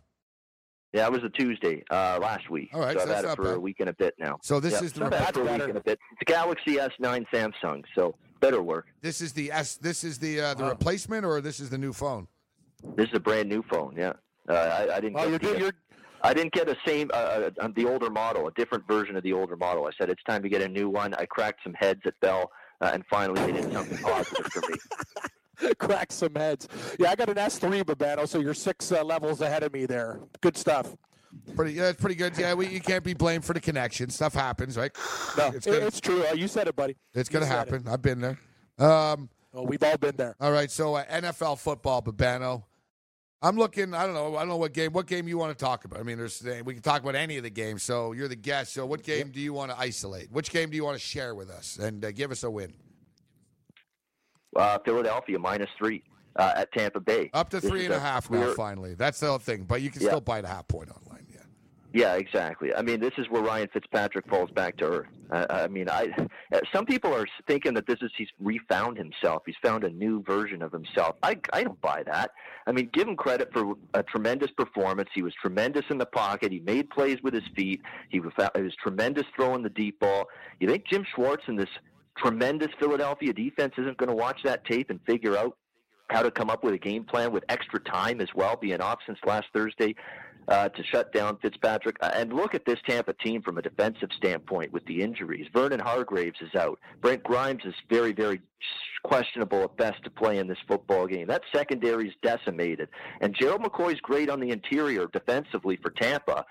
[0.92, 2.70] Yeah, it was a Tuesday uh, last week.
[2.72, 3.54] All right, so so I've had it for bad.
[3.56, 4.38] a week and a bit now.
[4.42, 5.98] So this Yeah, is the I've That's for a week and a bit.
[6.12, 8.86] It's a Galaxy S9 Samsung, so better work.
[9.00, 9.76] this is the S.
[9.76, 12.28] This is the uh, the replacement, or this is the new phone?
[12.96, 13.94] This is a brand new phone.
[13.96, 14.12] Yeah,
[14.48, 15.16] uh, I, I didn't.
[15.18, 15.72] Oh, get you're the, you're
[16.22, 19.32] I didn't get a same uh, uh, the older model, a different version of the
[19.32, 19.86] older model.
[19.86, 21.14] I said it's time to get a new one.
[21.14, 22.50] I cracked some heads at Bell,
[22.80, 25.74] uh, and finally they did something positive for me.
[25.78, 26.68] Crack some heads.
[26.98, 30.20] Yeah, I got an S3, Babano, so you're six uh, levels ahead of me there.
[30.40, 30.96] Good stuff.
[31.54, 32.36] Pretty, yeah, it's pretty good.
[32.38, 34.10] Yeah, we, you can't be blamed for the connection.
[34.10, 34.90] Stuff happens, right?
[35.36, 36.24] No, it's gonna, it's true.
[36.24, 36.96] Uh, you said it, buddy.
[37.14, 37.84] it's gonna you said happen.
[37.88, 38.38] I've been there.
[38.78, 40.36] Um, Oh, we've all been there.
[40.40, 42.64] all right, so uh, NFL football, Babano.
[43.40, 43.94] I'm looking.
[43.94, 44.36] I don't know.
[44.36, 44.92] I don't know what game.
[44.92, 46.00] What game you want to talk about?
[46.00, 47.82] I mean, there's we can talk about any of the games.
[47.82, 48.74] So you're the guest.
[48.74, 50.30] So what game do you want to isolate?
[50.30, 52.74] Which game do you want to share with us and uh, give us a win?
[54.56, 56.02] Uh, Philadelphia minus three
[56.36, 57.30] uh, at Tampa Bay.
[57.32, 58.52] Up to This three and a half now.
[58.54, 59.64] Finally, that's the whole thing.
[59.64, 60.08] But you can Yeah.
[60.08, 61.07] still bite a half point online.
[61.92, 62.14] Yeah.
[62.14, 62.74] Exactly.
[62.74, 65.06] I mean, this is where Ryan Fitzpatrick falls back to earth.
[65.30, 66.08] I mean, I
[66.52, 69.42] uh, some people are thinking that this is he's refound himself.
[69.44, 71.16] He's found a new version of himself.
[71.22, 72.30] I I don't buy that.
[72.66, 75.10] I mean, give him credit for a tremendous performance.
[75.14, 76.52] He was tremendous in the pocket.
[76.52, 77.82] He made plays with his feet.
[78.08, 80.28] He was, he was tremendous throwing the deep ball.
[80.60, 81.68] You think Jim Schwartz and this
[82.16, 85.56] tremendous Philadelphia defense isn't going to watch that tape and figure out
[86.10, 88.98] how to come up with a game plan with extra time as well, being off
[89.06, 89.94] since last Thursday
[90.48, 91.96] uh, to shut down Fitzpatrick.
[92.00, 95.46] Uh, and look at this Tampa team from a defensive standpoint with the injuries.
[95.52, 96.78] Vernon Hargreaves is out.
[97.00, 98.40] Brent Grimes is very, very
[99.04, 101.28] questionable at best to play in this football game.
[101.28, 102.88] That secondary is decimated.
[103.20, 106.44] And Gerald McCoy's great on the interior defensively for Tampa.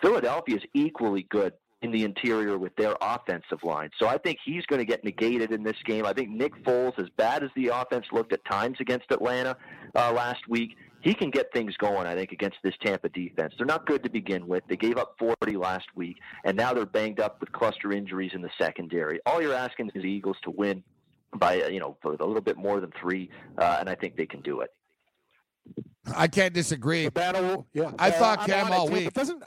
[0.00, 1.52] Philadelphia is equally good
[1.82, 3.90] in the interior with their offensive line.
[3.98, 6.06] So I think he's going to get negated in this game.
[6.06, 9.56] I think Nick Foles, as bad as the offense looked at times against Atlanta
[9.96, 13.52] uh, last week, he can get things going, I think, against this Tampa defense.
[13.58, 14.62] They're not good to begin with.
[14.68, 18.40] They gave up 40 last week, and now they're banged up with cluster injuries in
[18.40, 19.18] the secondary.
[19.26, 20.82] All you're asking is the Eagles to win
[21.34, 24.40] by, you know, a little bit more than three, uh, and I think they can
[24.42, 24.70] do it.
[26.14, 27.08] I can't disagree.
[27.08, 27.92] Babano, yeah.
[27.98, 29.04] I Uh, thought I'm Cam all week.
[29.06, 29.42] But doesn't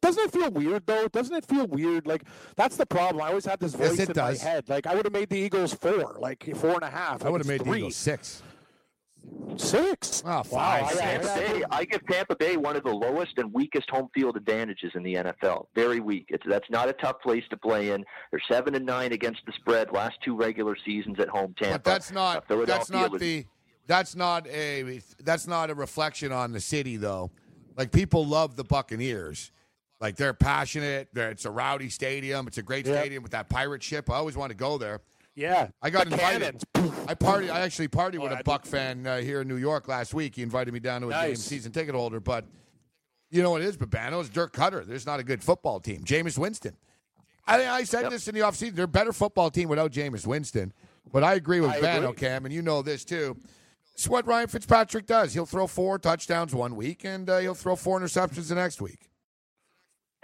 [0.00, 1.08] doesn't it feel weird though?
[1.08, 2.06] Doesn't it feel weird?
[2.06, 2.22] Like
[2.56, 3.20] that's the problem.
[3.22, 4.42] I always had this Yes, voice it in does.
[4.42, 4.68] my head.
[4.68, 7.24] Like I would have made the Eagles four, like four and a half.
[7.24, 7.76] I would have it's made the.
[7.78, 8.42] Eagles six.
[9.56, 10.22] Six.
[10.24, 11.00] Oh, Wow, five, I- six.
[11.00, 14.36] I- Tampa Bay, I give Tampa Bay one of the lowest and weakest home field
[14.36, 15.66] advantages in the NFL.
[15.74, 16.26] Very weak.
[16.28, 18.04] It's that's not a tough place to play in.
[18.30, 21.54] They're seven and nine against the spread last two regular seasons at home.
[21.58, 21.74] Tampa.
[21.78, 23.46] But that's Uh, not Philadelphia that's not was- the
[23.86, 27.30] that's not a that's not a reflection on the city though.
[27.76, 29.50] Like people love the Buccaneers.
[30.00, 31.08] Like they're passionate.
[31.12, 32.46] They're, it's a rowdy stadium.
[32.46, 32.96] It's a great Yep.
[32.96, 34.08] stadium with that pirate ship.
[34.10, 35.00] I always want to go there.
[35.38, 36.64] Yeah, I got invited.
[36.74, 37.04] cannons.
[37.06, 37.48] I party.
[37.48, 40.12] I actually partied with Oh, a I Buck fan uh, here in New York last
[40.12, 40.34] week.
[40.34, 42.18] He invited me down to a game, season ticket holder.
[42.18, 42.44] But
[43.30, 44.18] you know what it is, Babano?
[44.20, 44.84] It's Dirk Koetter.
[44.84, 46.02] There's not a good football team.
[46.02, 46.76] Jameis Winston.
[47.46, 48.74] I, I said this in the offseason.
[48.74, 50.72] They're a better football team without Jameis Winston.
[51.12, 52.28] But I agree with I Bano, agree.
[52.28, 53.36] Cam, and you know this too.
[53.94, 55.32] It's what Ryan Fitzpatrick does.
[55.34, 59.07] He'll throw four touchdowns one week, and uh, he'll throw four interceptions the next week.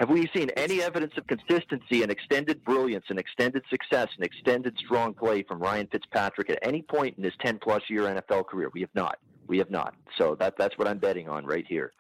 [0.01, 4.77] Have we seen any evidence of consistency and extended brilliance and extended success and extended
[4.77, 8.71] strong play from Ryan Fitzpatrick at any point in his 10 plus year NFL career?
[8.75, 9.19] We have not.
[9.47, 9.95] We have not.
[10.19, 11.93] So that, that's what I'm betting on right here.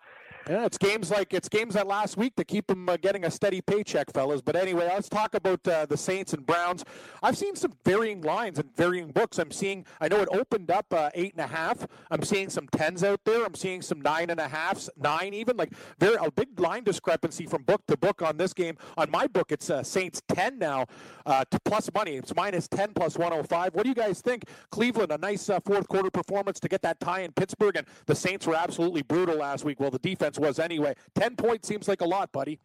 [0.49, 3.31] Yeah, it's games like it's games that last week to keep them uh, getting a
[3.31, 4.43] steady paycheck, fellas.
[4.43, 6.85] But anyway, let's talk about uh, the Saints and Browns.
[7.23, 9.39] I've seen some varying lines and varying books.
[9.39, 9.87] I'm seeing.
[10.03, 11.87] I know it opened up uh, eight and a half.
[12.11, 13.43] I'm seeing some tens out there.
[13.43, 15.57] I'm seeing some nine and a halfs, nine even.
[15.57, 18.77] Like very a big line discrepancy from book to book on this game.
[18.99, 20.85] On my book, it's uh, Saints ten now
[21.25, 22.17] uh, to plus money.
[22.17, 23.75] It's minus ten plus 105.
[23.75, 24.45] What do you guys think?
[24.71, 28.15] Cleveland, a nice uh, fourth quarter performance to get that tie in Pittsburgh, and the
[28.15, 29.81] Saints were absolutely brutal last week.
[29.81, 30.95] Well, the defense was anyway.
[31.15, 32.59] Ten points seems like a lot, buddy.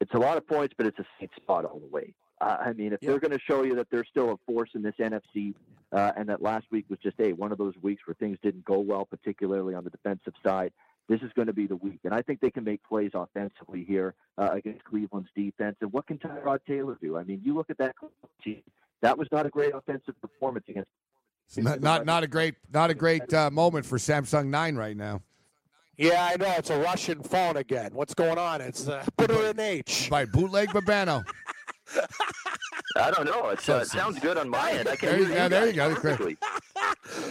[0.00, 2.14] It's a lot of points, but it's a safe spot all the way.
[2.40, 3.10] Uh, I mean, if Yeah.
[3.10, 5.54] they're going to show you that they're still a force in this NFC,
[5.92, 8.64] uh, and that last week was just a one of those weeks where things didn't
[8.64, 10.72] go well, particularly on the defensive side,
[11.08, 12.00] this is going to be the week.
[12.04, 15.76] And I think they can make plays offensively here uh, against Cleveland's defense.
[15.80, 17.16] And what can Tyrod Taylor do?
[17.16, 17.94] I mean, you look at that
[18.42, 18.62] team.
[19.02, 20.88] That was not a great offensive performance against.
[21.56, 25.22] Not not, not a great not a great uh, moment for Samsung Nine right now.
[25.96, 27.90] Yeah, I know it's a Russian phone again.
[27.92, 28.60] What's going on?
[28.60, 30.08] It's uh, put her in H.
[30.10, 31.22] By bootleg Babano.
[32.96, 33.48] I don't know.
[33.50, 34.88] It's, uh, it sounds good on my end.
[34.88, 36.00] I can There you hear go, there you guys go.
[36.00, 36.36] perfectly.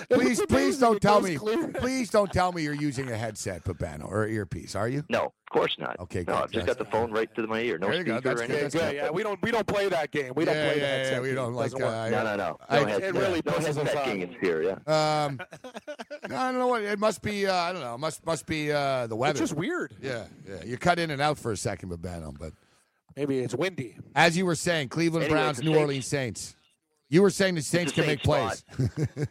[0.10, 1.36] Please, please don't tell me.
[1.36, 1.68] clear.
[1.76, 4.76] Please don't tell me you're using a headset, Babano, or earpiece.
[4.76, 5.04] Are you?
[5.10, 6.00] No, of course not.
[6.00, 6.36] Okay, no, good.
[6.36, 7.78] I've just got the phone right to my ear.
[7.78, 8.80] No There you speaker That's or anything.
[8.82, 9.10] Yeah, yeah.
[9.10, 10.34] We don't we don't play that game.
[10.36, 11.14] We don't Yeah, play the yeah, headset.
[11.14, 12.58] yeah, we don't like, Doesn't uh, No, no, no.
[12.70, 13.14] I- No, it headset.
[13.16, 14.06] really no pisses us headset off.
[14.06, 14.62] king is here.
[14.64, 15.26] Yeah.
[15.26, 15.40] Um,
[16.26, 17.48] I don't know what it must be.
[17.48, 17.98] Uh, I don't know.
[17.98, 19.32] Must must be uh, the weather.
[19.32, 19.94] It's just weird.
[20.02, 20.64] yeah, yeah.
[20.66, 22.38] You cut in and out for a second, Babano.
[22.38, 22.54] But
[23.16, 23.98] Maybe it's windy.
[24.16, 26.56] as you were saying, Cleveland Anyway, Browns, New Saints- Orleans Saints.
[27.10, 28.64] You were saying the Saints a can make plays.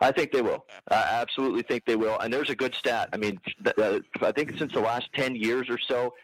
[0.00, 0.64] I think they will.
[0.90, 2.18] I absolutely think they will.
[2.18, 3.08] And there's a good stat.
[3.12, 3.38] I mean,
[3.78, 6.14] uh, I think since the last 10 years or so,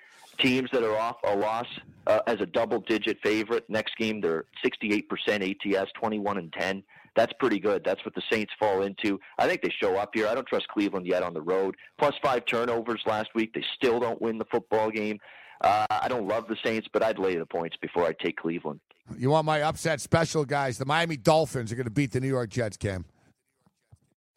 [0.41, 1.67] teams that are off a loss
[2.09, 5.05] uh, as a double digit favorite, next game they're 68%
[5.77, 6.83] ATS, 21 and 10.
[7.15, 7.85] That's pretty good.
[7.85, 9.21] That's what the Saints fall into.
[9.39, 10.27] I think they show up here.
[10.27, 11.77] I don't trust Cleveland yet on the road.
[11.99, 13.55] Plus five turnovers last week.
[13.55, 15.19] They still don't win the football game.
[15.61, 18.81] Uh, I don't love the Saints, but I'd lay the points before I take Cleveland.
[19.17, 20.79] You want my upset special, guys?
[20.79, 23.07] The Miami Dolphins are going to beat the New York Jets, Cam.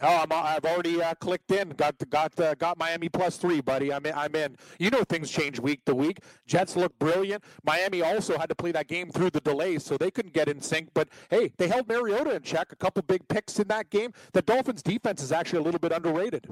[0.03, 1.69] Oh, i have already uh, clicked in.
[1.69, 3.93] Got got uh, got Miami plus three, buddy.
[3.93, 4.57] I'm in, I'm in.
[4.79, 6.21] You know things change week to week.
[6.47, 7.43] Jets look brilliant.
[7.63, 10.59] Miami also had to play that game through the delays, so they couldn't get in
[10.59, 10.89] sync.
[10.95, 12.71] But hey, they held Mariota in check.
[12.71, 14.11] A couple big picks in that game.
[14.33, 16.47] The Dolphins' defense is actually a little bit underrated.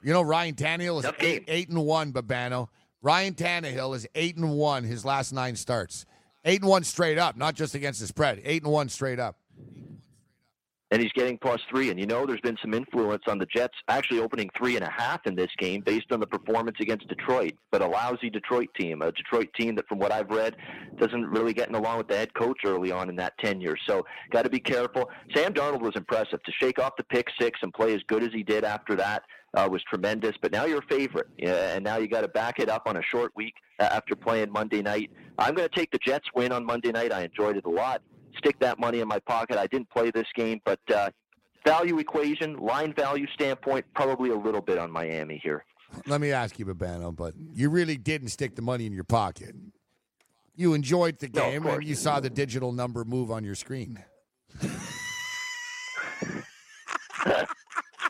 [0.00, 2.12] You know, Ryan Tannehill is eight, eight and one.
[2.12, 2.68] Babano.
[3.04, 6.06] Ryan Tannehill is eight and one his last nine starts.
[6.42, 8.40] Eight and one straight up, not just against the spread.
[8.42, 9.36] Eight and one straight up
[10.94, 11.90] and he's getting plus three.
[11.90, 14.90] And you know, there's been some influence on the Jets actually opening three and a
[14.90, 17.54] half in this game based on the performance against Detroit.
[17.72, 20.54] But a lousy Detroit team, a Detroit team that, from what I've read,
[20.98, 23.74] doesn't really getting along with the head coach early on in that tenure.
[23.88, 25.10] So, got to be careful.
[25.34, 28.30] Sam Darnold was impressive to shake off the pick six and play as good as
[28.32, 29.24] he did after that.
[29.54, 32.58] Uh, was tremendous, but now you're a favorite, yeah, and now you got to back
[32.58, 35.12] it up on a short week after playing Monday night.
[35.38, 37.12] I'm going to take the Jets win on Monday night.
[37.12, 38.02] I enjoyed it a lot
[38.38, 39.56] stick that money in my pocket.
[39.58, 41.10] I didn't play this game, but uh,
[41.66, 45.64] value equation, line value standpoint, probably a little bit on Miami here.
[46.06, 49.54] Let me ask you, Babano, but you really didn't stick the money in your pocket.
[50.56, 54.02] You enjoyed the game no, and you saw the digital number move on your screen.
[57.26, 57.46] right.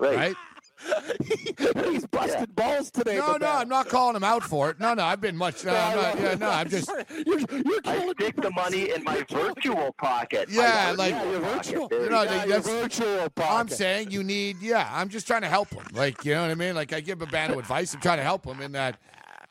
[0.01, 0.37] right?
[1.91, 2.47] He's busted yeah.
[2.55, 3.17] balls today.
[3.17, 4.81] No, no, I'm not calling him out for it.
[4.81, 5.65] No, no, I've been much.
[5.65, 6.91] No, I'm not, yeah, no, I'm just.
[7.27, 10.49] You're, you're I stick the money in my virtual pocket.
[10.51, 11.89] Yeah, like yeah, virtual.
[11.91, 13.53] You know, yeah, that's, virtual pocket.
[13.53, 14.61] I'm saying you need.
[14.61, 15.85] Yeah, I'm just trying to help him.
[15.93, 16.75] Like you know what I mean.
[16.75, 17.95] Like I give Babano advice.
[17.95, 18.99] I'm trying to help him in that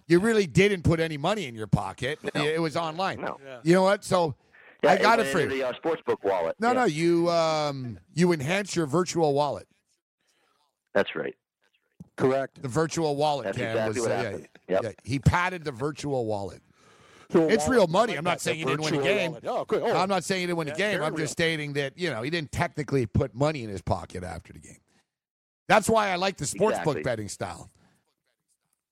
[0.08, 2.20] you really didn't put any money in your pocket.
[2.36, 2.44] No.
[2.44, 3.22] It was online.
[3.22, 3.38] No.
[3.64, 4.04] You know what?
[4.04, 4.36] So.
[4.84, 5.48] Yeah, I got it for you.
[5.48, 6.58] The uh, sportsbook wallet.
[6.60, 9.66] No, no, you um, you enhance your virtual wallet.
[10.94, 11.36] That's right.
[12.16, 12.62] Correct.
[12.62, 14.48] The virtual wallet, That's Cam, exactly was, what uh, happened.
[14.68, 14.84] Yeah, yep.
[14.84, 16.62] yeah, he padded the virtual wallet.
[17.32, 18.12] So it's real money.
[18.12, 19.38] like I'm not saying he didn't win a game.
[19.46, 19.82] Oh, good.
[19.82, 19.98] Oh.
[19.98, 21.02] I'm not saying he didn't win yeah, a game.
[21.02, 21.24] I'm real.
[21.24, 24.60] just stating that you know he didn't technically put money in his pocket after the
[24.60, 24.78] game.
[25.68, 27.04] That's why I like the sportsbook exactly.
[27.04, 27.72] betting style.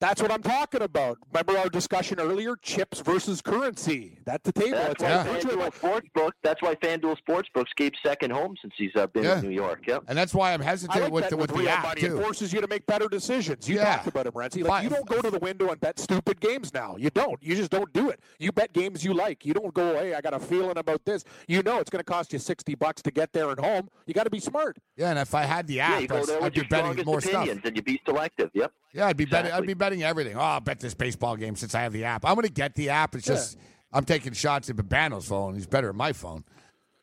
[0.01, 1.19] That's what I'm talking about.
[1.31, 2.55] Remember our discussion earlier?
[2.55, 4.17] Chips versus currency.
[4.25, 4.71] That's the table.
[4.71, 6.31] That's, that's why FanDuel Sportsbook.
[6.41, 9.37] That's why FanDuel Sportsbook's gave second home since he's uh, been yeah.
[9.37, 9.83] in New York.
[9.85, 10.05] Yep.
[10.07, 12.01] And that's why I'm hesitant like with the, with, with the app money.
[12.01, 12.17] too.
[12.17, 13.69] It forces you to make better decisions.
[13.69, 13.97] You yeah.
[13.97, 14.67] talked about it, Renzi.
[14.67, 16.95] Like you don't go to the window and bet stupid games now.
[16.97, 17.37] You don't.
[17.43, 18.19] You just don't do it.
[18.39, 19.45] You bet games you like.
[19.45, 21.25] You don't go, hey, I got a feeling about this.
[21.47, 23.87] You know it's going to cost you sixty bucks to get there and home.
[24.07, 24.77] You got to be smart.
[24.97, 27.21] Yeah, and if I had the app, yeah, you go there I'd be betting more
[27.21, 27.47] stuff.
[27.47, 28.49] And you be selective.
[28.55, 28.71] Yep.
[28.93, 29.51] Yeah, I'd be exactly.
[29.51, 29.63] betting.
[29.63, 30.35] I'd be betting everything.
[30.37, 32.25] Oh, I'll bet this baseball game since I have the app.
[32.25, 33.15] I'm going to get the app.
[33.15, 33.63] It's just yeah.
[33.93, 35.55] I'm taking shots at Babano's phone.
[35.55, 36.43] He's better at my phone.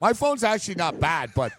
[0.00, 1.52] My phone's actually not bad, but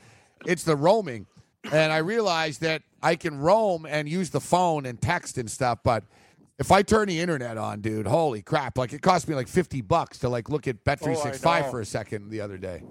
[0.46, 1.28] it's the roaming,
[1.72, 5.80] and I realize that I can roam and use the phone and text and stuff,
[5.84, 6.04] but.
[6.58, 8.78] If I turn the internet on, dude, holy crap!
[8.78, 11.40] Like it cost me like fifty bucks to like look at oh, Bet three six
[11.40, 12.84] five for a second the other day.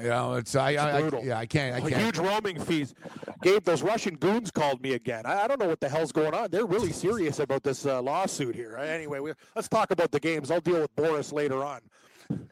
[0.00, 2.02] You know, it's I, it's I, I, yeah, I can't, I can't.
[2.02, 2.94] Huge roaming fees.
[3.42, 5.26] Gabe, those Russian goons called me again.
[5.26, 6.50] I, I, don't know what the hell's going on.
[6.50, 8.76] They're really serious about this uh, lawsuit here.
[8.76, 10.50] Anyway, we, let's talk about the games.
[10.50, 11.80] I'll deal with Boris later on.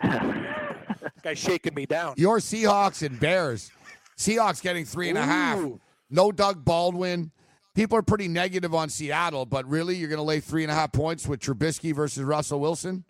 [1.23, 2.15] Guy's shaking me down.
[2.19, 3.71] Your Seahawks and Bears.
[4.19, 5.65] Seahawks getting three and a half.
[6.11, 7.31] No Doug Baldwin.
[7.75, 10.75] People are pretty negative on Seattle, but really, you're going to lay three and a
[10.75, 13.05] half points with Trubisky versus Russell Wilson?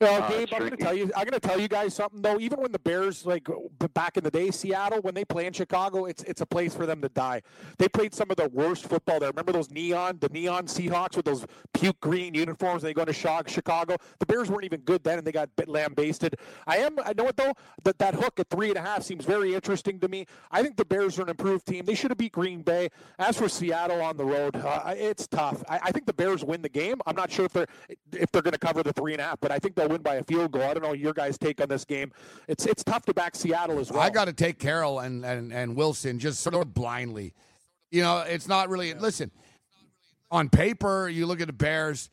[0.00, 1.04] Well, uh, Gabe, I'm going to tell you.
[1.16, 2.38] I'm going to tell you guys something though.
[2.38, 3.48] Even when the Bears, like
[3.94, 6.86] back in the day, Seattle, when they play in Chicago, it's it's a place for
[6.86, 7.42] them to die.
[7.78, 9.30] They played some of the worst football there.
[9.30, 11.44] Remember those neon, the neon Seahawks with those
[11.74, 12.84] puke green uniforms?
[12.84, 13.96] And They go to Chicago.
[14.20, 16.36] The Bears weren't even good then, and they got bit lambasted.
[16.68, 16.96] I am.
[17.04, 17.54] I know what though.
[17.82, 20.26] That that hook at three and a half seems very interesting to me.
[20.52, 21.84] I think the Bears are an improved team.
[21.84, 22.88] They should have beat Green Bay.
[23.18, 25.64] As for Seattle on the road, uh, it's tough.
[25.68, 27.00] I, I think the Bears win the game.
[27.04, 27.66] I'm not sure if they're
[28.12, 30.02] if they're going to cover the three and a half, but I think they'll win
[30.02, 30.62] by a field goal.
[30.62, 32.12] I don't know your guys' take on this game.
[32.46, 34.00] It's it's tough to back Seattle as well.
[34.00, 37.34] I got to take Carroll and, and and Wilson just sort of blindly.
[37.90, 38.88] You know, it's not really.
[38.90, 39.00] Yeah.
[39.00, 39.30] Listen,
[40.30, 42.10] on paper, you look at the Bears.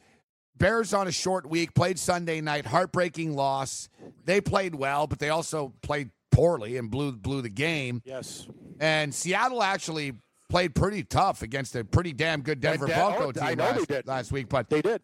[0.57, 3.89] Bears on a short week played Sunday night, heartbreaking loss.
[4.23, 8.01] They played well, but they also played poorly and blew blew the game.
[8.05, 8.47] Yes.
[8.79, 10.13] And Seattle actually
[10.49, 14.47] played pretty tough against a pretty damn good Denver Bronco oh, team last, last, week,
[14.47, 15.01] but they did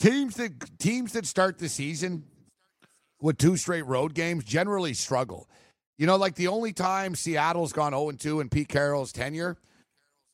[0.00, 2.24] teams that teams that start the season
[3.20, 5.48] with two straight road games generally struggle.
[5.98, 9.58] You know, like the only time Seattle's gone 0 2 in Pete Carroll's tenure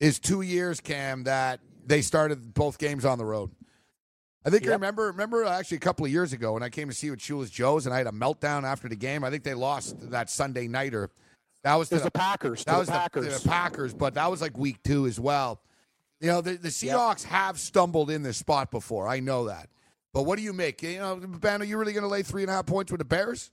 [0.01, 3.51] is two years, Cam, that they started both games on the road.
[4.45, 4.81] I think you Yep.
[4.81, 7.19] remember remember uh, actually a couple of years ago when I came to see with
[7.19, 9.25] Chula's Joe's and I had a meltdown after the game.
[9.25, 11.11] I think they lost that Sunday nighter.
[11.65, 12.63] That was There's the Packers.
[12.65, 13.43] that was the the- Packers.
[13.43, 15.61] The, Packers, but that was like week two as well.
[16.21, 19.07] You know, the, the Seahawks have stumbled in this spot before.
[19.07, 19.69] I know that.
[20.13, 20.83] But what do you make?
[20.83, 23.01] You know, Ben, are you really going to lay three and a half points with
[23.01, 23.51] the Bears?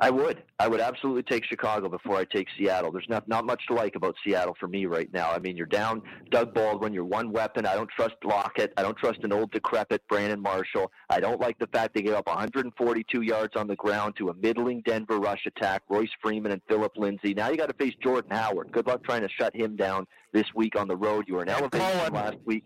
[0.00, 0.42] I would.
[0.58, 2.92] I would absolutely take Chicago before I take Seattle.
[2.92, 5.30] There's not not much to like about Seattle for me right now.
[5.30, 7.66] I mean, you're down Doug Baldwin, you're one weapon.
[7.66, 8.72] I don't trust Lockett.
[8.76, 10.90] I don't trust an old decrepit Brandon Marshall.
[11.10, 14.34] I don't like the fact they gave up 142 yards on the ground to a
[14.34, 15.82] middling Denver rush attack.
[15.88, 17.34] Royce Freeman and Philip Lindsay.
[17.34, 18.72] Now you got to face Jordan Howard.
[18.72, 21.24] Good luck trying to shut him down this week on the road.
[21.26, 22.64] You were an elevation last week.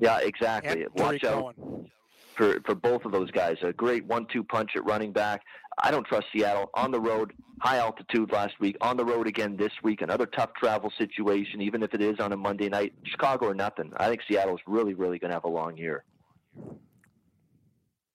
[0.00, 0.86] Yeah, exactly.
[0.96, 1.90] Watch out Cohen.
[2.36, 3.56] for for both of those guys.
[3.62, 5.42] A great one-two punch at running back.
[5.82, 9.56] I don't trust Seattle on the road, high altitude last week, on the road again
[9.56, 10.02] this week.
[10.02, 12.94] Another tough travel situation, even if it is on a Monday night.
[13.04, 13.92] Chicago or nothing.
[13.96, 16.04] I think Seattle's really, really going to have a long year.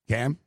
[0.07, 0.37] Cam?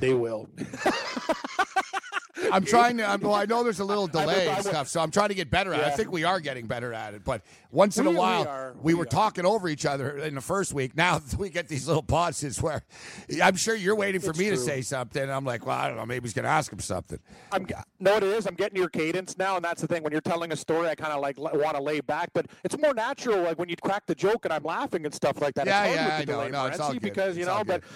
[0.00, 0.48] They will.
[2.52, 3.04] I'm trying to.
[3.08, 5.50] I'm, well, I know there's a little delay and stuff, so I'm trying to get
[5.50, 5.86] better at it.
[5.86, 7.42] I think we are getting better at it, but
[7.72, 8.72] once in a We- we while, are.
[8.80, 9.06] we, We were are.
[9.06, 10.96] talking over each other in the first week.
[10.96, 12.82] Now we get these little pauses where
[13.42, 15.28] I'm sure you're waiting for It's me to say something.
[15.30, 16.06] I'm like, well, I don't know.
[16.06, 17.18] Maybe he's going to ask him something.
[17.52, 17.66] I'm
[17.98, 18.46] no, it is.
[18.46, 20.02] I'm getting your cadence now, and that's the thing.
[20.02, 22.76] When you're telling a story, I kind of like want to lay back, but it's
[22.78, 23.42] more natural.
[23.42, 25.66] Like when you crack the joke and I'm laughing and stuff like that.
[25.66, 26.48] Yeah, it's yeah, I know.
[26.48, 27.02] No, it's all good.
[27.02, 27.64] because you It's know.
[27.64, 27.90] But good.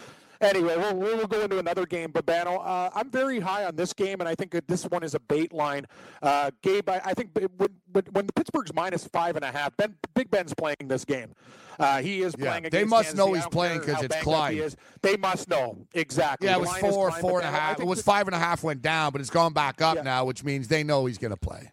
[0.44, 2.10] Anyway, we'll we'll go into another game.
[2.12, 5.14] But Bano, uh, I'm very high on this game, and I think this one is
[5.14, 5.86] a bait line.
[6.22, 9.94] Uh, Gabe, I, I think when, when the Pittsburgh's minus five and a half, Ben
[10.14, 11.32] Big Ben's playing this game.
[11.78, 12.68] Uh, he is Yeah, playing.
[12.70, 14.60] they must Kansas know he's playing because it's Klein.
[15.02, 16.46] They must know exactly.
[16.48, 17.80] Yeah, it was four, Klein, four and a half.
[17.80, 20.02] It was five and a half went down, but it's gone back up Yeah.
[20.02, 21.72] now, which means they know he's going to play.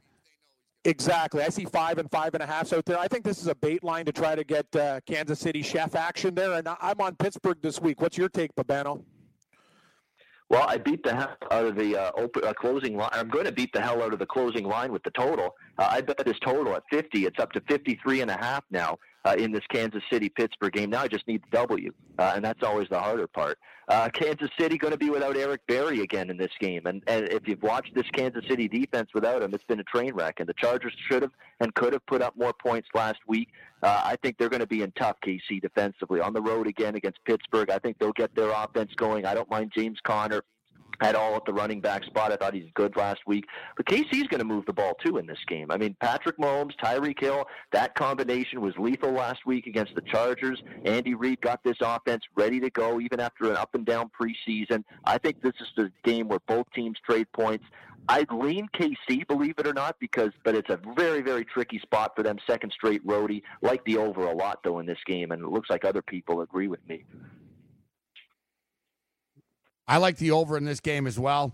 [0.83, 1.43] Exactly.
[1.43, 2.97] I see five and five and a half out there.
[2.97, 5.95] I think this is a bait line to try to get uh, Kansas City chef
[5.95, 6.53] action there.
[6.53, 8.01] And I'm on Pittsburgh this week.
[8.01, 9.03] What's your take, Babano?
[10.49, 13.09] Well, I beat the hell out of the uh, open, uh, closing line.
[13.13, 15.55] I'm going to beat the hell out of the closing line with the total.
[15.77, 17.25] Uh, I bet this total at 50.
[17.25, 20.89] It's up to 53 and a half now uh, in this Kansas City Pittsburgh game.
[20.89, 23.57] Now I just need the W, uh, and that's always the harder part.
[23.87, 27.27] Uh, Kansas City going to be without Eric Berry again in this game, and, and
[27.29, 30.39] if you've watched this Kansas City defense without him, it's been a train wreck.
[30.39, 33.49] And the Chargers should have and could have put up more points last week.
[33.83, 36.95] Uh, I think they're going to be in tough KC defensively on the road again
[36.95, 37.69] against Pittsburgh.
[37.69, 39.25] I think they'll get their offense going.
[39.25, 40.43] I don't mind James Conner
[41.01, 42.31] at all at the running back spot.
[42.31, 43.45] I thought he's good last week.
[43.75, 45.71] But KC's going to move the ball too in this game.
[45.71, 50.61] I mean, Patrick Mahomes, Tyreek Hill, that combination was lethal last week against the Chargers.
[50.85, 54.83] Andy Reid got this offense ready to go even after an up and down preseason.
[55.03, 57.65] I think this is the game where both teams trade points.
[58.09, 62.13] I'd lean KC, believe it or not, because but it's a very, very tricky spot
[62.15, 62.37] for them.
[62.47, 63.43] Second straight roadie.
[63.61, 66.41] Like the over a lot though in this game, and it looks like other people
[66.41, 67.03] agree with me.
[69.91, 71.53] I like the over in this game as well.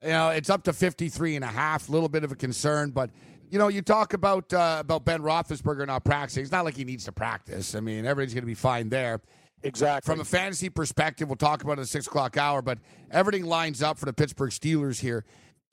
[0.00, 2.90] You know, it's up to 53 and a half, a little bit of a concern,
[2.90, 3.10] but
[3.50, 6.44] you know, you talk about uh, about Ben Roethlisberger not practicing.
[6.44, 7.74] It's not like he needs to practice.
[7.74, 9.20] I mean, everything's going to be fine there.
[9.64, 10.12] Exactly.
[10.12, 12.78] From a fantasy perspective, we'll talk about it at the six o'clock hour, but
[13.10, 15.24] everything lines up for the Pittsburgh Steelers here.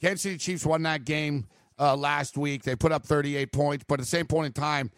[0.01, 1.45] Kansas City Chiefs won that game
[1.79, 2.63] uh, last week.
[2.63, 4.89] They put up 38 points, but at the same point in time,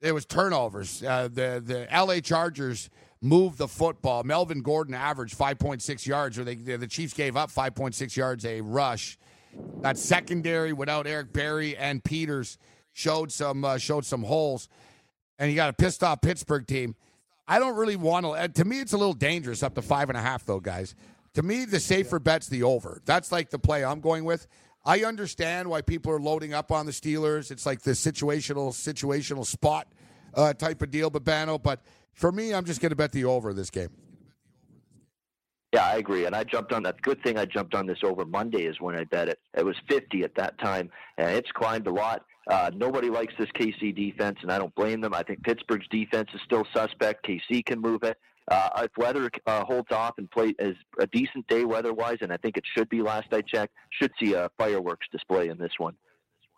[0.00, 1.00] there was turnovers.
[1.00, 2.90] Uh, the the LA Chargers
[3.20, 4.22] moved the football.
[4.24, 9.18] Melvin Gordon averaged 5.6 yards, or they, the Chiefs gave up 5.6 yards a rush.
[9.82, 12.58] That secondary without Eric Berry and Peters
[12.92, 14.68] showed some uh, showed some holes,
[15.38, 16.94] and you got a pissed off Pittsburgh team.
[17.48, 18.48] I don't really want to.
[18.48, 20.94] To me, it's a little dangerous up to five and a half, though, guys.
[21.34, 23.00] To me, the safer bet's the over.
[23.04, 24.46] That's like the play I'm going with.
[24.84, 27.50] I understand why people are loading up on the Steelers.
[27.50, 29.88] It's like the situational situational spot
[30.34, 31.60] uh, type of deal, Babano.
[31.62, 31.82] But
[32.12, 33.90] for me, I'm just going to bet the over this game.
[35.72, 36.26] Yeah, I agree.
[36.26, 37.00] And I jumped on that.
[37.02, 39.38] Good thing I jumped on this over Monday is when I bet it.
[39.56, 42.24] It was 50 at that time, and it's climbed a lot.
[42.48, 45.14] Uh, nobody likes this KC defense, and I don't blame them.
[45.14, 47.24] I think Pittsburgh's defense is still suspect.
[47.26, 48.18] KC can move it.
[48.50, 52.36] Uh, if weather uh, holds off and play as a decent day weather-wise, and I
[52.38, 55.94] think it should be last I checked, should see a fireworks display in this one.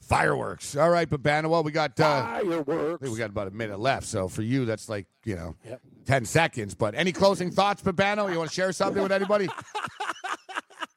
[0.02, 0.76] Fireworks.
[0.76, 1.48] All right, Babano.
[1.48, 3.00] Well, we got uh, I Fireworks.
[3.02, 4.06] think we got about a minute left.
[4.06, 5.80] So for you, that's like you know, Yep.
[6.06, 6.74] ten seconds.
[6.74, 8.30] But any closing thoughts, Babano?
[8.30, 9.48] You want to share something with anybody?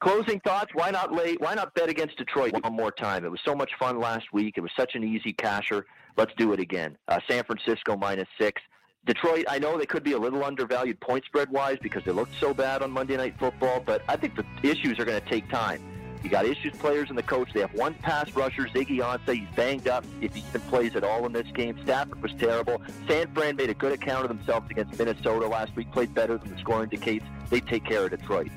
[0.00, 1.34] Closing thoughts: Why not lay?
[1.38, 3.24] Why not bet against Detroit one more time?
[3.24, 4.54] It was so much fun last week.
[4.56, 5.84] It was such an easy casher.
[6.16, 6.96] Let's do it again.
[7.08, 8.60] Uh, San Francisco minus six.
[9.06, 9.44] Detroit.
[9.48, 12.52] I know they could be a little undervalued point spread wise because they looked so
[12.52, 15.80] bad on Monday Night Football, but I think the issues are going to take time.
[16.26, 17.52] You got issues players and the coach.
[17.54, 19.32] They have one pass rusher, Ziggy Ansah.
[19.32, 20.04] He's banged up.
[20.20, 22.82] If he even plays at all in this game, Stafford was terrible.
[23.06, 25.88] San Fran made a good account of themselves against Minnesota last week.
[25.92, 27.24] Played better than the score indicates.
[27.48, 28.50] They take care of Detroit.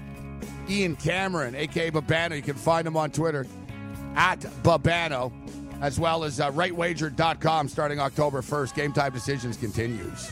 [0.68, 2.38] Ian Cameron, aka Babano.
[2.38, 3.46] You can find him on Twitter
[4.16, 5.32] at Babano,
[5.80, 8.74] as well as uh, rightwager.com starting October 1st.
[8.74, 10.32] Game time decisions continues.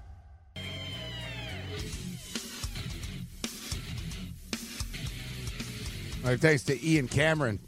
[6.23, 7.59] Right, thanks to Ian Cameron,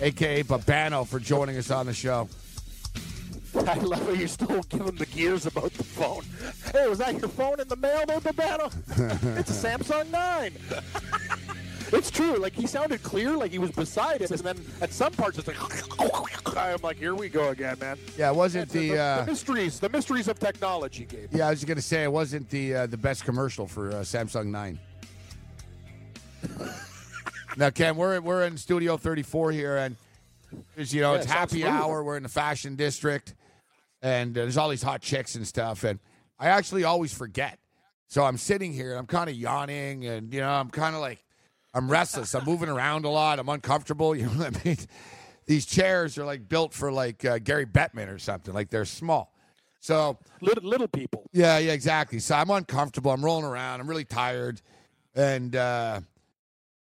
[0.00, 2.28] aka Babano, for joining us on the show.
[3.56, 6.24] I love how you're still giving the gears about the phone.
[6.72, 8.66] Hey, was that your phone in the mail, though, Babano?
[9.38, 10.52] it's a Samsung 9.
[11.92, 12.36] it's true.
[12.36, 15.46] Like, he sounded clear, like he was beside it, and then at some parts it's
[15.46, 15.56] like,
[16.56, 17.96] I'm like, here we go again, man.
[18.18, 18.98] Yeah, it wasn't the, the.
[18.98, 21.28] Uh, the mysteries, the mysteries of technology, Gabe.
[21.32, 23.94] yeah, I was going to say it wasn't the uh, the best commercial for uh,
[23.96, 24.80] Samsung Nine.
[27.56, 29.96] now, Ken, we're we're in Studio 34 here, and
[30.76, 32.02] you know Yeah, it's happy hour.
[32.02, 33.34] We're in the fashion district,
[34.02, 35.84] and uh, there's all these hot chicks and stuff.
[35.84, 35.98] And
[36.38, 37.58] I actually always forget.
[38.08, 41.00] So I'm sitting here, and I'm kind of yawning, and you know, I'm kind of
[41.00, 41.22] like
[41.72, 42.34] I'm restless.
[42.34, 43.38] I'm moving around a lot.
[43.38, 44.14] I'm uncomfortable.
[44.16, 44.78] You know what I mean?
[45.46, 48.54] These chairs are like built for like uh, Gary Bettman or something.
[48.54, 49.32] Like they're small.
[49.80, 51.24] So Little, little people.
[51.32, 52.18] yeah, yeah, exactly.
[52.18, 53.10] So I'm uncomfortable.
[53.10, 53.80] I'm rolling around.
[53.80, 54.62] I'm really tired,
[55.14, 56.00] and uh,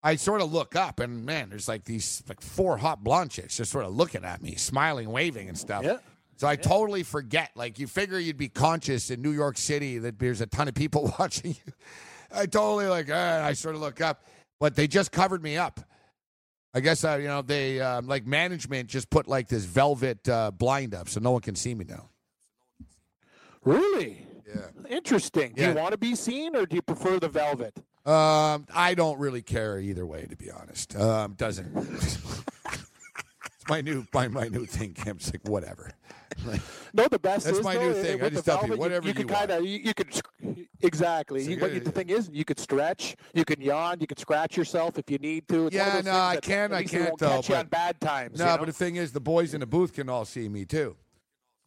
[0.04, 3.58] I sort of look up, and man, there's like these like four hot blonde chicks
[3.58, 5.84] just sort of looking at me, smiling, waving, and stuff.
[5.84, 5.98] Yeah.
[6.38, 7.50] So I totally forget.
[7.56, 10.76] Like you figure you'd be conscious in New York City that there's a ton of
[10.76, 11.74] people watching you.
[12.32, 13.10] I totally like.
[13.10, 14.24] Uh, I sort of look up,
[14.60, 15.80] but they just covered me up.
[16.74, 20.52] I guess uh, you know they um, like management just put like this velvet uh,
[20.52, 22.10] blind up, so no one can see me now.
[23.64, 24.26] Really?
[24.48, 24.68] Yeah.
[24.90, 25.54] Interesting.
[25.56, 25.70] Do Yeah.
[25.72, 27.74] you want to be seen, or do you prefer the velvet?
[28.08, 30.96] Um, I don't really care either way, to be honest.
[30.96, 31.68] Um, doesn't.
[31.76, 32.20] it's
[33.70, 34.96] my new my, my new thing.
[35.06, 35.92] It's like whatever.
[36.46, 36.62] Like,
[36.94, 38.20] No, the best That's is my though, new thing.
[38.22, 39.94] I with just the tell people, whatever you, you you can kind of you, you
[39.94, 40.08] could
[40.82, 41.44] exactly.
[41.44, 43.18] So You, but the thing is, you could stretch.
[43.34, 43.98] You can yawn.
[44.00, 45.68] You can scratch yourself if you need to.
[45.68, 48.40] It's Yeah, no, I can't, I can't, though, Catch you but- on bad times.
[48.40, 48.58] no, you know?
[48.58, 50.96] but the thing is, the boys in the booth can all see me too.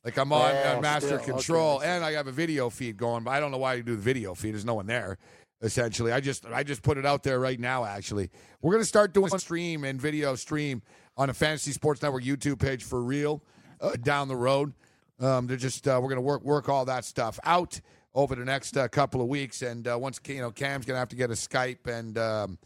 [0.05, 1.87] Like I'm on Yeah, master still, control, see.
[1.87, 3.25] and I have a video feed going.
[3.25, 4.53] But I don't know why you do the video feed.
[4.55, 5.19] There's no one there.
[5.63, 7.85] Essentially, I just I just put it out there right now.
[7.85, 8.31] Actually,
[8.63, 10.81] we're gonna start doing stream and video stream
[11.19, 13.43] on a Fantasy Sports Network YouTube page for real
[13.81, 14.73] uh, down the road.
[15.21, 17.79] Um, they're just uh, we're gonna work work all that stuff out
[18.15, 21.11] over the next uh, couple of weeks, and uh, once you know Cam's gonna have
[21.11, 22.59] to get a Skype and um,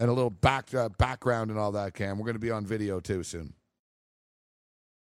[0.00, 1.94] and a little back uh, background and all that.
[1.94, 3.54] Cam, we're gonna be on video too soon.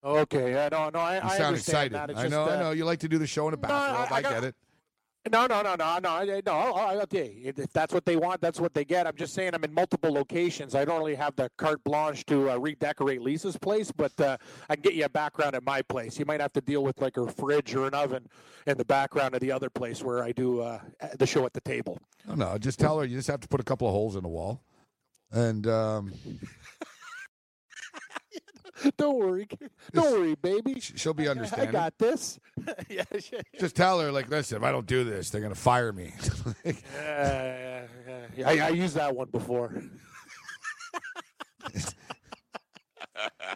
[0.03, 2.17] okay, yeah, no, no, I, You I sound understand excited.
[2.17, 2.71] I know, I uh, know.
[2.71, 3.73] You like to do the show in the No.
[3.75, 4.55] I- I, I get it.
[5.31, 6.99] No, no, no, no, no, no.
[7.03, 9.07] Okay, if if that's what they want, that's what they get.
[9.07, 10.75] I'm just saying, I'm in multiple locations.
[10.75, 14.37] I don't really have the carte blanche to uh, redecorate Lisa's place, but uh,
[14.69, 16.17] I can get you a background at my place.
[16.19, 18.27] You might have to deal with like a fridge or an oven
[18.67, 20.79] in the background of the other place where I do uh,
[21.17, 21.97] the show at the table.
[22.27, 22.57] No, no.
[22.57, 24.61] Just tell her you just have to put a couple of holes in the wall,
[25.31, 26.13] and um,
[28.97, 29.47] don't worry,
[29.93, 30.79] don't worry, baby.
[30.79, 31.69] she'll be understanding.
[31.69, 32.39] I got this.
[32.89, 33.03] yeah,
[33.59, 36.13] Just tell her, like, listen, if I don't do this, they're gonna fire me.
[36.65, 37.85] yeah,
[38.35, 38.49] yeah.
[38.49, 39.81] I, I used that one before.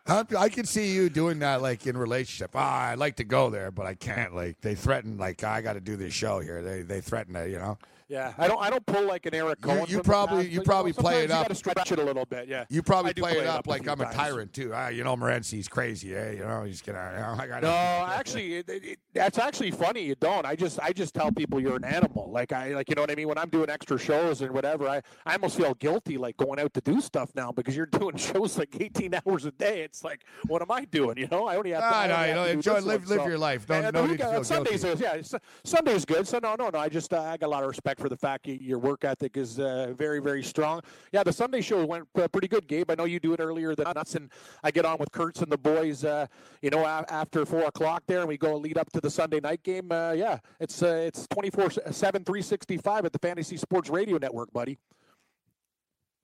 [0.08, 2.52] I I can see you doing that, like in relationship.
[2.56, 4.36] Ah, I'd like to go there, but I can't.
[4.36, 6.62] Like, they threaten, like, I got to do this show here.
[6.62, 7.78] They they threaten it, you know.
[8.12, 8.62] Yeah, I don't.
[8.62, 9.86] I don't pull like an Eric You- Cohen.
[9.88, 11.44] you the probably- you probably know, play it you up.
[11.46, 12.50] gotta stretch it a little bit.
[12.50, 12.66] Yeah.
[12.70, 14.72] You probably do play, it play up like I'm a tyrant too.
[14.76, 16.32] Ah, you know, Morency's crazy, eh?
[16.34, 17.12] You know, he's gonna.
[17.16, 20.02] You know, I got No, actually, it, it, that's actually funny.
[20.04, 20.46] You don't.
[20.46, 22.30] I just, I just tell people you're an animal.
[22.32, 23.30] Like I, like you know what I mean.
[23.30, 26.74] When I'm doing extra shows and whatever, I, I almost feel guilty like going out
[26.74, 29.84] to do stuff now because you're doing shows like 18 hours a day.
[29.84, 31.18] It's like, what am I doing?
[31.18, 31.82] You know, I only have.
[31.84, 33.66] To, Ah, no, you have enjoy, live, one, live so- your life.
[33.66, 35.06] Don't, And no the need to feel weekend- Sundays guilty.
[35.06, 35.40] is yeah.
[35.64, 36.28] Sunday's good.
[36.28, 36.78] So no, no, no.
[36.80, 39.38] I just uh, I got a lot of respect for the fact your work ethic
[39.38, 40.82] is uh, very, very strong.
[41.12, 42.90] Yeah, the Sunday show went uh, pretty good, Gabe.
[42.90, 44.30] I know you do it earlier than us, and
[44.64, 46.04] I get on with Kurtz and the boys.
[46.04, 46.26] Uh,
[46.62, 49.64] you know, after four o'clock there, and we go lead up to the Sunday night
[49.64, 49.92] game.
[49.92, 54.78] Uh, yeah, it's uh, it's 24 7 365 at the Fantasy Sports Radio Network, buddy.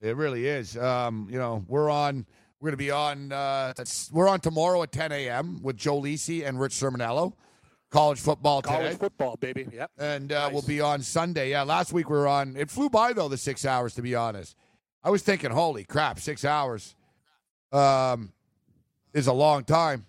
[0.00, 0.76] It really is.
[0.76, 2.26] Um, you know, we're on.
[2.60, 3.28] We're going to be on.
[4.10, 5.62] We're on tomorrow at 10 a.m.
[5.62, 7.34] with Joe Lisi and Rich Sermonello.
[7.90, 9.66] College football College today, football, baby.
[9.72, 9.90] Yep.
[9.98, 10.52] and uh, Nice.
[10.52, 11.50] we'll be on Sunday.
[11.50, 12.54] Yeah, last week we were on.
[12.56, 13.94] It flew by though the six hours.
[13.94, 14.54] To be honest,
[15.02, 16.94] I was thinking, holy crap, six hours,
[17.72, 18.32] um,
[19.14, 20.04] is a long time.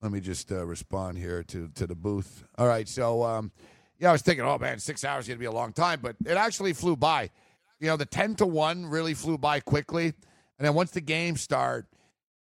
[0.00, 2.44] Let me just uh, respond here to to the booth.
[2.56, 3.52] All right, so um,
[3.98, 6.00] yeah, I was thinking, oh man, six hours is going to be a long time,
[6.02, 7.30] but it actually flew by.
[7.80, 11.36] You know, the ten to one really flew by quickly, and then once the game
[11.36, 11.86] started,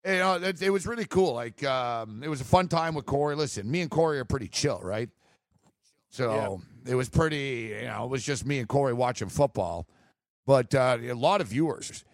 [0.05, 1.35] you know, it, it was really cool.
[1.35, 3.37] Like, um, it was a fun time with Corey.
[3.37, 5.09] Listen, me and Corey are pretty chill, right?
[6.11, 7.75] So it was pretty.
[7.81, 9.89] You know, it was just me and Corey watching football,
[10.47, 12.05] but uh, a lot of viewers.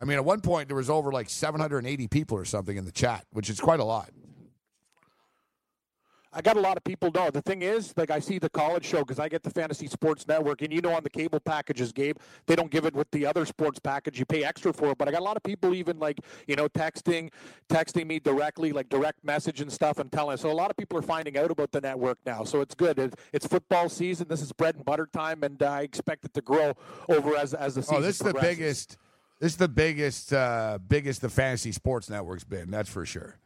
[0.00, 2.92] I mean, at one point there was over like 780 people or something in the
[2.92, 4.10] chat, which is quite a lot.
[6.36, 7.30] I got a lot of people know.
[7.30, 10.28] The thing is, like I see the college show because I get the Fantasy Sports
[10.28, 13.24] Network, and you know on the cable packages, Gabe, they don't give it with the
[13.24, 14.18] other sports package.
[14.18, 14.98] You pay extra for it.
[14.98, 17.32] But I got a lot of people even like you know texting,
[17.70, 20.34] texting me directly, like direct message and stuff, and telling.
[20.34, 20.42] Us.
[20.42, 22.44] So a lot of people are finding out about the network now.
[22.44, 22.98] So it's good.
[22.98, 24.28] It, it's football season.
[24.28, 26.74] This is bread and butter time, and I expect it to grow
[27.08, 27.96] over as as the season.
[27.96, 28.98] Oh, this is the biggest.
[29.40, 32.70] This is the biggest, uh, biggest the fantasy sports network's been.
[32.70, 33.36] That's for sure.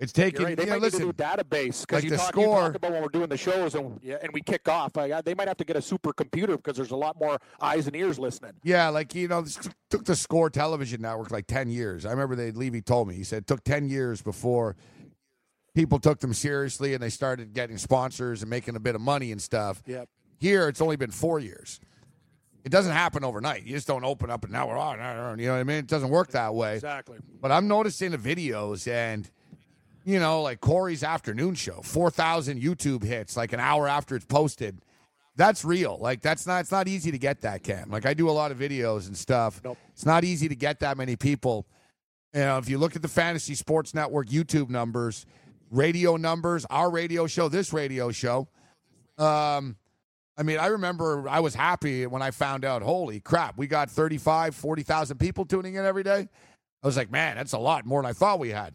[0.00, 0.44] It's taking.
[0.44, 0.56] Right.
[0.56, 2.42] They you know, might listen, need a new database like because you, the talk, you
[2.42, 4.96] score- talk about when we're doing the shows and yeah, and we kick off.
[4.96, 7.94] Uh, they might have to get a supercomputer because there's a lot more eyes and
[7.94, 8.52] ears listening.
[8.64, 9.58] Yeah, like you know, this
[9.90, 12.06] took the Score television network like ten years.
[12.06, 14.74] I remember they Levy told me he said it took ten years before
[15.74, 19.32] people took them seriously and they started getting sponsors and making a bit of money
[19.32, 19.82] and stuff.
[19.86, 20.08] Yep.
[20.38, 21.78] Here, it's only been four years.
[22.64, 23.64] It doesn't happen overnight.
[23.64, 24.98] You just don't open up and now we're on.
[25.38, 25.76] You know what I mean?
[25.78, 26.74] It doesn't work that way.
[26.74, 27.18] Exactly.
[27.40, 29.30] But I'm noticing the videos and,
[30.04, 34.80] you know, like Corey's afternoon show, 4,000 YouTube hits like an hour after it's posted.
[35.36, 35.96] That's real.
[35.98, 36.60] Like that's not.
[36.60, 37.90] It's not easy to get that, Cam.
[37.90, 39.60] Like I do a lot of videos and stuff.
[39.64, 39.78] Nope.
[39.92, 41.66] It's not easy to get that many people.
[42.34, 45.24] You know, if you look at the Fantasy Sports Network YouTube numbers,
[45.70, 48.48] radio numbers, our radio show, this radio show.
[49.18, 49.76] Um,
[50.36, 53.90] I mean, I remember I was happy when I found out, holy crap, we got
[53.90, 56.28] 35, 40,000 people tuning in every day.
[56.82, 58.74] I was like, man, that's a lot more than I thought we had.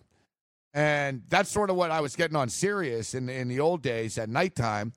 [0.75, 4.17] And that's sort of what I was getting on Sirius in, in the old days
[4.17, 4.91] at nighttime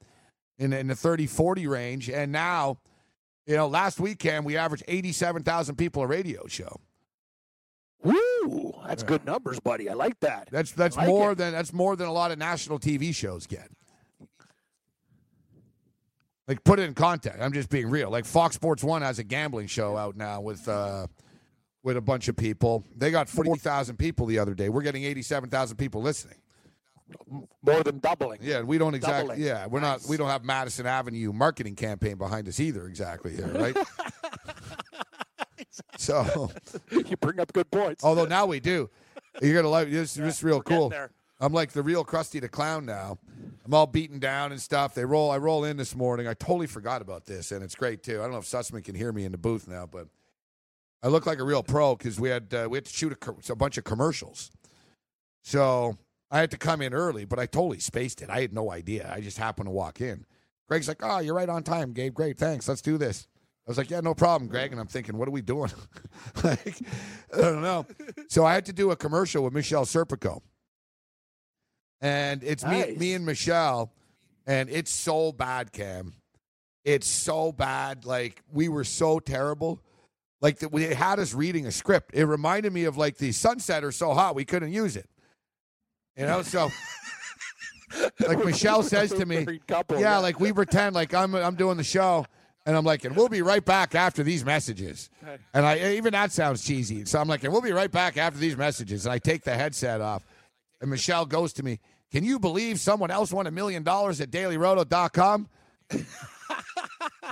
[0.59, 2.11] in, in the 30, 40 range.
[2.11, 2.79] And now,
[3.47, 6.81] you know, last weekend we averaged 87,000 people a radio show.
[8.03, 8.75] Woo!
[8.89, 9.89] That's good numbers, buddy.
[9.89, 10.49] I like that.
[10.51, 11.39] That's that's like more it.
[11.39, 13.69] than that's more than a lot of national TV shows get.
[16.47, 17.41] Like put it in context.
[17.43, 18.09] I'm just being real.
[18.09, 21.09] Like Fox Sports One has a gambling show out now with uh
[21.89, 22.85] with a bunch of people.
[22.95, 24.69] They got forty thousand people the other day.
[24.69, 26.37] We're getting eighty seven thousand people listening.
[27.63, 28.41] More than doubling.
[28.43, 29.37] Yeah, we don't exactly.
[29.37, 29.47] Doubling.
[29.47, 30.03] Yeah, we're not.
[30.07, 32.87] We don't have Madison Avenue marketing campaign behind us either.
[32.87, 33.75] Exactly here, right?
[35.97, 36.51] so,
[36.93, 38.05] you bring up good points.
[38.05, 38.91] although now we do.
[39.41, 40.13] You're gonna like this.
[40.13, 40.93] This is real cool.
[41.41, 43.17] I'm like the real Krusty the Clown now.
[43.65, 44.95] I'm all beaten down and stuff.
[44.95, 45.31] They roll.
[45.31, 46.29] I roll in this morning.
[46.29, 48.19] I totally forgot about this, and it's great too.
[48.19, 50.09] I don't know if Sussman can hear me in the booth now, but
[51.03, 53.17] I look like a real pro because we had uh, we had to shoot a,
[53.17, 54.51] co- a bunch of commercials.
[55.45, 55.97] So
[56.31, 58.31] I had to come in early, but I totally spaced it.
[58.31, 59.11] I had no idea.
[59.15, 60.27] I just happened to walk in.
[60.69, 62.15] Greg's like, "Oh, you're right on time, Gabe.
[62.15, 62.69] Great, thanks.
[62.69, 63.27] Let's do this."
[63.67, 65.71] I was like, "Yeah, no problem, Greg." And I'm thinking, "What are we doing?"
[66.45, 66.79] like,
[67.35, 67.87] I don't know.
[68.29, 70.41] So I had to do a commercial with Michelle Serpico,
[72.01, 73.93] and it's me, me and Michelle,
[74.47, 76.15] and it's so bad, Cam.
[76.85, 78.05] It's so bad.
[78.05, 79.81] Like we were so terrible.
[80.41, 82.13] Like that, we it had us reading a script.
[82.15, 85.09] It reminded me of like the sunset or so hot we couldn't use it.
[86.17, 86.71] You know, so
[88.21, 91.85] like Michelle says to me, couple, yeah, like we pretend like I'm I'm doing the
[91.85, 92.27] show,
[92.67, 95.11] and I'm like, and we'll be right back after these messages.
[95.55, 97.05] And I eh, even that sounds cheesy.
[97.05, 99.07] So I'm like, and we'll be right back after these messages.
[99.07, 100.25] And I take the headset off,
[100.81, 101.81] and Michelle goes to me,
[102.13, 105.49] "Can you believe someone else won a million dollars at DailyRoto.com?"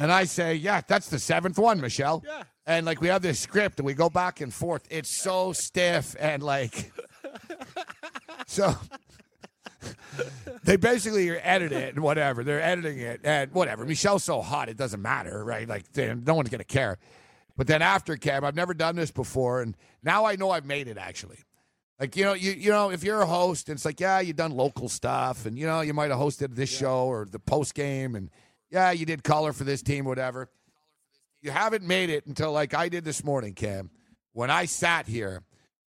[0.01, 2.43] and I say, "Yeah, that's the seventh one, Michelle." Yeah.
[2.67, 4.87] And like we have this script, and we go back and forth.
[4.91, 6.93] It's so stiff and like,
[8.47, 8.75] so
[10.65, 12.43] they basically edit it and whatever.
[12.45, 13.85] They're editing it and whatever.
[13.85, 15.69] Michelle's so hot, it doesn't matter, right?
[15.69, 16.99] Like, no one's going to care.
[17.57, 20.89] But then after Cam, I've never done this before, and now I know I've made
[20.89, 21.39] it actually.
[21.99, 24.37] Like you know, you you know, if you're a host, and it's like, yeah, you've
[24.37, 27.75] done local stuff, and you know, you might have hosted this show or the post
[27.75, 28.29] game, and
[28.71, 30.49] yeah, you did color for this team, whatever.
[31.41, 33.91] You haven't made it until like I did this morning, Cam,
[34.33, 35.43] when I sat here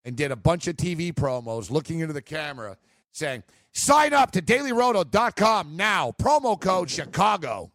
[0.04, 2.76] and did a bunch of TV promos, looking into the camera,
[3.12, 3.42] saying,
[3.72, 7.72] "Sign up to DailyRoto.com now, promo code Chicago."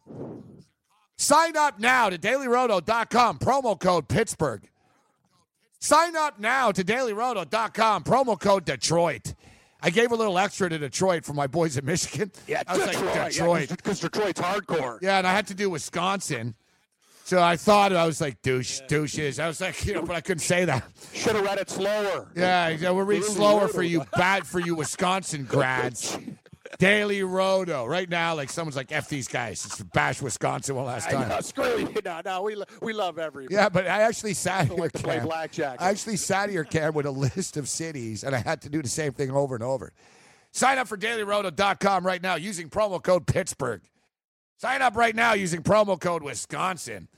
[1.16, 4.68] Sign up now to DailyRoto.com, promo code Pittsburgh.
[5.82, 9.34] Sign up now to dailyroto.com, promo code Detroit.
[9.84, 12.30] I gave a little extra to Detroit for my boys in Michigan.
[12.46, 13.16] Yeah, I was Detroit.
[13.16, 13.68] like, Detroit.
[13.68, 14.98] because Detroit's hardcore.
[15.02, 16.54] Yeah, and I had to do Wisconsin.
[17.24, 19.38] So I thought I was like douche, douches.
[19.38, 20.84] I was like, you know, but I couldn't say that.
[21.14, 22.28] Should have read it slower.
[22.34, 26.18] Yeah, yeah we'll read slower for you, bad for you Wisconsin grads.
[26.78, 27.84] Daily Roto.
[27.86, 29.64] Right now, like someone's like, F these guys.
[29.64, 31.42] It's bash Wisconsin one last I know, time.
[31.42, 31.88] screw you.
[32.04, 33.54] No, no, we, we love everybody.
[33.54, 35.26] Yeah, but I actually sat here, like play Cam.
[35.26, 35.80] blackjack.
[35.80, 38.82] I actually sat here, Cam, with a list of cities, and I had to do
[38.82, 39.92] the same thing over and over.
[40.50, 43.82] Sign up for dailyroto.com right now using promo code Pittsburgh.
[44.58, 47.08] Sign up right now using promo code Wisconsin.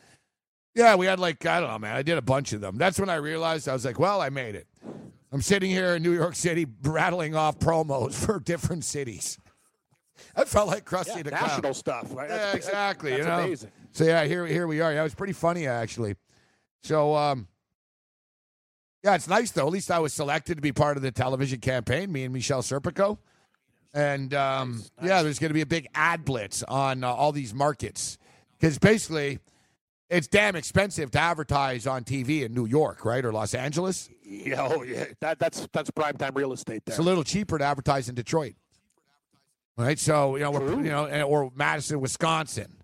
[0.74, 1.96] Yeah, we had like, I don't know, man.
[1.96, 2.76] I did a bunch of them.
[2.76, 4.66] That's when I realized I was like, well, I made it.
[5.32, 9.38] I'm sitting here in New York City rattling off promos for different cities.
[10.36, 11.74] I felt like Krusty Yeah, the national Clown.
[11.74, 12.14] stuff.
[12.14, 12.28] Right?
[12.28, 13.10] Yeah, That's- exactly.
[13.12, 13.38] That's you know.
[13.44, 13.70] amazing.
[13.92, 14.92] So yeah, here here we are.
[14.92, 16.16] Yeah, it was pretty funny actually.
[16.82, 17.48] So um,
[19.02, 19.66] yeah, it's nice though.
[19.66, 22.10] At least I was selected to be part of the television campaign.
[22.10, 23.18] Me and Michelle Serpico,
[23.92, 27.54] and um, yeah, there's going to be a big ad blitz on uh, all these
[27.54, 28.18] markets
[28.58, 29.38] because basically.
[30.10, 34.10] It's damn expensive to advertise on TV in New York, right, or Los Angeles.
[34.22, 35.06] Yeah, oh, yeah.
[35.20, 36.92] That, that's that's prime time real estate there.
[36.92, 38.54] It's a little cheaper to advertise in Detroit,
[39.76, 39.98] right?
[39.98, 42.76] So you know, we're, you know, or Madison, Wisconsin,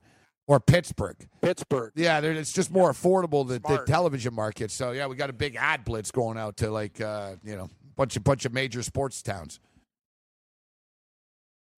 [0.47, 1.17] or Pittsburgh.
[1.41, 1.93] Pittsburgh.
[1.95, 4.71] Yeah, it's just more affordable the, the television market.
[4.71, 7.69] So yeah, we got a big ad blitz going out to like uh, you know
[7.97, 9.61] bunch of bunch of major sports towns.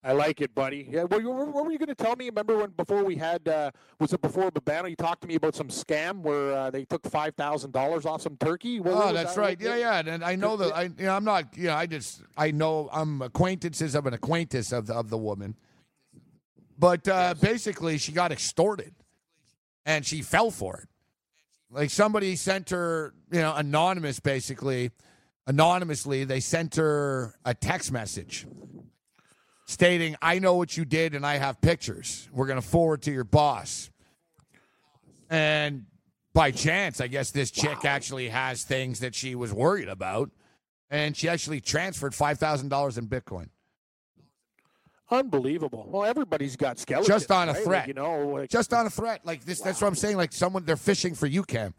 [0.05, 0.85] I like it, buddy.
[0.91, 1.03] Yeah.
[1.03, 2.25] What, were you going to tell me?
[2.25, 4.89] Remember when before we had uh, was it before Babano?
[4.89, 8.21] You talked to me about some scam where uh, they took five thousand dollars off
[8.21, 8.81] some turkey.
[8.81, 9.41] What, Oh, that's that?
[9.41, 9.61] right.
[9.61, 10.03] Yeah, yeah.
[10.05, 12.89] And I know that I you know I'm not you know I just I know
[12.91, 15.55] I'm acquaintances of an acquaintance of the, of the woman,
[16.77, 18.93] but uh, basically she got extorted,
[19.85, 20.89] and she fell for it.
[21.71, 24.91] Like somebody sent her you know anonymous basically
[25.47, 28.45] anonymously they sent her a text message
[29.73, 32.29] stating, I know what you did and I have pictures.
[32.31, 33.89] We're going to forward to your boss.
[35.29, 35.85] And
[36.33, 40.29] by chance, I guess this chick actually has things that she was worried about.
[40.89, 43.49] And she actually transferred $5,000 in Bitcoin.
[45.09, 45.85] Unbelievable.
[45.89, 47.07] Well, everybody's got skeletons.
[47.07, 47.57] Just on a right?
[47.57, 47.87] Like, threat.
[47.87, 49.21] you know, like, Just on a threat.
[49.25, 50.17] Like this, that's what I'm saying.
[50.17, 51.73] Like someone, they're fishing for you, Cam.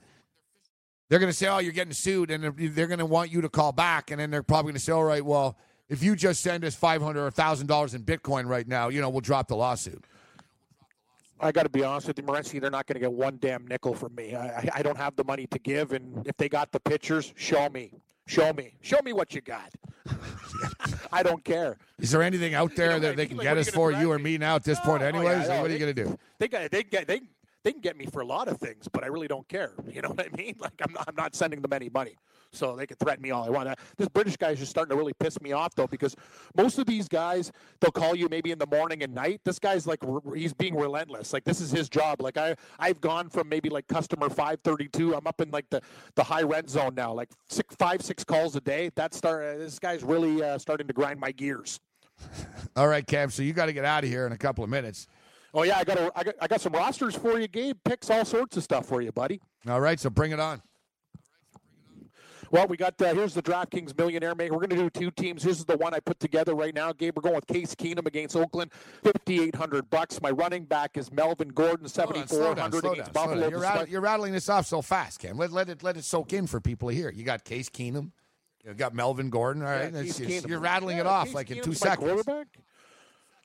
[1.09, 2.31] They're going to say, oh, you're getting sued.
[2.31, 4.11] And they're, they're going to want you to call back.
[4.11, 5.57] And then they're probably going to say, all right, well,
[5.89, 9.21] if you just send us 500 or $1,000 in Bitcoin right now, you know, we'll
[9.21, 10.05] drop the lawsuit.
[11.41, 12.61] I got to be honest with you, Morency.
[12.61, 14.35] They're not going to get one damn nickel from me.
[14.35, 17.69] I, I, don't have the money to give, and if they got the pictures, show
[17.69, 17.93] me,
[18.27, 19.71] show me, show me what you got.
[21.13, 21.77] I don't care.
[21.99, 24.19] Is there anything out there know, that they can like, get us for you or
[24.19, 25.25] me now at this point, Oh, anyways?
[25.27, 26.19] yeah, Like, no, what are you going to do?
[26.39, 27.21] They got they get they
[27.63, 29.73] they can get me for a lot of things, but I really don't care.
[29.91, 30.55] You know what I mean?
[30.61, 32.17] Like I'm not, I'm not sending them any money,
[32.55, 33.69] so they can threaten me all they want.
[33.69, 36.15] Uh, This British guy is just starting to really piss me off though, because
[36.57, 39.41] most of these guys they'll call you maybe in the morning and night.
[39.45, 40.01] This guy's like
[40.35, 41.33] he's being relentless.
[41.33, 42.21] Like this is his job.
[42.23, 45.15] Like I I've gone from maybe like customer 532.
[45.15, 45.81] I'm up in like the
[46.15, 48.91] the high rent zone now, like six five six calls a day.
[48.95, 51.81] That start uh, this guy's really uh, starting to grind my gears.
[52.77, 53.31] All right, Cam.
[53.31, 55.07] So you got to get out of here in a couple of minutes.
[55.53, 57.77] Oh yeah, I got a, I got I got some rosters for you, Gabe.
[57.85, 59.41] Picks all sorts of stuff for you, buddy.
[59.69, 60.61] All right, so bring it on.
[62.55, 64.53] Well, we got uh, here's the DraftKings Millionaire Maker.
[64.55, 65.43] We're going to do two teams.
[65.43, 66.93] This is the one I put together right now.
[66.93, 68.71] Gabe, we're going with Case Keenum against Oakland,
[69.03, 70.23] fifty eight hundred bucks.
[70.23, 73.49] My running back is Melvin Gordon, seventy four hundred slow down, slow against down, Buffalo.
[73.49, 75.37] You're, you're rattling this off so fast, Cam.
[75.37, 77.11] Let, let it let it soak in for people to hear.
[77.11, 78.13] You got Case Keenum.
[78.65, 79.61] You got Melvin Gordon.
[79.65, 80.49] All right, Yeah, It's- it's- Keenum.
[80.49, 82.23] you're rattling it off Case like in Keenum's two seconds.
[82.23, 82.47] Quarterback.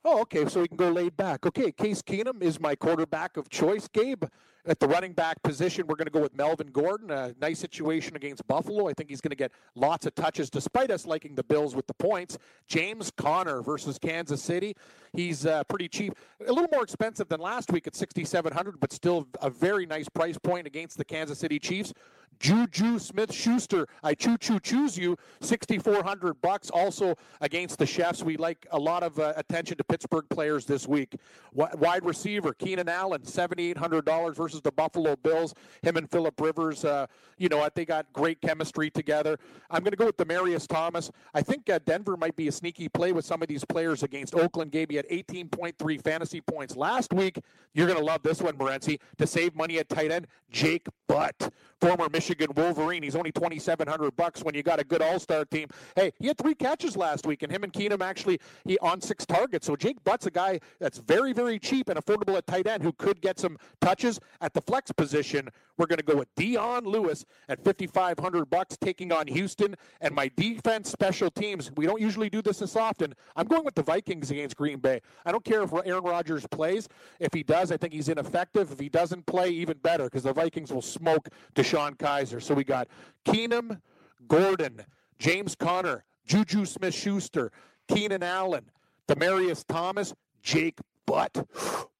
[0.05, 0.45] Oh, okay.
[0.47, 1.45] So we can go laid back.
[1.45, 3.87] Okay, Case Keenum is my quarterback of choice.
[3.87, 4.23] Gabe,
[4.65, 7.11] at the running back position, we're going to go with Melvin Gordon.
[7.11, 8.87] A nice situation against Buffalo.
[8.87, 11.87] I think he's going to get lots of touches, despite us liking the Bills with
[11.87, 12.37] the points.
[12.67, 14.75] James Conner versus Kansas City.
[15.13, 16.13] He's uh, pretty cheap,
[16.45, 20.37] a little more expensive than last week at 6,700, but still a very nice price
[20.37, 21.93] point against the Kansas City Chiefs.
[22.39, 26.69] Juju Smith Schuster, I choo choo choose you, 6,400 bucks.
[26.69, 30.87] Also against the Chiefs, we like a lot of uh, attention to Pittsburgh players this
[30.87, 31.17] week.
[31.53, 35.53] Wi- Wide receiver Keenan Allen, $7,800 versus the Buffalo Bills.
[35.81, 37.07] Him and Philip Rivers, uh,
[37.37, 37.67] you know?
[37.75, 39.37] They got great chemistry together.
[39.69, 41.11] I'm going to go with Demaryius Thomas.
[41.33, 44.33] I think uh, Denver might be a sneaky play with some of these players against
[44.33, 44.71] Oakland.
[44.71, 47.39] Gabe, you had 18.3 fantasy points last week.
[47.73, 48.99] You're going to love this one, Morency.
[49.17, 53.03] To save money at tight end, Jake Butt former Michigan Wolverine.
[53.03, 55.67] He's only 2,700 bucks when you got a good All Star team.
[55.95, 59.25] Hey, he had three catches last week, and him and Keenum actually he on six
[59.25, 59.65] targets.
[59.67, 62.91] So Jake Butt's a guy that's very, very cheap and affordable at tight end who
[62.93, 65.49] could get some touches at the flex position.
[65.77, 69.75] We're going to go with Dion Lewis at 5,500 bucks, taking on Houston.
[70.01, 71.71] And my defense special teams.
[71.75, 73.15] We don't usually do this this often.
[73.35, 75.01] I'm going with the Vikings against Green Bay.
[75.25, 76.87] I don't care if Aaron Rodgers plays.
[77.19, 78.71] If he does, I think he's ineffective.
[78.71, 82.87] If he doesn't play, even better because the Vikings will smoke DeShone So we got
[83.25, 83.79] Keenum,
[84.27, 84.83] Gordon,
[85.17, 87.51] James Conner, Juju Smith Schuster,
[87.87, 88.69] Keenan Allen,
[89.07, 91.47] Demaryius Thomas, Jake Butt,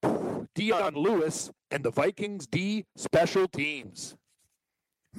[0.55, 4.15] Dion Lewis, and the Vikings D special teams.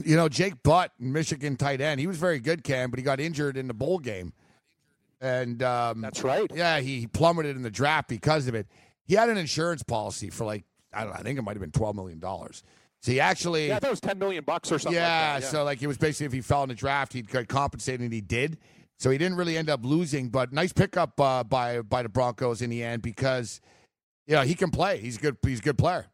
[0.05, 3.21] You know, Jake Butt, Michigan tight end, he was very good, Cam, but he got
[3.21, 4.33] injured in the bowl game.
[5.21, 6.51] And um, that's right.
[6.55, 8.67] Yeah, he plummeted in the draft because of it.
[9.05, 11.19] He had an insurance policy for like I don't know.
[11.19, 12.63] I think it might have been twelve million dollars.
[13.03, 15.01] So he actually yeah, that was ten million bucks or something.
[15.01, 17.13] Yeah, like that, yeah, so like it was basically if he fell in the draft,
[17.15, 18.59] he'd get compensated, and he did.
[18.99, 22.61] So he didn't really end up losing, but nice pickup uh, by by the Broncos
[22.61, 23.63] in the end because
[24.27, 24.99] you know he can play.
[24.99, 25.39] He's a good.
[25.43, 26.07] He's a good player.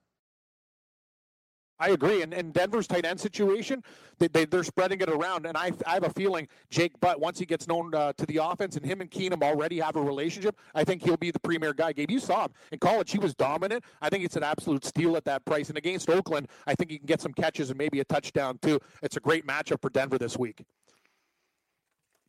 [1.78, 2.22] I agree.
[2.22, 3.82] And, and Denver's tight end situation,
[4.18, 5.44] they, they, they're spreading it around.
[5.44, 8.38] And I, I have a feeling Jake Butt, once he gets known uh, to the
[8.38, 11.74] offense and him and Keenum already have a relationship, I think he'll be the premier
[11.74, 11.92] guy.
[11.92, 13.10] Gabe, you saw him in college.
[13.10, 13.84] He was dominant.
[14.00, 15.68] I think it's an absolute steal at that price.
[15.68, 18.80] And against Oakland, I think he can get some catches and maybe a touchdown, too.
[19.02, 20.64] It's a great matchup for Denver this week.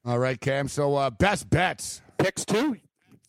[0.04, 0.68] All right, Cam.
[0.68, 2.02] So uh, best bets.
[2.18, 2.78] Picks, too.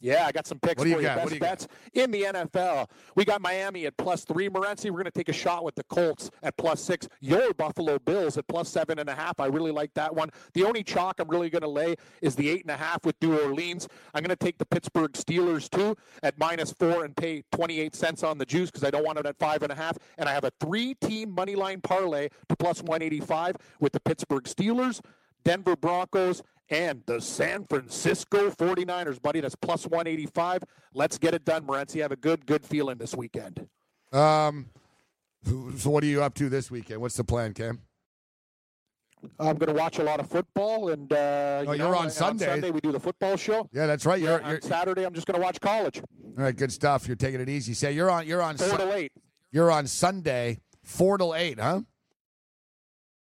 [0.00, 1.16] Yeah, I got some picks what do you for got?
[1.16, 1.22] you.
[1.22, 1.48] Best you got?
[1.48, 2.88] bets in the NFL.
[3.16, 4.48] We got Miami at plus three.
[4.48, 7.08] Morency, we're going to take a shot with the Colts at plus six.
[7.20, 9.40] Your Buffalo Bills at plus seven and a half.
[9.40, 10.30] I really like that one.
[10.54, 13.16] The only chalk I'm really going to lay is the eight and a half with
[13.20, 13.88] New Orleans.
[14.14, 18.22] I'm going to take the Pittsburgh Steelers too at minus four and pay 28 cents
[18.22, 19.98] on the juice because I don't want it at five and a half.
[20.16, 25.00] And I have a three-team money line parlay to plus 185 with the Pittsburgh Steelers,
[25.44, 29.40] Denver Broncos, and the San Francisco 49ers, buddy.
[29.40, 30.62] That's plus 185.
[30.94, 32.00] Let's get it done, Morency.
[32.02, 33.66] Have a good, good feeling this weekend.
[34.12, 34.70] Um,
[35.76, 37.00] so what are you up to this weekend?
[37.00, 37.80] What's the plan, Cam?
[39.40, 42.10] I'm going to watch a lot of football, and uh, Oh, you you're know, on
[42.10, 42.46] Sunday.
[42.46, 43.68] Sunday we do the football show.
[43.72, 44.20] Yeah, that's right.
[44.20, 45.98] You're, on you're Saturday, I'm just going to watch college.
[45.98, 46.54] all right.
[46.56, 47.06] Good stuff.
[47.08, 47.74] You're taking it easy.
[47.74, 48.26] Say you're on.
[48.26, 48.56] You're on.
[48.56, 49.12] Four Su- to eight.
[49.50, 51.80] You're on Sunday, four till eight, huh?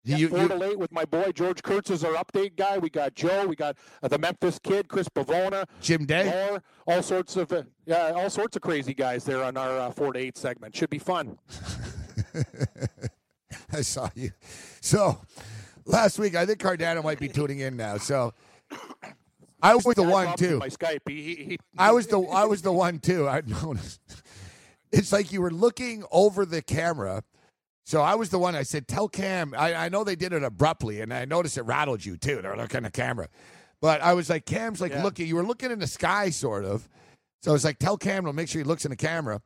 [0.04, 2.76] Yeah, You- four you- to eight with my boy George Kurtz is our update guy.
[2.78, 3.46] We got Joe.
[3.46, 6.24] We got uh, the Memphis kid, Chris Pavona, Jim Day.
[6.28, 9.90] Moore, all sorts of uh, yeah, all sorts of crazy guys there on our uh,
[9.92, 10.74] four to eight segment.
[10.74, 11.38] Should be fun.
[13.72, 14.30] I saw you.
[14.80, 15.20] So
[15.84, 17.98] last week, I think Cardano might be tuning in now.
[17.98, 18.34] So
[19.62, 20.58] I was the one too.
[20.58, 21.00] My Skype.
[21.06, 23.28] He, he, he, I was the I was the one too.
[23.28, 24.00] I noticed.
[24.90, 27.22] It's like you were looking over the camera.
[27.84, 28.54] So I was the one.
[28.54, 31.62] I said, "Tell Cam." I, I know they did it abruptly, and I noticed it
[31.62, 32.40] rattled you too.
[32.42, 33.28] They're looking at the camera,
[33.80, 35.02] but I was like, "Cam's like Yeah.
[35.02, 36.88] looking." You were looking in the sky, sort of.
[37.42, 39.42] So I was like, "Tell Cam to make sure he looks in the camera,"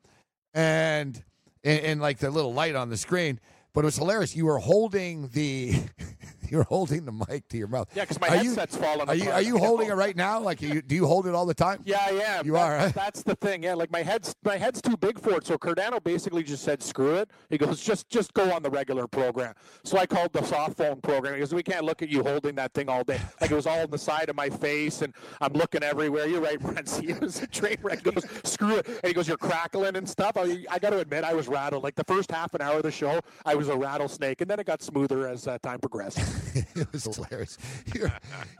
[0.54, 1.22] and
[1.64, 3.40] and, and like the little light on the screen.
[3.72, 4.36] But it was hilarious.
[4.36, 5.74] You were holding the
[6.50, 7.88] you were holding the mic to your mouth.
[7.94, 9.36] yeah, because my Are you- headset's falling Are you apart.
[9.36, 10.40] are you holding it right now?
[10.40, 11.82] Like, you, do you hold it all the time?
[11.84, 12.46] Yeah, I am.
[12.46, 12.88] You That- are, huh?
[12.94, 13.62] That's the thing.
[13.62, 15.46] Yeah, like my head's my head's too big for it.
[15.46, 19.06] So Cardano basically just said, "Screw it." He goes, "Just just go on the regular
[19.06, 19.54] program."
[19.84, 22.72] So I called the soft phone program because we can't look at you holding that
[22.74, 23.20] thing all day.
[23.40, 26.26] Like it was all on the side of my face, and I'm looking everywhere.
[26.26, 27.10] You're right, Renzi.
[27.10, 28.04] It was a train wreck.
[28.04, 30.98] He goes, "Screw it," and he goes, "You're crackling and stuff." I, I got to
[30.98, 31.82] admit, I was rattled.
[31.82, 34.58] Like the first half an hour of the show, I was a rattlesnake, and then
[34.60, 36.18] it got smoother as uh, time progressed.
[36.74, 37.58] it was hilarious.
[37.94, 38.12] You're,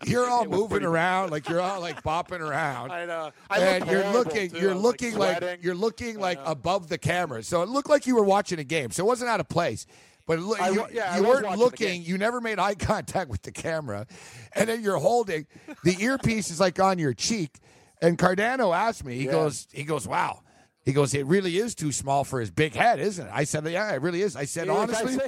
[0.05, 2.93] you're all moving around, like you're all like bopping around.
[2.93, 3.33] I know.
[3.51, 4.59] I and you're looking, too.
[4.59, 5.63] you're looking like, sweating.
[5.63, 7.43] you're looking like above the camera.
[7.43, 8.91] So it looked like you were watching a game.
[8.91, 9.87] So it wasn't out of place.
[10.27, 12.03] But it loo- I you, yeah, you weren't looking.
[12.03, 14.07] You never made eye contact with the camera,
[14.55, 15.47] and then you're holding
[15.85, 17.59] the earpiece is like on your cheek.
[18.03, 19.17] And Cardano asked me.
[19.17, 19.33] He Yeah.
[19.33, 20.43] goes, he goes, wow.
[20.85, 23.31] He goes, it really is too small for his big head, isn't it?
[23.35, 24.37] I said, yeah, it really is.
[24.37, 25.19] I said, Yeah, honestly,